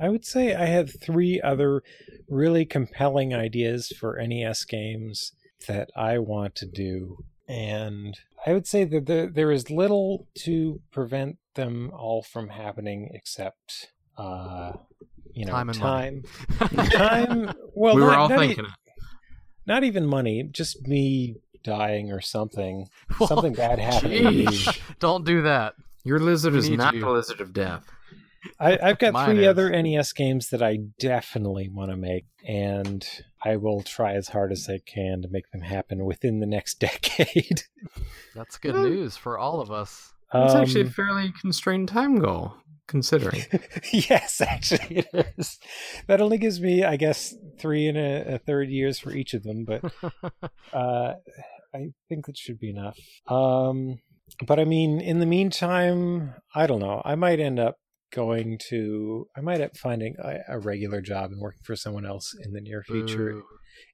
[0.00, 1.82] I would say, I have three other
[2.28, 5.32] really compelling ideas for NES games
[5.68, 7.18] that I want to do,
[7.48, 13.10] and I would say that there, there is little to prevent them all from happening
[13.12, 14.72] except, uh,
[15.34, 16.22] you know, Time and money.
[16.58, 16.86] time.
[16.90, 17.52] time.
[17.74, 18.70] Well, we were not- all not e- thinking it.
[19.66, 22.88] not even money, just me dying or something.
[23.18, 24.46] Well, Something bad happening to me.
[24.46, 25.74] Jeez, Don't do that.
[26.04, 27.00] Your lizard We is not you.
[27.00, 27.84] the lizard of death.
[28.58, 29.48] I, I've got Mine three is.
[29.48, 33.06] other NES games that I definitely want to make, and
[33.44, 36.74] I will try as hard as I can to make them happen within the next
[36.80, 37.62] decade.
[38.34, 40.12] That's good news for all of us.
[40.32, 42.54] It's actually a Um, fairly constrained time goal,
[42.86, 43.42] considering.
[43.92, 45.58] yes, actually, it is.
[46.06, 49.42] That only gives me, I guess, three and a, a third years for each of
[49.42, 49.82] them, but
[50.72, 51.14] uh,
[51.74, 52.96] I think that should be enough.
[53.26, 53.98] Um,
[54.46, 57.02] but I mean, in the meantime, I don't know.
[57.04, 57.76] I might end up
[58.10, 59.26] going to.
[59.36, 62.52] I might end up finding a, a regular job and working for someone else in
[62.52, 63.32] the near future.
[63.32, 63.44] Boo.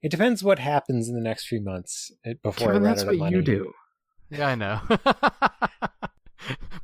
[0.02, 3.02] It depends what happens in the next few months uh, before Kevin, I run that's
[3.02, 3.36] out of what money.
[3.36, 3.72] you do.
[4.30, 4.80] Yeah, I know.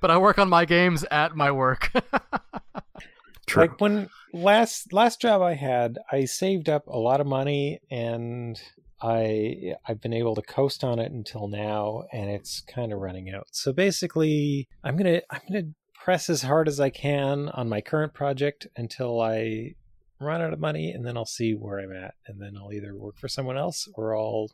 [0.00, 1.90] but I work on my games at my work.
[3.46, 3.62] True.
[3.62, 8.60] Like when last last job I had, I saved up a lot of money and
[9.02, 13.30] I I've been able to coast on it until now and it's kind of running
[13.30, 13.48] out.
[13.50, 17.68] So basically, I'm going to I'm going to press as hard as I can on
[17.68, 19.76] my current project until I
[20.18, 22.94] run out of money and then I'll see where I'm at and then I'll either
[22.96, 24.50] work for someone else or I'll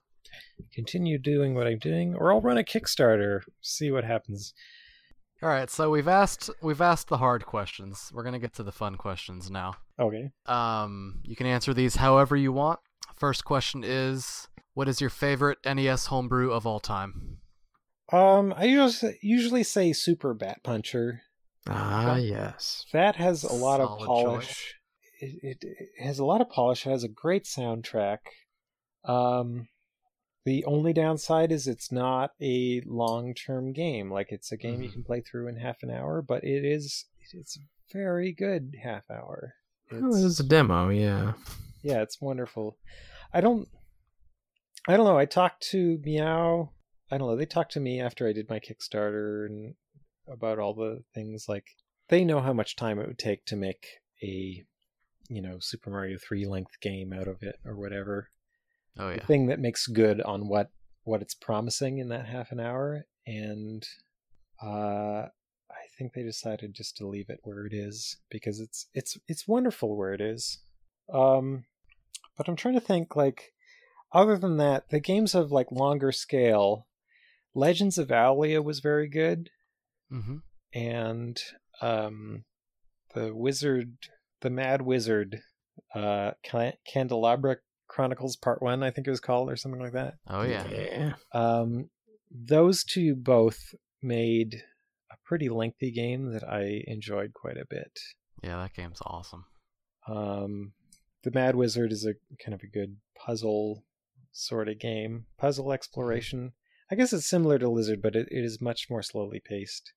[0.75, 4.53] continue doing what I'm doing or I'll run a Kickstarter, see what happens.
[5.43, 8.11] All right, so we've asked we've asked the hard questions.
[8.13, 9.75] We're gonna get to the fun questions now.
[9.99, 10.31] Okay.
[10.47, 12.81] Um, you can answer these however you want.
[13.15, 17.39] First question is, what is your favorite NES homebrew of all time?
[18.13, 21.23] Um I usually usually say Super Bat Puncher.
[21.69, 22.85] Ah, yes.
[22.93, 24.75] That has a lot of polish.
[25.21, 26.87] It, it, it has a lot of polish.
[26.87, 28.19] It has a great soundtrack.
[29.05, 29.69] Um,
[30.45, 34.11] the only downside is it's not a long-term game.
[34.11, 34.93] Like it's a game you Mhm.
[34.95, 37.59] can play through in half an hour, but it is it's
[37.93, 39.55] very good half hour.
[39.93, 41.33] Oh, this is a demo, yeah.
[41.83, 42.77] yeah, it's wonderful.
[43.33, 43.69] I don't
[44.87, 45.19] I don't know.
[45.19, 46.71] I talked to Miau.
[47.11, 47.37] I don't know.
[47.37, 49.75] They talked to me after I did my Kickstarter and
[50.31, 51.65] about all the things like
[52.09, 53.87] they know how much time it would take to make
[54.23, 54.65] a
[55.29, 58.31] you know Super Mario 3 length game out of it or whatever.
[58.99, 60.71] Oh The thing that makes good on what
[61.05, 63.87] what it's promising in that half an hour and
[64.63, 65.27] uh
[65.71, 69.49] I think they decided just to leave it where it is because it's it's it's
[69.49, 70.59] wonderful where it is.
[71.13, 71.65] Um
[72.37, 73.53] but I'm trying to think like
[74.13, 76.87] other than that, the games of like longer scale,
[77.55, 79.51] Legends of Owlia was very good
[80.13, 80.37] Mm-hmm.
[80.73, 81.37] and
[81.83, 82.45] um
[83.15, 83.93] the wizard
[84.41, 85.41] the mad wizard
[85.95, 86.33] uh
[86.87, 87.57] Candelabra
[87.89, 90.15] Chronicles Part 1 I think it was called or something like that.
[90.29, 90.67] Oh yeah.
[90.69, 91.13] Yeah.
[91.33, 91.91] Um,
[92.31, 94.63] those two both made
[95.11, 97.99] a pretty lengthy game that I enjoyed quite a bit.
[98.43, 99.47] Yeah, that game's awesome.
[100.07, 100.73] Um,
[101.25, 103.85] the Mad Wizard is a kind of a good puzzle
[104.33, 106.53] sort of game, puzzle exploration.
[106.91, 109.93] I guess it's similar to Lizard, but it, it is much more slowly paced.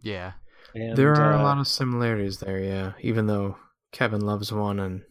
[0.00, 0.32] Yeah.
[0.74, 2.92] And, there are uh, a lot of similarities there, yeah.
[3.00, 3.56] Even though
[3.92, 5.02] Kevin loves one and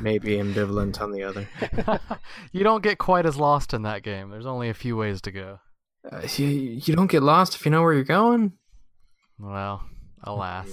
[0.00, 1.48] maybe ambivalent on the other.
[2.52, 4.30] you don't get quite as lost in that game.
[4.30, 5.58] There's only a few ways to go.
[6.10, 8.52] Uh, you, you don't get lost if you know where you're going.
[9.38, 9.82] Well,
[10.22, 10.68] alas.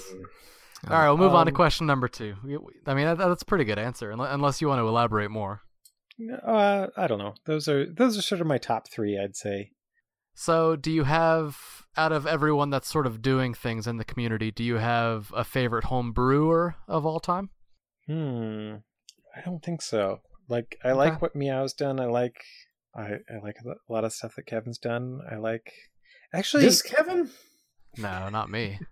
[0.89, 2.35] All right, we'll move on to Um, question number two.
[2.43, 5.31] We- we- I mean, that, that's a pretty good answer, unless you want to elaborate
[5.31, 5.61] more.
[6.45, 7.35] Uh, I don't know.
[7.45, 9.71] Those are those are sort of my top three, I'd say.
[10.39, 11.57] So, do you have,
[11.97, 15.43] out of everyone that's sort of doing things in the community, do you have a
[15.43, 17.49] favorite home brewer of all time?
[18.05, 18.75] Hmm.
[19.35, 20.21] I don't think so.
[20.47, 20.97] Like I Okay.
[20.97, 21.99] like what Miau's done.
[21.99, 22.37] I like
[22.95, 25.21] I I like a lot of stuff that Kevin's done.
[25.29, 25.73] I like
[26.31, 27.31] actually This Kevin?
[27.97, 28.79] No, not me.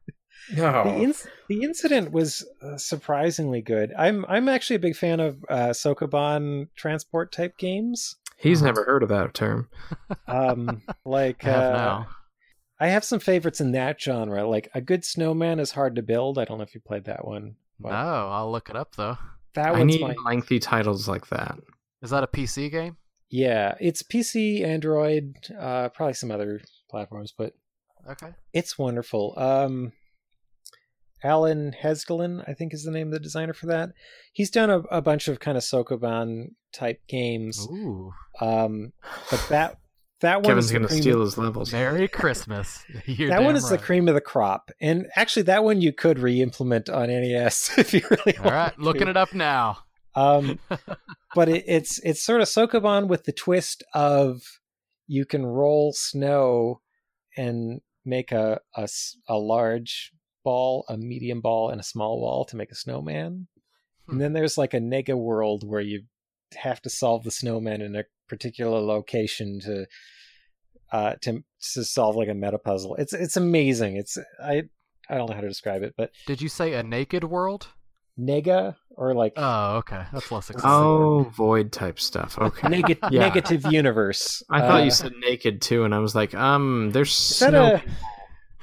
[0.52, 0.84] No.
[0.84, 3.94] the inc- the incident was uh, surprisingly good.
[3.98, 8.18] I'm I'm actually a big fan of uh, Sokoban transport type games.
[8.38, 8.68] He's Uh-huh.
[8.68, 9.70] never heard of that term.
[10.28, 12.08] Um, like I have uh, now.
[12.80, 14.48] I have some favorites in that genre.
[14.48, 16.38] Like a good snowman is hard to build.
[16.38, 17.56] I don't know if you played that one.
[17.80, 19.18] No, but I'll look it up though.
[19.54, 21.58] that I one's need my lengthy titles like that.
[22.02, 22.98] Is that a PC game?
[23.30, 23.76] yeah.
[23.80, 27.54] It's PC, Android, uh, probably some other platforms, but
[28.10, 28.34] Okay.
[28.54, 29.34] it's wonderful.
[29.38, 29.92] Um,
[31.24, 33.90] Alan Hazelden, I think, is the name of the designer for that.
[34.34, 37.66] He's done a, a bunch of kind of Sokoban type games.
[37.72, 38.12] Ooh.
[38.40, 38.94] Um,
[39.32, 39.78] but that
[40.22, 41.72] that one Kevin's gonna steal of- his levels.
[41.72, 42.84] Merry Christmas.
[43.06, 45.94] You're that one damn is the cream of the crop, and actually, that one you
[45.94, 48.38] could re-implement on NES if you really.
[48.38, 49.80] All right, looking it up now.
[50.16, 50.60] Um,
[51.36, 54.42] but it, it's it's sort of Sokoban with the twist of
[55.08, 56.82] you can roll snow
[57.38, 60.12] and make a a large
[60.46, 63.48] ball, a medium ball, and a small wall to make a snowman.
[64.06, 64.12] Hmm.
[64.14, 66.04] And then there's like a nega world where you
[66.56, 69.86] have to solve the snowman in a particular location to
[70.92, 71.44] uh to
[71.74, 72.96] to solve like a meta puzzle.
[72.96, 73.98] It's it's amazing.
[73.98, 74.64] It's I
[75.10, 77.68] I don't know how to describe it, but Did you say a naked world?
[78.18, 80.04] nega or like Oh, okay.
[80.14, 80.72] That's less exciting.
[80.74, 82.38] Oh, void type stuff.
[82.40, 82.70] Okay.
[82.70, 83.20] neg- Yeah.
[83.28, 84.42] negative universe.
[84.50, 87.76] I thought Uh, you said naked too, and I was like, um, there's Is snow.
[87.76, 87.84] a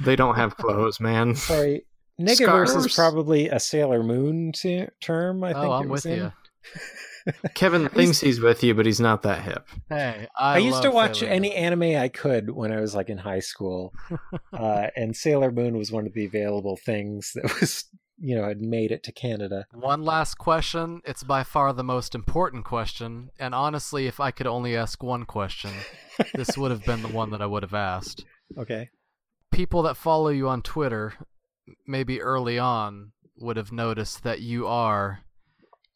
[0.05, 1.35] They don't have clothes, man.
[1.35, 1.87] sorry?
[2.21, 2.87] Negaverse Scars?
[2.87, 5.43] is probably a Sailor Moon t- term.
[5.43, 6.19] I think oh, I'm with in.
[6.19, 6.33] you.
[7.55, 9.69] Kevin thinks he's with you, but he's not that hip.
[9.89, 11.59] Hey, I, I, used to watch Sailor any Moon.
[11.59, 13.93] anime I could when I was like in high school,
[14.53, 17.85] uh, and Sailor Moon was one of the available things that was
[18.19, 19.67] you know had made it to Canada.
[19.73, 21.01] One last question.
[21.05, 25.25] It's by far the most important question, and honestly, if I could only ask one
[25.25, 25.71] question,
[26.35, 28.25] this would have been the one that I would have asked.
[28.59, 28.91] Okay.
[29.53, 31.15] People that follow you on Twitter,
[31.87, 35.21] maybe early on, would have noticed that you are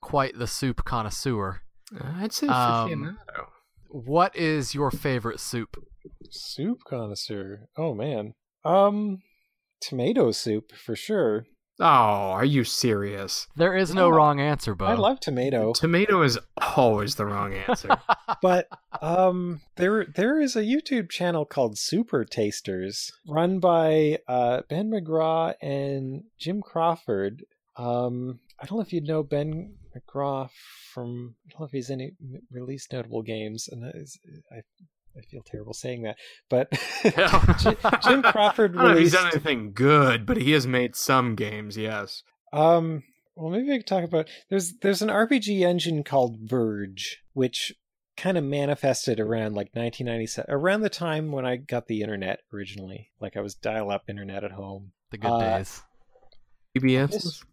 [0.01, 1.63] quite the soup connoisseur.
[2.01, 2.55] I'd say Um,
[2.91, 3.47] aficionado.
[3.89, 5.77] What is your favorite soup?
[6.31, 7.69] Soup connoisseur.
[7.77, 8.35] Oh man.
[8.65, 9.23] Um,
[9.81, 11.47] tomato soup for sure.
[11.79, 13.47] Oh, are you serious?
[13.57, 14.17] There is no Yeah.
[14.17, 14.87] wrong answer, Beau.
[14.87, 16.39] I love tomato, Tomato is
[16.77, 17.99] always the wrong answer.
[18.43, 18.69] but
[19.03, 25.55] um, there there is a YouTube channel called Super Tasters, run by uh Ben McGraw
[25.61, 27.45] and Jim Crawford.
[27.77, 30.49] Um, I don't know if you'd know Ben McGraw
[30.95, 31.35] from.
[31.47, 32.13] I don't know if he's any
[32.51, 34.19] released notable games, and that is,
[34.51, 34.63] I
[35.17, 36.17] I feel terrible saying that,
[36.49, 36.71] but
[37.03, 40.97] Jim, Jim Crawford I don't know if he's done anything good, but he has made
[40.97, 42.23] some games, yes.
[42.53, 43.03] Um,
[43.35, 47.73] well, maybe I could talk about there's there's an RPG engine called Verge, which
[48.17, 53.11] kind of manifested around like 1997, around the time when I got the internet originally.
[53.21, 54.93] Like I was dial-up internet at home.
[55.11, 55.83] the good uh, days.
[56.77, 57.11] BBS?
[57.11, 57.45] This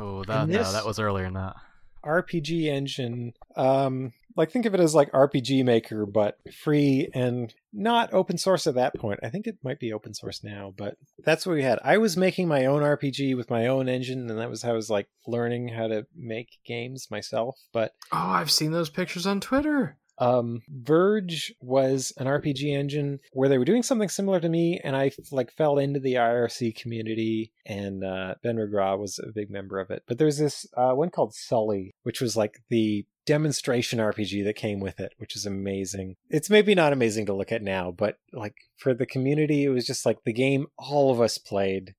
[0.00, 0.72] Oh, that no, this...
[0.72, 1.56] that was earlier than that.
[2.04, 8.12] RPG engine, um, like think of it as like RPG Maker, but free and not
[8.12, 9.20] open source at that point.
[9.22, 11.78] I think it might be open source now, but that's what we had.
[11.84, 14.74] I was making my own RPG with my own engine, and that was how I
[14.74, 17.58] was like learning how to make games myself.
[17.72, 19.96] But Oh, I've seen those pictures on Twitter.
[20.20, 24.94] Um verge was an rpg engine where they were doing something similar to me and
[24.94, 29.78] i like fell into the irc community and uh ben mcgraw was a big member
[29.78, 30.02] of it.
[30.06, 34.80] But there's this uh one called sully which was like the demonstration rpg that came
[34.80, 36.16] with it which is amazing.
[36.28, 39.86] It's maybe not amazing to look at now but like for the community it was
[39.86, 41.94] just like the game all of us played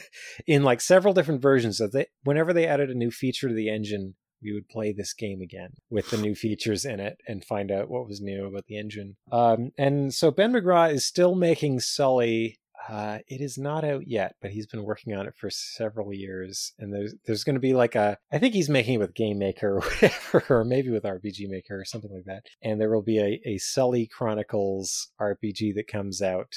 [0.46, 2.08] in like several different versions of it.
[2.22, 5.70] Whenever they added a new feature to the engine we would play this game again
[5.90, 9.16] with the new features in it and find out what was new about the engine.
[9.32, 12.58] Um, and so Ben McGraw is still making Sully.
[12.88, 16.72] Uh, it is not out yet, but he's been working on it for several years.
[16.78, 19.38] And there's there's going to be like a I think he's making it with Game
[19.38, 22.44] Maker or whatever, or maybe with RPG Maker or something like that.
[22.62, 26.52] And there will be a, a Sully Chronicles RPG that comes out,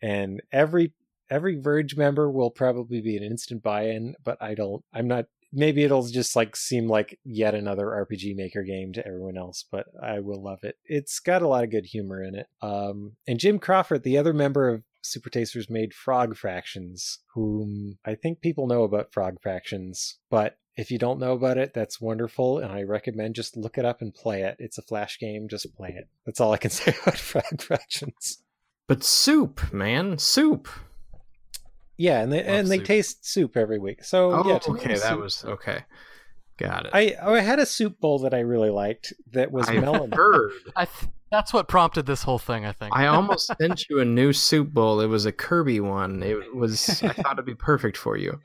[0.00, 0.94] and every
[1.30, 4.82] every Verge member will probably be an instant buy-in, but I don't.
[4.92, 9.36] I'm not maybe it'll just like seem like yet another RPG Maker game to everyone
[9.36, 10.76] else, but I will love it.
[10.84, 12.46] It's got a lot of good humor in it.
[12.62, 18.14] Um, and Jim Crawford, the other member of Super Tasters, made Frog Fractions, whom I
[18.14, 22.58] think people know about Frog Fractions, but if you don't know about it, that's wonderful,
[22.58, 24.54] and I recommend just look it up and play it.
[24.60, 26.08] It's a flash game, just play it.
[26.24, 28.42] That's all I can say about Frog Fractions.
[28.86, 30.68] But soup, man, soup.
[31.98, 34.04] Yeah, and they Love and they taste soup every week.
[34.04, 35.20] So Oh, yeah, okay, that soup.
[35.20, 35.84] was okay.
[36.56, 36.90] Got it.
[36.94, 40.10] I I had a soup bowl that I really liked that was I've melon.
[40.14, 40.52] heard.
[40.76, 42.64] I th- that's what prompted this whole thing.
[42.64, 42.96] I think.
[42.96, 45.00] I almost sent you a new soup bowl.
[45.00, 46.22] It was a Kirby one.
[46.22, 47.02] It was.
[47.02, 48.40] I thought it'd be perfect for you.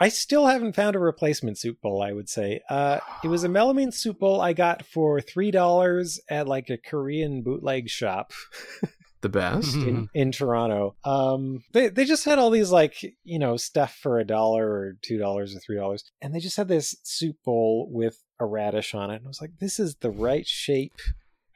[0.00, 2.02] I still haven't found a replacement soup bowl.
[2.02, 6.20] I would say uh, it was a melamine soup bowl I got for three dollars
[6.28, 8.32] at like a Korean bootleg shop
[9.20, 9.74] The best.
[9.74, 10.94] in, in Toronto.
[11.04, 14.92] Um, they they just had all these like you know stuff for a dollar or
[15.02, 18.94] two dollars or three dollars, and they just had this soup bowl with a radish
[18.94, 19.16] on it.
[19.16, 21.00] And I was like, this is the right shape.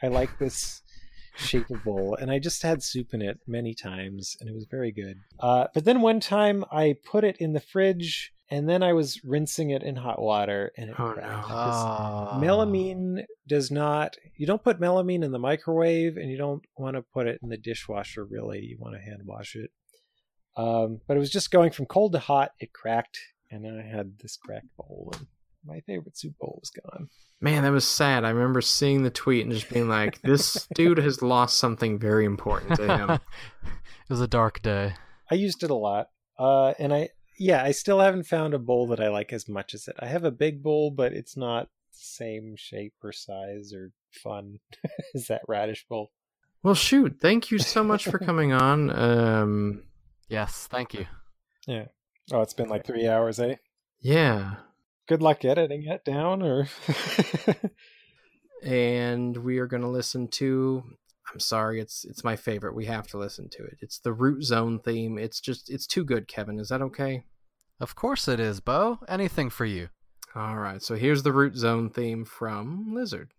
[0.03, 0.83] I like this
[1.37, 4.67] shape of bowl, and I just had soup in it many times, and it was
[4.71, 5.19] very good.
[5.39, 9.24] Uh, but then one time I put it in the fridge, and then I was
[9.24, 11.49] rinsing it in hot water, and it Oh, cracked.
[11.49, 11.55] no.
[11.55, 12.39] 'Cause Ah.
[12.41, 17.03] melamine does not you don't put melamine in the microwave and you don't want to
[17.03, 19.70] put it in the dishwasher really you want to hand wash it
[20.57, 23.19] um, but it was just going from cold to hot it cracked
[23.51, 25.27] and then i had this cracked bowl and
[25.65, 27.09] my favorite soup bowl was gone
[27.41, 28.24] Man, that was sad.
[28.24, 32.24] I remember seeing the tweet and just being like, "This dude has lost something very
[32.24, 33.11] important to him."
[33.65, 34.95] it was a dark day.
[35.29, 37.09] i used it a lot uh, and i
[37.43, 40.06] yeah i still haven't found a bowl that i like as much as it i
[40.06, 44.59] have a big bowl but it's not the same shape or size or fun
[45.14, 46.10] as that radish bowl
[46.62, 47.19] Well, shoot.
[47.20, 48.89] Thank you so much for coming on.
[48.90, 49.82] Um,
[50.28, 51.06] Yes, thank you.
[51.66, 51.86] Yeah.
[52.32, 53.56] Oh it's been like three hours eh
[54.01, 54.55] yeah,
[55.09, 56.69] good luck editing it down or
[58.62, 60.82] and we are going to listen to.
[61.32, 62.74] I'm sorry, it's it's my favorite.
[62.74, 63.78] We have to listen to it.
[63.81, 65.19] It's the Root Zone theme.
[65.19, 66.59] It's just it's too good, Kevin.
[66.59, 67.24] Is that okay?
[67.83, 69.01] Of course it is, Beau.
[69.09, 69.89] Anything for you.
[70.37, 70.81] All right.
[70.81, 73.33] So here's the Root Zone theme from Lizard.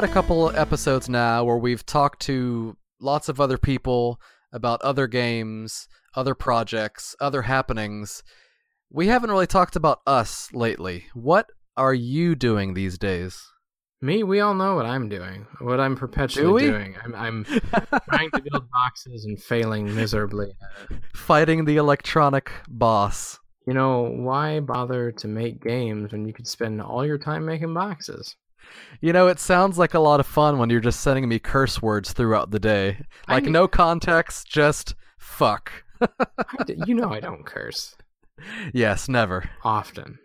[0.00, 4.18] Had a couple episodes now where we've talked to lots of other people
[4.50, 8.22] about other games, other projects, other happenings.
[8.90, 11.04] We haven't really talked about us lately.
[11.12, 13.42] What are you doing these days?
[14.00, 15.46] Me, we all know what I'm doing.
[15.58, 16.70] What I'm perpetually we?
[16.70, 16.96] doing.
[17.04, 17.44] I'm, I'm
[18.08, 20.52] trying to build boxes and failing miserably.
[21.14, 23.38] Fighting the electronic boss.
[23.66, 27.74] You know, why bother to make games when you could spend all your time making
[27.74, 28.34] boxes?
[29.00, 31.80] You know, it sounds like a lot of fun when you're just sending me curse
[31.80, 33.04] words throughout the day.
[33.28, 35.72] Like, I- no context, just fuck.
[36.86, 37.94] You know I don't curse
[38.74, 39.50] yes, never.
[39.64, 40.18] often.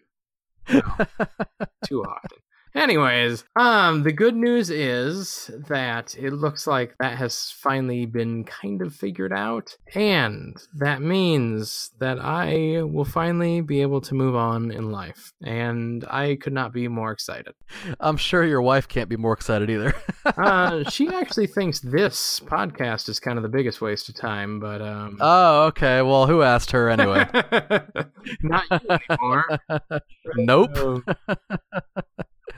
[0.71, 0.81] No,
[1.85, 2.37] too often.
[2.75, 8.81] Anyways, um, the good news is that it looks like that has finally been kind
[8.81, 14.71] of figured out, and that means that I will finally be able to move on
[14.71, 17.53] in life, and I could not be more excited.
[18.01, 19.95] I'm sure your wife can't be more excited either.
[20.25, 24.81] Uh, she actually thinks this podcast is kind of the biggest waste of time, but
[24.81, 26.01] um, oh, okay.
[26.01, 27.25] Well, who asked her anyway?
[28.41, 29.59] not you anymore.
[30.35, 30.77] nope.
[30.77, 31.05] Um,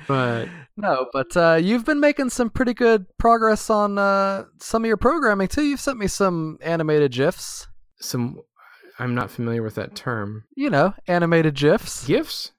[0.08, 4.88] but No, but uh, you've been making some pretty good progress on uh, some of
[4.88, 5.64] your programming too.
[5.64, 7.68] You've sent me some animated GIFs.
[8.00, 8.40] some,
[9.00, 10.46] I'm not familiar with that term.
[10.56, 12.06] You know, animated GIFs.
[12.06, 12.52] Gifts?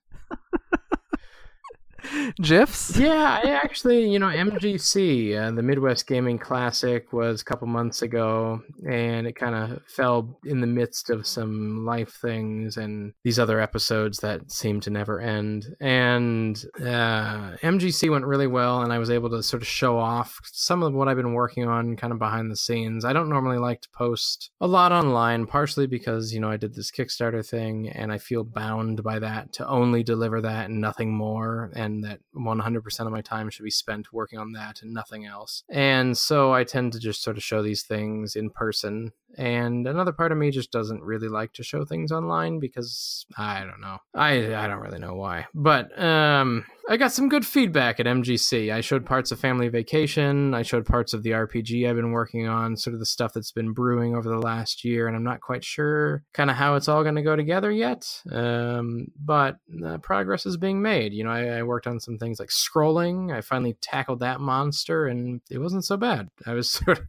[2.41, 2.97] GIFs?
[2.97, 8.03] Yeah, I actually, you know, MGC, uh, the Midwest Gaming Classic, was a couple months
[8.03, 13.39] ago, and it kind of fell in the midst of some life things and these
[13.39, 15.67] other episodes that seem to never end.
[15.81, 20.39] And uh, MGC went really well, and I was able to sort of show off
[20.45, 23.05] some of what I've been working on kind of behind the scenes.
[23.05, 26.75] I don't normally like to post a lot online, partially because, you know, I did
[26.75, 31.13] this Kickstarter thing, and I feel bound by that to only deliver that and nothing
[31.13, 31.71] more.
[31.75, 35.65] And that 100% of my time should be spent working on that and nothing else.
[35.69, 39.13] And so I tend to just sort of show these things in person.
[39.37, 43.61] And another part of me just doesn't really like to show things online because I
[43.61, 43.99] don't know.
[44.15, 45.47] I I don't really know why.
[45.55, 48.73] But um I got some good feedback at MGC.
[48.73, 52.49] I showed parts of Family Vacation, I showed parts of the RPG I've been working
[52.49, 55.41] on, sort of the stuff that's been brewing over the last year and I'm not
[55.41, 58.23] quite sure kind of how it's all going to go together yet.
[58.33, 61.13] Um but uh, progress is being made.
[61.13, 63.33] You know, I, I worked on some things like scrolling.
[63.33, 66.29] I finally tackled that monster, and it wasn't so bad.
[66.47, 67.05] I was sort of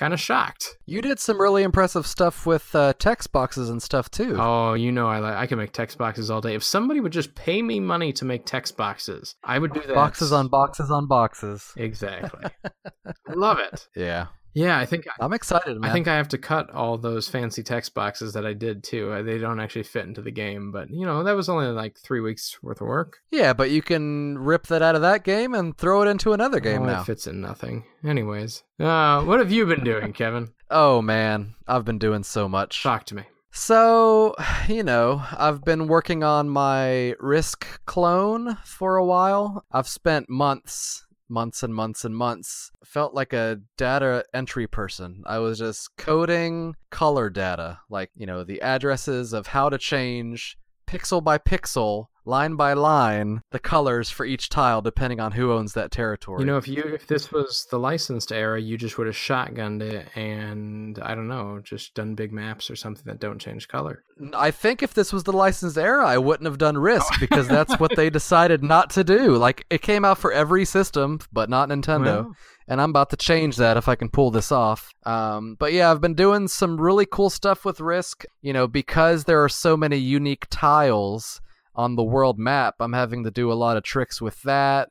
[0.00, 0.78] kind of shocked.
[0.86, 4.34] You did some really impressive stuff with uh, text boxes and stuff too.
[4.40, 6.54] Oh, you know, I like I can make text boxes all day.
[6.54, 9.94] If somebody would just pay me money to make text boxes, I would do that.
[9.94, 11.70] boxes on boxes on boxes.
[11.76, 12.50] Exactly.
[13.04, 13.88] I love it.
[13.94, 15.90] Yeah, Yeah, I think I'm excited, man.
[15.90, 19.22] I think I have to cut all those fancy text boxes that I did too.
[19.22, 22.20] They don't actually fit into the game, but you know that was only like three
[22.20, 23.18] weeks worth of work.
[23.30, 26.60] yeah, but you can rip that out of that game and throw it into another
[26.60, 27.00] game oh, now.
[27.02, 27.84] It fits in nothing.
[28.04, 30.52] Anyways, uh, what have you been doing, Kevin?
[30.70, 32.82] Oh man, I've been doing so much.
[32.82, 33.24] Talk to me.
[33.52, 34.34] So,
[34.68, 39.64] you know, I've been working on my Risk clone for a while.
[39.72, 42.70] I've spent months, months and months and months.
[42.84, 45.22] Felt like a data entry person.
[45.26, 50.58] I was just coding color data, like, you know, the addresses of how to change
[50.86, 55.72] pixel by pixel, line by line, the colors for each tile depending on who owns
[55.74, 56.40] that territory.
[56.40, 59.82] You know, if you if this was the licensed era, you just would have shotgunned
[59.82, 64.04] it and I don't know, just done big maps or something that don't change color.
[64.34, 67.78] I think if this was the licensed era, I wouldn't have done Risk because that's
[67.78, 69.36] what they decided not to do.
[69.36, 72.24] Like it came out for every system, but not Nintendo.
[72.24, 72.36] Well,
[72.68, 74.94] and I'm about to change that if I can pull this off.
[75.04, 78.24] Um, but yeah, I've been doing some really cool stuff with Risk.
[78.42, 81.40] You know, because there are so many unique tiles
[81.74, 84.90] on the world map, I'm having to do a lot of tricks with that.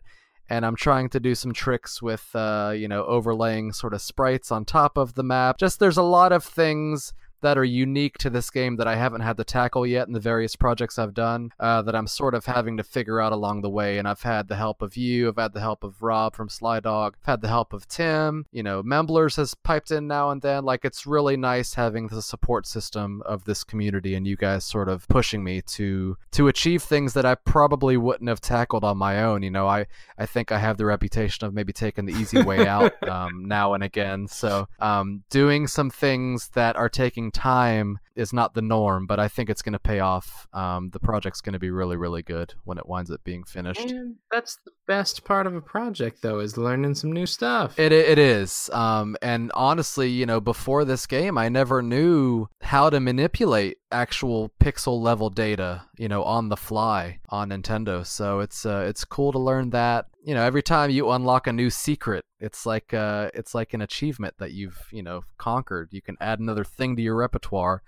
[0.51, 4.51] And I'm trying to do some tricks with, uh, you know, overlaying sort of sprites
[4.51, 5.59] on top of the map.
[5.59, 9.21] Just there's a lot of things that are unique to this game that I haven't
[9.21, 12.45] had to tackle yet in the various projects I've done uh, that I'm sort of
[12.45, 13.97] having to figure out along the way.
[13.97, 16.79] And I've had the help of you, I've had the help of Rob from Sly
[16.79, 20.41] Dog, I've had the help of Tim, you know, Memblers has piped in now and
[20.41, 20.63] then.
[20.65, 24.89] Like it's really nice having the support system of this community and you guys sort
[24.89, 29.23] of pushing me to to achieve things that I probably wouldn't have tackled on my
[29.23, 29.43] own.
[29.43, 29.85] You know, I
[30.17, 33.73] I think I have the reputation of maybe taking the easy way out um, now
[33.73, 34.27] and again.
[34.27, 39.27] So um, doing some things that are taking time is not the norm, but I
[39.27, 40.47] think it's going to pay off.
[40.53, 43.91] Um, the project's going to be really, really good when it winds up being finished.
[43.91, 47.79] and that's the best part of a project, though, is learning some new stuff.
[47.79, 48.69] It it is.
[48.73, 54.51] Um, and honestly, you know, before this game, I never knew how to manipulate actual
[54.59, 58.05] pixel level data, you know, on the fly on Nintendo.
[58.05, 60.07] So it's uh, it's cool to learn that.
[60.23, 63.81] You know, every time you unlock a new secret, it's like uh, it's like an
[63.81, 65.89] achievement that you've you know conquered.
[65.91, 67.83] You can add another thing to your repertoire.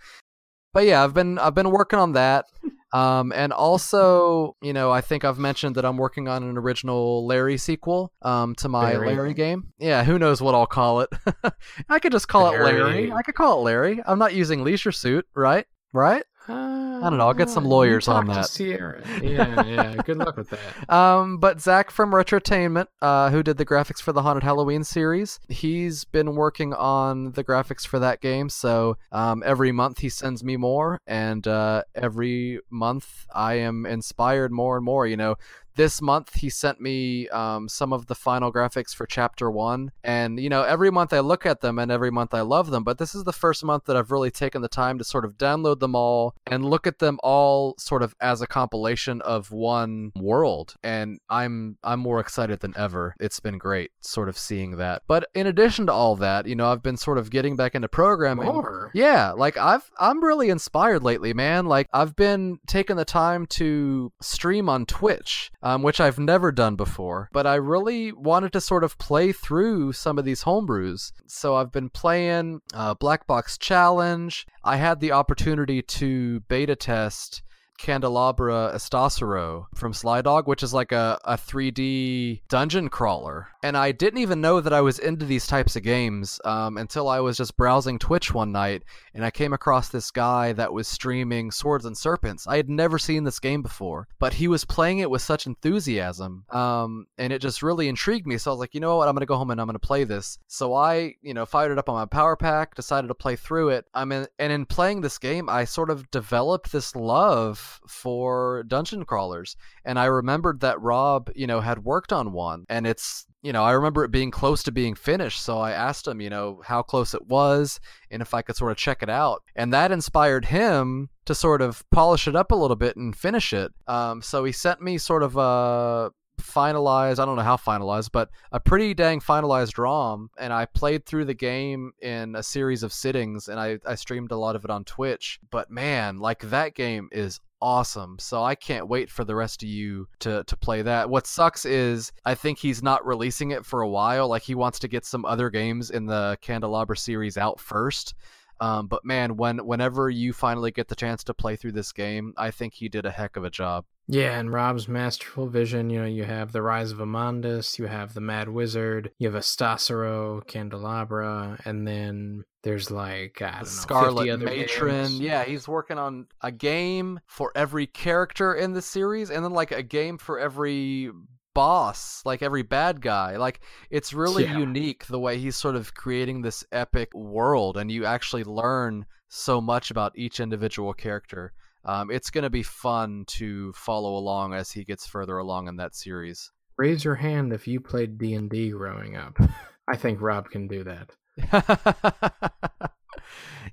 [0.74, 2.46] But yeah, I've been I've been working on that.
[2.94, 7.26] Um, and also, you know, I think I've mentioned that I'm working on an original
[7.26, 9.16] Larry sequel um, to my Larry.
[9.16, 9.34] Larry.
[9.34, 9.72] game.
[9.80, 11.10] Yeah, who knows what I'll call it?
[11.90, 12.82] I could just call it Larry.
[12.82, 13.12] Larry.
[13.14, 14.02] I could call it Larry.
[14.06, 15.66] I'm not using Leisure Suit, right?
[15.94, 16.24] Right?
[16.50, 17.28] Uh, I don't know.
[17.28, 18.46] I'll get some lawyers on that.
[18.46, 19.02] Sierra.
[19.22, 19.96] Yeah, yeah.
[19.96, 20.60] Good luck with that.
[20.92, 25.40] Um, but Zach from Retrotainment, uh, who did the graphics for the Haunted Halloween series,
[25.48, 28.50] he's been working on the graphics for that game.
[28.50, 34.52] So um, every month he sends me more, and uh, every month I am inspired
[34.52, 35.08] more and more.
[35.08, 35.38] You know,
[35.76, 40.40] this month he sent me um, some of the final graphics for chapter one and
[40.40, 42.98] you know every month i look at them and every month i love them but
[42.98, 45.80] this is the first month that i've really taken the time to sort of download
[45.80, 50.76] them all and look at them all sort of as a compilation of one world
[50.84, 55.28] and i'm i'm more excited than ever it's been great sort of seeing that but
[55.34, 58.48] in addition to all that you know i've been sort of getting back into programming
[58.48, 58.92] More.
[58.94, 61.66] yeah, like I've I'm really inspired lately, man.
[61.66, 66.76] Like I've been taking the time to stream on Twitch, um, which I've never done
[66.76, 67.30] before.
[67.32, 71.12] But I really wanted to sort of play through some of these homebrews.
[71.28, 74.46] So I've been playing uh, Black Box Challenge.
[74.64, 77.44] I had the opportunity to beta test
[77.82, 83.48] Candelabra Estoscerro from Slydog, which is like a, a 3D dungeon crawler.
[83.64, 87.10] And I didn't even know that I was into these types of games um, until
[87.10, 88.84] I was just browsing Twitch one night
[89.16, 92.48] and I came across this guy that was streaming Swords and Serpents.
[92.48, 96.46] I had never seen this game before, but he was playing it with such enthusiasm.
[96.52, 98.38] Um, and it just really intrigued me.
[98.38, 99.08] So I was like, you know what?
[99.08, 100.38] I'm going to go home and I'm going to play this.
[100.48, 103.86] So I, you know, fired it up on my PowerPak, decided to play through it.
[103.94, 109.06] I mean, and in playing this game, I sort of developed this love for dungeon
[109.06, 109.56] crawlers.
[109.86, 113.64] And I remembered that Rob, you know, had worked on one and it's you know,
[113.64, 116.84] I remember it being close to being finished, so I asked him, you know, how
[116.84, 117.80] close it was
[118.12, 119.42] and if I could sort of check it out.
[119.56, 123.52] And that inspired him to sort of polish it up a little bit and finish
[123.52, 123.72] it.
[123.88, 126.12] Um, so he sent me sort of a
[126.42, 130.30] finalized, I don't know how finalized, but a pretty dang finalized ROM.
[130.38, 134.32] And I played through the game in a series of sittings and I, I streamed
[134.32, 135.40] a lot of it on Twitch.
[135.50, 138.18] But man, like that game is awesome.
[138.20, 141.10] So I can't wait for the rest of you to to play that.
[141.10, 144.28] What sucks is I think he's not releasing it for a while.
[144.28, 148.16] Like he wants to get some other games in the Candelabra series out first.
[148.62, 152.34] Um, but man, when whenever you finally get the chance to play through this game,
[152.38, 153.86] I think he did a heck of a job.
[154.08, 158.14] Yeah, and Rob's masterful vision, you know, you have the Rise of Amandus, you have
[158.14, 163.72] the Mad Wizard, you have Estoscerro, Candelabra, and then there's like, I don't know, 50
[163.72, 165.06] Scarlet other Matron.
[165.06, 165.20] games.
[165.20, 169.72] Yeah, he's working on a game for every character in the series, and then like
[169.72, 171.10] a game for every
[171.54, 173.38] boss, like every bad guy.
[173.38, 174.58] Like it's really Yeah.
[174.60, 179.62] unique the way he's sort of creating this epic world, and you actually learn so
[179.62, 181.54] much about each individual character.
[181.86, 185.78] Um, it's going to be fun to follow along as he gets further along in
[185.78, 186.52] that series.
[186.78, 189.38] Raise your hand if you played D&D growing up.
[189.88, 191.12] I think Rob can do that.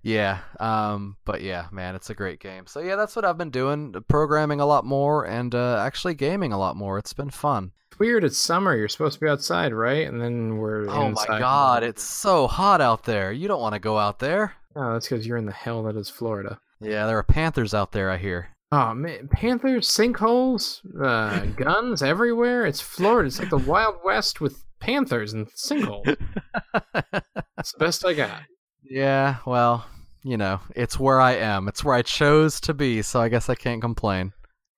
[0.03, 3.51] yeah um but yeah man it's a great game so yeah that's what i've been
[3.51, 7.73] doing programming a lot more and uh actually gaming a lot more it's been fun
[7.91, 10.07] It's weird, it's summer, you're supposed to be outside, right?
[10.07, 13.81] And then we're oh my god it's so hot out there you don't want to
[13.81, 16.61] go out there Oh, that's because you're in the hell that is Florida.
[16.81, 22.67] yeah there are panthers out there i hear Oh man, panthers, sinkholes, uh, guns everywhere.
[22.67, 23.27] It's Florida.
[23.29, 26.05] It's like the Wild West with panthers and sinkholes.
[26.93, 28.43] That's the best I got.
[28.89, 29.87] Yeah well
[30.25, 33.49] you know it's where i am it's where i chose to be so i guess
[33.49, 34.33] i can't complain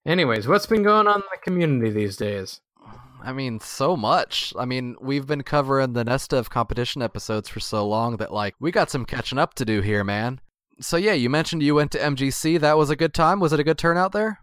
[0.07, 2.61] Anyways, what's been going on in the community these days?
[3.23, 4.55] I mean, so much.
[4.59, 8.71] I mean, we've been covering the NESdev competition episodes for so long that, like, we
[8.71, 10.41] got some catching up to do here, man.
[10.81, 12.59] So, yeah, you mentioned you went to MGC.
[12.61, 13.41] That was a good time.
[13.41, 14.41] Was it a good turnout there?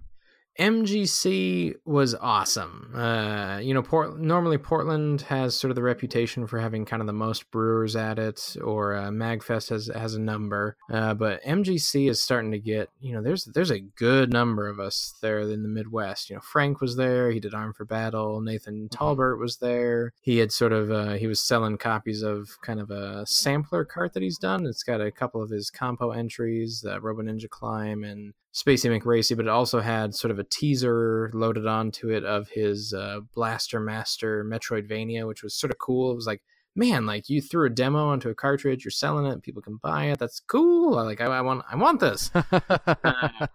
[0.60, 2.92] MGC was awesome.
[2.96, 7.06] Uh, you know, Port- normally Portland has sort of the reputation for having kind of
[7.06, 10.76] the most brewers at it, or uh, Magfest has has a number.
[10.92, 14.80] Uh, but MGC is starting to get, you know, there's there's a good number of
[14.80, 16.30] us there in the Midwest.
[16.30, 17.30] You know, Frank was there.
[17.30, 18.42] He did Arm for Battle.
[18.42, 20.14] Nathan Tolbert was there.
[20.22, 24.14] He had sort of uh, he was selling copies of kind of a sampler cart
[24.14, 24.66] that he's done.
[24.66, 29.36] It's got a couple of his compo entries, uh, Robo Ninja Climb and Spacey McRacey,
[29.36, 33.80] but it also had sort of a teaser loaded onto it of his uh, Blaster
[33.80, 36.12] Master Metroidvania, which was sort of cool.
[36.12, 36.42] It was like,
[36.76, 40.06] man, like you threw a demo onto a cartridge, you're selling it, people can buy
[40.06, 40.20] it.
[40.20, 40.98] That's cool.
[40.98, 42.32] I like, I, I want, I want this.
[42.36, 43.48] I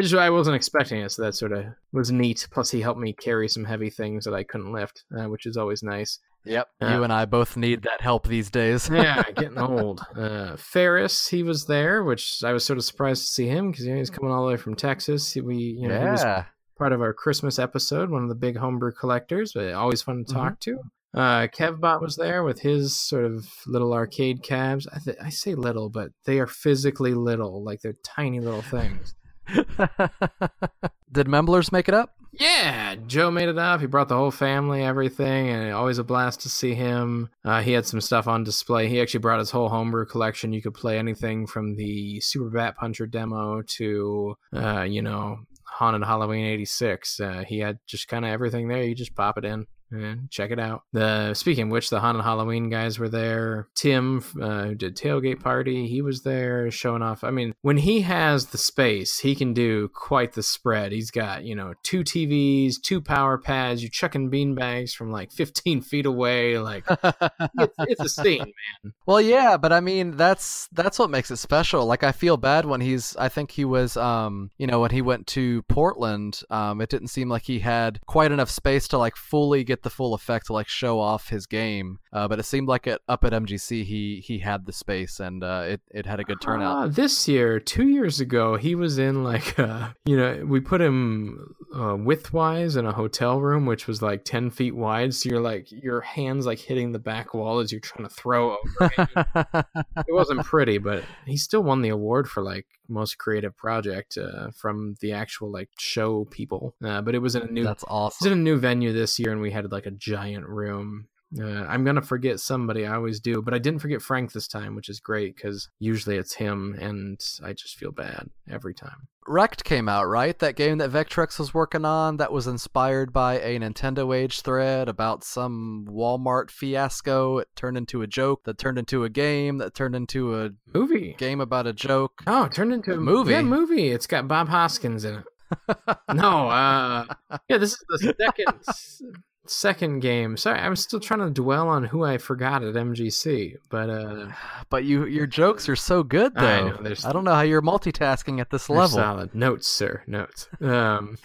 [0.00, 2.48] just, I wasn't expecting it, so that sort of was neat.
[2.50, 5.56] Plus, he helped me carry some heavy things that I couldn't lift, uh, which is
[5.56, 6.18] always nice.
[6.44, 6.68] Yep.
[6.80, 6.96] Yeah.
[6.96, 8.88] You and I both need that help these days.
[8.88, 10.00] yeah, getting old.
[10.16, 13.86] Uh, Ferris, he was there, which I was sort of surprised to see him because
[13.86, 15.32] you know, he's coming all the way from Texas.
[15.32, 16.44] He- We, you know, he was yeah.
[16.78, 20.32] part of our Christmas episode, one of the big homebrew collectors, but always fun to
[20.34, 20.42] Mm-hmm.
[20.42, 20.78] talk to.
[21.14, 24.86] Uh, Kevbot was there with his sort of little arcade cabs.
[24.90, 29.14] I, th- I say little, but they are physically little, like they're tiny little things.
[31.12, 32.14] Did Memblers make it up?
[32.32, 33.80] Yeah, Joe made it up.
[33.80, 37.28] He brought the whole family, everything, and always a blast to see him.
[37.44, 38.88] Uh, he had some stuff on display.
[38.88, 40.54] He actually brought his whole homebrew collection.
[40.54, 46.04] You could play anything from the Super Bat Puncher demo to, uh, you know, Haunted
[46.04, 47.20] Halloween 86.
[47.20, 48.82] Uh, he had just kind of everything there.
[48.82, 50.82] You just pop it in and check it out.
[50.92, 53.68] The speaking which, the Haunted Halloween guys were there.
[53.74, 57.24] Tim, uh, who did Tailgate Party, he was there showing off.
[57.24, 60.92] I mean, when he has the space, he can do quite the spread.
[60.92, 63.82] He's got you know two TVs, two power pads.
[63.82, 66.58] You chucking bean bags from like 15 feet away.
[66.58, 68.92] Like it's, it's a scene, man.
[69.04, 71.86] Well, yeah, but I mean that's that's what makes it special.
[71.86, 73.16] Like I feel bad when he's.
[73.16, 77.08] I think he was, um, you know, when he went to Portland, um, it didn't
[77.08, 80.52] seem like he had quite enough space to like fully get the full effect to
[80.52, 81.98] like show off his game.
[82.12, 85.42] Uh, but it seemed like it up at MGC he he had the space and
[85.42, 86.76] uh, it it had a good turnout.
[86.76, 90.80] Uh, this year, two years ago, he was in like uh, you know we put
[90.80, 95.14] him uh, widthwise in a hotel room which was like ten feet wide.
[95.14, 98.56] So you're like your hands like hitting the back wall as you're trying to throw
[98.56, 98.90] over.
[99.96, 104.50] it wasn't pretty, but he still won the award for like most creative project uh,
[104.50, 106.74] from the actual like show people.
[106.84, 108.32] Uh, but it was in a new That's it was awesome.
[108.32, 111.08] in a new venue this year, and we had like a giant room.
[111.40, 112.86] Uh, I'm gonna forget somebody.
[112.86, 116.16] I always do, but I didn't forget Frank this time, which is great because usually
[116.16, 119.08] it's him, and I just feel bad every time.
[119.26, 120.38] Wrecked came out, right?
[120.40, 124.90] That game that Vectrex was working on that was inspired by a Nintendo Age thread
[124.90, 127.38] about some Walmart fiasco.
[127.38, 131.14] It turned into a joke that turned into a game that turned into a Movie.
[131.16, 132.22] game about a joke.
[132.26, 133.32] Oh, it turned into a Movie.
[133.32, 133.88] Yeah, movie.
[133.88, 135.24] It's got Bob Hoskins in it.
[136.12, 137.06] no, uh,
[137.48, 139.14] yeah, this is the second
[139.46, 140.36] second game.
[140.36, 144.28] Sorry, I'm still trying to dwell on who I forgot at MGC, but uh,
[144.70, 146.40] But you, your jokes are so good, though.
[146.46, 148.98] I I, know, there's- don't know how you're multitasking at this level.
[148.98, 150.48] solid notes, sir, notes.
[150.62, 151.18] Um,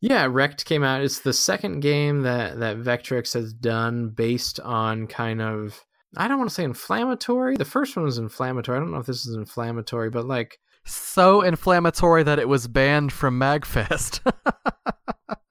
[0.00, 1.02] yeah, Wrecked came out.
[1.02, 5.82] It's the second game that that Vectrex has done based on kind of
[6.16, 7.56] I don't want to say inflammatory.
[7.56, 8.76] The first one was inflammatory.
[8.76, 13.12] I don't know if this is inflammatory, but like so inflammatory that it was banned
[13.12, 14.20] from Magfest.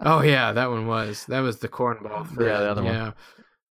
[0.08, 1.26] Oh yeah, that one was.
[1.26, 2.28] That was the cornball.
[2.32, 2.48] Thread.
[2.48, 2.94] Yeah, the other one.
[2.94, 3.12] Yeah,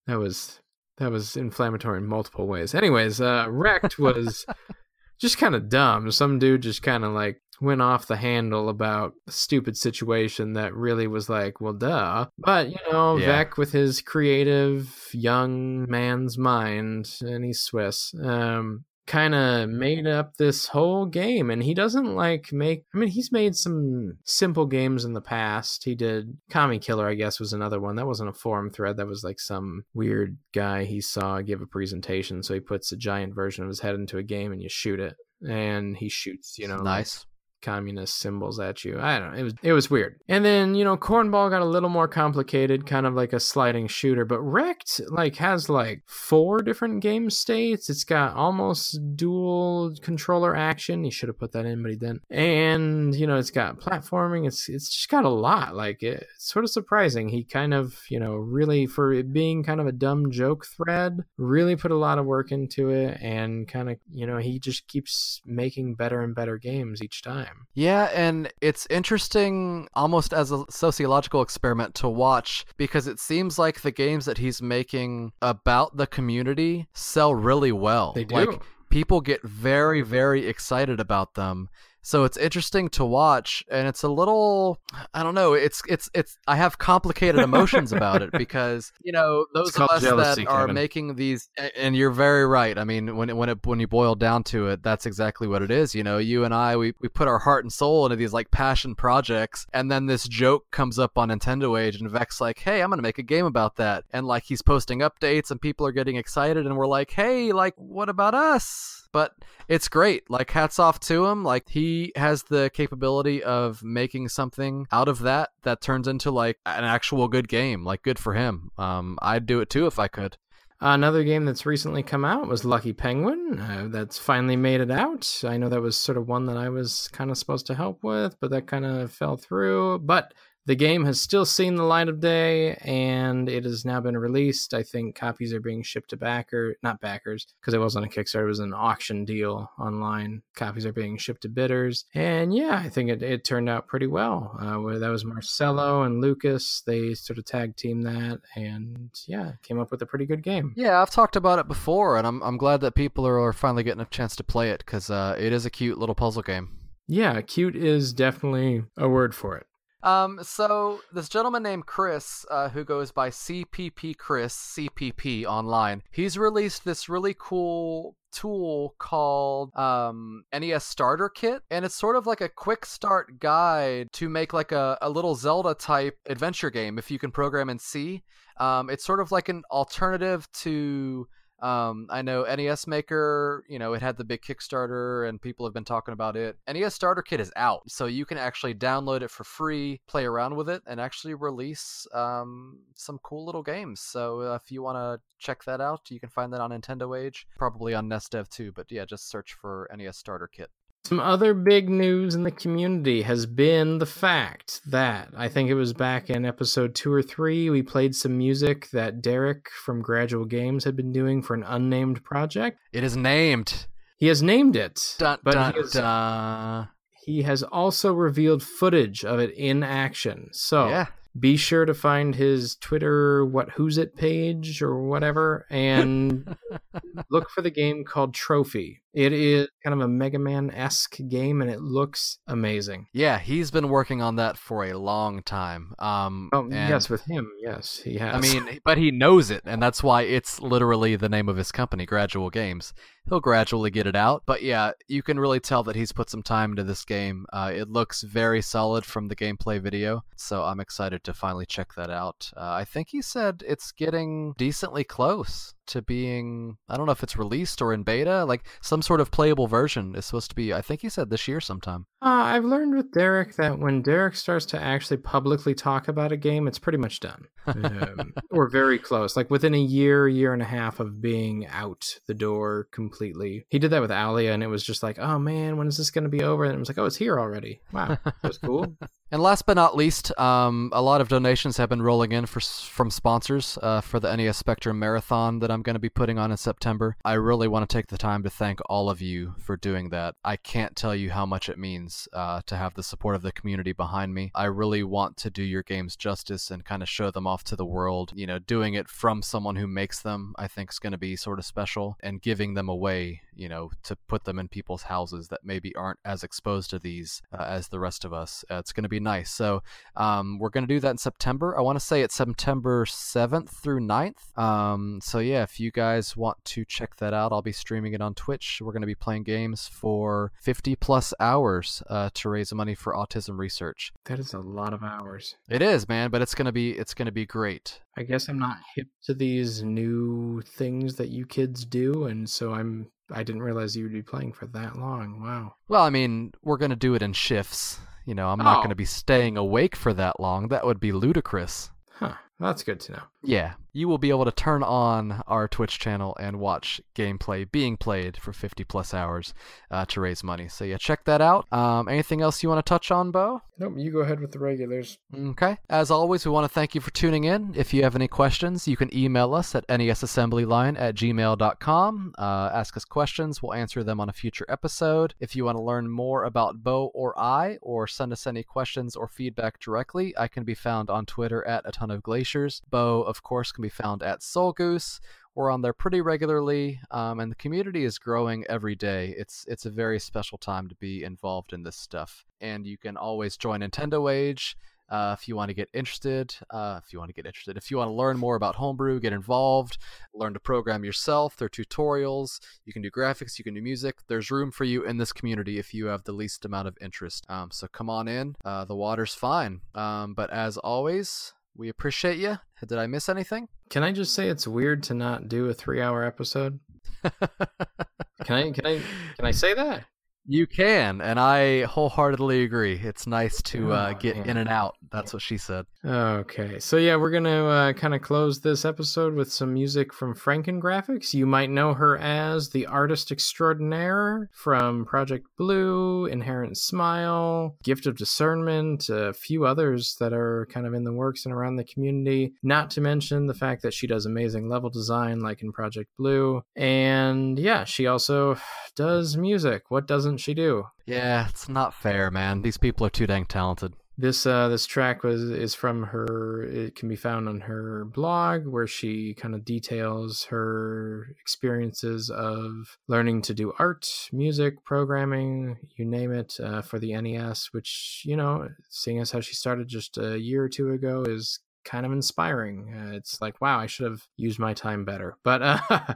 [0.07, 0.59] that was
[0.97, 2.73] that was inflammatory in multiple ways.
[2.73, 4.43] Anyways, uh, Wrecked was
[5.21, 6.09] just kind of dumb.
[6.09, 10.73] Some dude just kind of like went off the handle about a stupid situation that
[10.73, 12.25] really was like, well, duh.
[12.39, 13.27] But you know, Yeah.
[13.27, 18.11] Vec with his creative young man's mind, and he's Swiss.
[18.23, 23.09] Um, kind of made up this whole game and he doesn't like make i mean
[23.09, 25.83] he's made some simple games in the past.
[25.83, 27.95] He did kami killer i guess was another one.
[27.95, 28.97] That wasn't a forum thread.
[28.97, 32.97] That was like some weird guy he saw give a presentation so he puts a
[32.97, 35.15] giant version of his head into a game and you shoot it
[35.47, 37.25] and he shoots you know nice.
[37.63, 38.99] Communist symbols at you.
[38.99, 39.37] I don't know.
[39.39, 40.19] It was it was weird.
[40.27, 43.87] And then, you know, Cornball got a little more complicated, kind of like a sliding
[43.87, 47.89] shooter, but Wrecked like has like four different game states.
[47.89, 51.03] It's got almost dual controller action.
[51.03, 52.21] He should have put that in, but he didn't.
[52.29, 54.45] And, you know, it's got platforming.
[54.45, 55.75] It's it's just got a lot.
[55.75, 57.29] Like it's sort of surprising.
[57.29, 61.23] He kind of, you know, really for it being kind of a dumb joke thread,
[61.37, 64.87] really put a lot of work into it and kind of, you know, he just
[64.87, 67.52] keeps making better and better games each time.
[67.73, 73.81] Yeah, and it's interesting almost as a sociological experiment to watch because it seems like
[73.81, 78.13] the games that he's making about the community sell really well.
[78.13, 78.35] They do.
[78.35, 81.69] Like people get very very excited about them.
[82.05, 84.79] So it's interesting to watch and it's a little
[85.13, 89.45] I don't know, it's it's it's I have complicated emotions about it because, you know,
[89.53, 90.75] those of us jealousy, that are Kevin.
[90.75, 92.77] making these, and you're very right.
[92.77, 95.61] I mean, when it, when it when you boil down to it, that's exactly what
[95.61, 96.17] it is, you know.
[96.17, 99.65] You and I we we put our heart and soul into these like passion projects
[99.73, 103.01] and then this joke comes up on Nintendo Age and Vec's like, "Hey, I'm to
[103.01, 106.65] make a game about that." And like he's posting updates and people are getting excited
[106.65, 109.31] and we're like, "Hey, like what about us?" But
[109.69, 110.29] it's great.
[110.29, 111.45] Like hats off to him.
[111.45, 116.57] Like he has the capability of making something out of that that turns into like
[116.65, 117.85] an actual good game.
[117.85, 118.71] Like good for him.
[118.77, 120.37] Um I'd do it too if I could.
[120.85, 123.57] Another game that's recently come out was Lucky Penguin.
[123.57, 125.41] Uh, that's finally made it out.
[125.45, 128.03] I know that was sort of one that I was kind of supposed to help
[128.03, 129.99] with, but that kind of fell through.
[129.99, 130.33] But
[130.65, 134.73] the game has still seen the light of day and it has now been released.
[134.73, 138.43] I think copies are being shipped to backer, not backers, because it wasn't a Kickstarter,
[138.43, 140.41] it was an auction deal online.
[140.55, 142.05] Copies are being shipped to bidders.
[142.13, 144.57] And yeah, I think it, it turned out pretty well.
[144.59, 146.81] Uh, where that was Marcelo and Lucas.
[146.85, 150.73] They sort of tag team that and yeah, came up with a pretty good game.
[150.75, 153.83] Yeah, I've talked about it before, and I'm I'm glad that people are, are finally
[153.83, 156.69] getting a chance to play it because uh, it is a cute little puzzle game.
[157.07, 159.67] Yeah, cute is definitely a word for it.
[160.03, 166.37] Um, so this gentleman named Chris, uh, who goes by CPP Chris CPP online, he's
[166.37, 172.41] released this really cool tool called um, NES Starter Kit, and it's sort of like
[172.41, 177.09] a quick start guide to make like a, a little Zelda type adventure game if
[177.09, 178.23] you can program in C.
[178.59, 181.27] Um, it's sort of like an alternative to
[181.63, 185.73] um, I know NES Maker, you know, it had the big Kickstarter and people have
[185.73, 186.57] been talking about it.
[186.67, 190.57] NES Starter Kit is out, so you can actually download it for free, play around
[190.57, 194.01] with it, and actually release um, some cool little games.
[194.01, 197.17] So uh, if you want to check that out, you can find that on Nintendo
[197.17, 198.73] Age, probably on NESdev too.
[198.73, 200.69] But yeah, just search for NES Starter Kit.
[201.05, 205.73] Some other big news in the community has been the fact that I think it
[205.73, 210.45] was back in episode two or three, we played some music that Derek from Gradual
[210.45, 212.79] Games had been doing for an unnamed project.
[212.93, 213.85] It is named.
[214.17, 216.87] He has named it, Dun, but dun, he, has, dun.
[217.25, 220.47] he has also revealed footage of it in action.
[220.53, 221.07] So Yeah.
[221.39, 226.55] Be sure to find his Twitter what who's it page or whatever and
[227.29, 229.01] look for the game called Trophy.
[229.13, 233.07] It is kind of a Mega Man esque game and it looks amazing.
[233.13, 235.93] Yeah, he's been working on that for a long time.
[235.99, 238.35] Um, Oh and- yes, with him, yes, he has.
[238.35, 241.71] I mean, but he knows it, and that's why it's literally the name of his
[241.71, 242.93] company, Gradual Games.
[243.29, 246.43] He'll gradually get it out, but yeah, you can really tell that he's put some
[246.43, 247.45] time into this game.
[247.53, 251.93] Uh, it looks very solid from the gameplay video, so I'm excited to finally check
[251.95, 252.51] that out.
[252.57, 256.77] Uh, I think he said it's getting decently close to being.
[256.89, 260.15] I don't know if it's released or in beta, like some sort of playable version
[260.15, 260.73] is supposed to be.
[260.73, 262.05] I think he said this year sometime.
[262.21, 266.37] Uh, I've learned with Derek that when Derek starts to actually publicly talk about a
[266.37, 267.47] game, it's pretty much done.
[267.65, 269.35] Um, or very close.
[269.35, 273.65] Like within a year, year and a half of being out the door completely.
[273.69, 276.11] He did that with Owlia, and it was just like, oh man, when is this
[276.11, 276.63] going to be over?
[276.63, 277.81] And it was like, oh, it's here already.
[277.91, 278.95] Wow, that was cool.
[279.33, 282.59] And last but not least, um, a lot of donations have been rolling in for,
[282.59, 286.51] from sponsors uh, for the NES Spectrum Marathon that I'm going to be putting on
[286.51, 287.17] in September.
[287.25, 290.35] I really want to take the time to thank all of you for doing that.
[290.45, 293.51] I can't tell you how much it means uh, to have the support of the
[293.51, 294.51] community behind me.
[294.55, 297.75] I really want to do your games justice and kind of show them off to
[297.75, 298.31] the world.
[298.35, 301.35] You know, doing it from someone who makes them, I think, is going to be
[301.35, 305.47] sort of special, and giving them away, you know, to put them in people's houses
[305.49, 308.63] that maybe aren't as exposed to these uh, as the rest of us.
[308.69, 309.51] Uh, it's going to be nice.
[309.51, 309.81] So
[310.15, 311.77] um, we're going to do that in September.
[311.77, 314.57] I want to say it's September 7th through 9th.
[314.57, 318.21] Um, so yeah, if you guys want to check that out, I'll be streaming it
[318.21, 318.79] on Twitch.
[318.83, 323.13] We're going to be playing games for 50 plus hours uh, to raise money for
[323.13, 324.11] autism research.
[324.25, 325.55] That is a lot of hours.
[325.69, 327.99] It is, man, but it's going to be it's going to be great.
[328.15, 332.73] I guess I'm not hip to these new things that you kids do, and so
[332.73, 333.07] I'm.
[333.33, 335.41] I didn't realize you would be playing for that long.
[335.41, 335.75] Wow.
[335.87, 337.99] Well, I mean, we're going to do it in shifts.
[338.25, 338.79] You know, I'm not Oh.
[338.81, 340.67] going to be staying awake for that long.
[340.67, 341.89] That would be ludicrous.
[342.11, 342.33] Huh.
[342.59, 343.23] That's good to know.
[343.43, 347.95] Yeah, you will be able to turn on our Twitch channel and watch gameplay being
[347.95, 349.53] played for 50 plus hours
[349.91, 350.67] uh, to raise money.
[350.67, 351.71] So yeah, check that out.
[351.71, 353.61] Um, anything else you want to touch on, Beau?
[353.77, 353.93] Nope.
[353.97, 355.17] You go ahead with the regulars.
[355.35, 355.77] Okay.
[355.89, 357.73] As always, we want to thank you for tuning in.
[357.75, 362.33] If you have any questions, you can email us at nesassemblyline at gmail.com.
[362.37, 363.61] Uh, ask us questions.
[363.61, 365.33] We'll answer them on a future episode.
[365.39, 369.15] If you want to learn more about Beau or I, or send us any questions
[369.15, 372.81] or feedback directly, I can be found on Twitter at a ton of glaciers.
[372.89, 375.19] Beau, of course, can be found at Sole Goose.
[375.55, 379.33] We're on there pretty regularly, um, and the community is growing every day.
[379.35, 383.17] It's it's a very special time to be involved in this stuff, and you can
[383.17, 384.77] always join Nintendo Age
[385.09, 386.55] uh, if you want to get interested.
[386.71, 389.19] Uh, if you want to get interested, if you want to learn more about homebrew,
[389.19, 389.97] get involved,
[390.33, 391.55] learn to program yourself.
[391.55, 392.59] There are tutorials.
[392.85, 393.57] You can do graphics.
[393.59, 394.17] You can do music.
[394.27, 397.45] There's room for you in this community if you have the least amount of interest.
[397.49, 398.55] Um, so come on in.
[398.65, 399.81] Uh, the water's fine.
[399.93, 402.59] Um, but as always, we appreciate you.
[402.85, 403.67] Did I miss anything?
[403.89, 406.79] Can I just say it's weird to not do a three-hour episode?
[407.23, 408.71] Can I?
[408.71, 409.01] Can I?
[409.37, 410.03] Can I say that?
[410.45, 412.99] You can, and I wholeheartedly agree.
[413.01, 414.95] It's nice to uh, Oh, get in and out.
[415.11, 415.85] That's what she said.
[416.05, 420.35] Okay, so yeah, we're gonna uh, kind of close this episode with some music from
[420.35, 421.33] FrankenGraphics.
[421.33, 428.17] You might know her as the artist extraordinaire from Project Blue, Inherent Smile, Gift of
[428.17, 432.53] Discernment, a few others that are kind of in the works and around the community.
[432.61, 436.63] Not to mention the fact that she does amazing level design, like in Project Blue,
[436.75, 438.57] and yeah, she also
[438.95, 439.83] does music.
[439.89, 440.87] What doesn't she do?
[441.05, 442.63] Yeah, it's not fair, man.
[442.63, 443.93] These people are too dang talented.
[444.17, 446.63] This uh, this track was is from her.
[446.63, 452.97] It can be found on her blog, where she kind of details her experiences of
[453.07, 457.69] learning to do art, music, programming, you name it, uh, for the NES.
[457.71, 461.59] Which you know, seeing as how she started just a year or two ago, is
[461.85, 462.93] kind of inspiring.
[462.95, 465.37] Uh, it's like, wow, I should have used my time better.
[465.43, 465.79] But uh,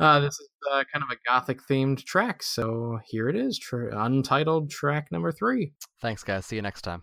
[0.00, 3.58] uh, this is uh, kind of a gothic themed track, so here it is,
[3.92, 5.72] untitled track number three.
[6.00, 6.46] Thanks, guys.
[6.46, 7.02] See you next time.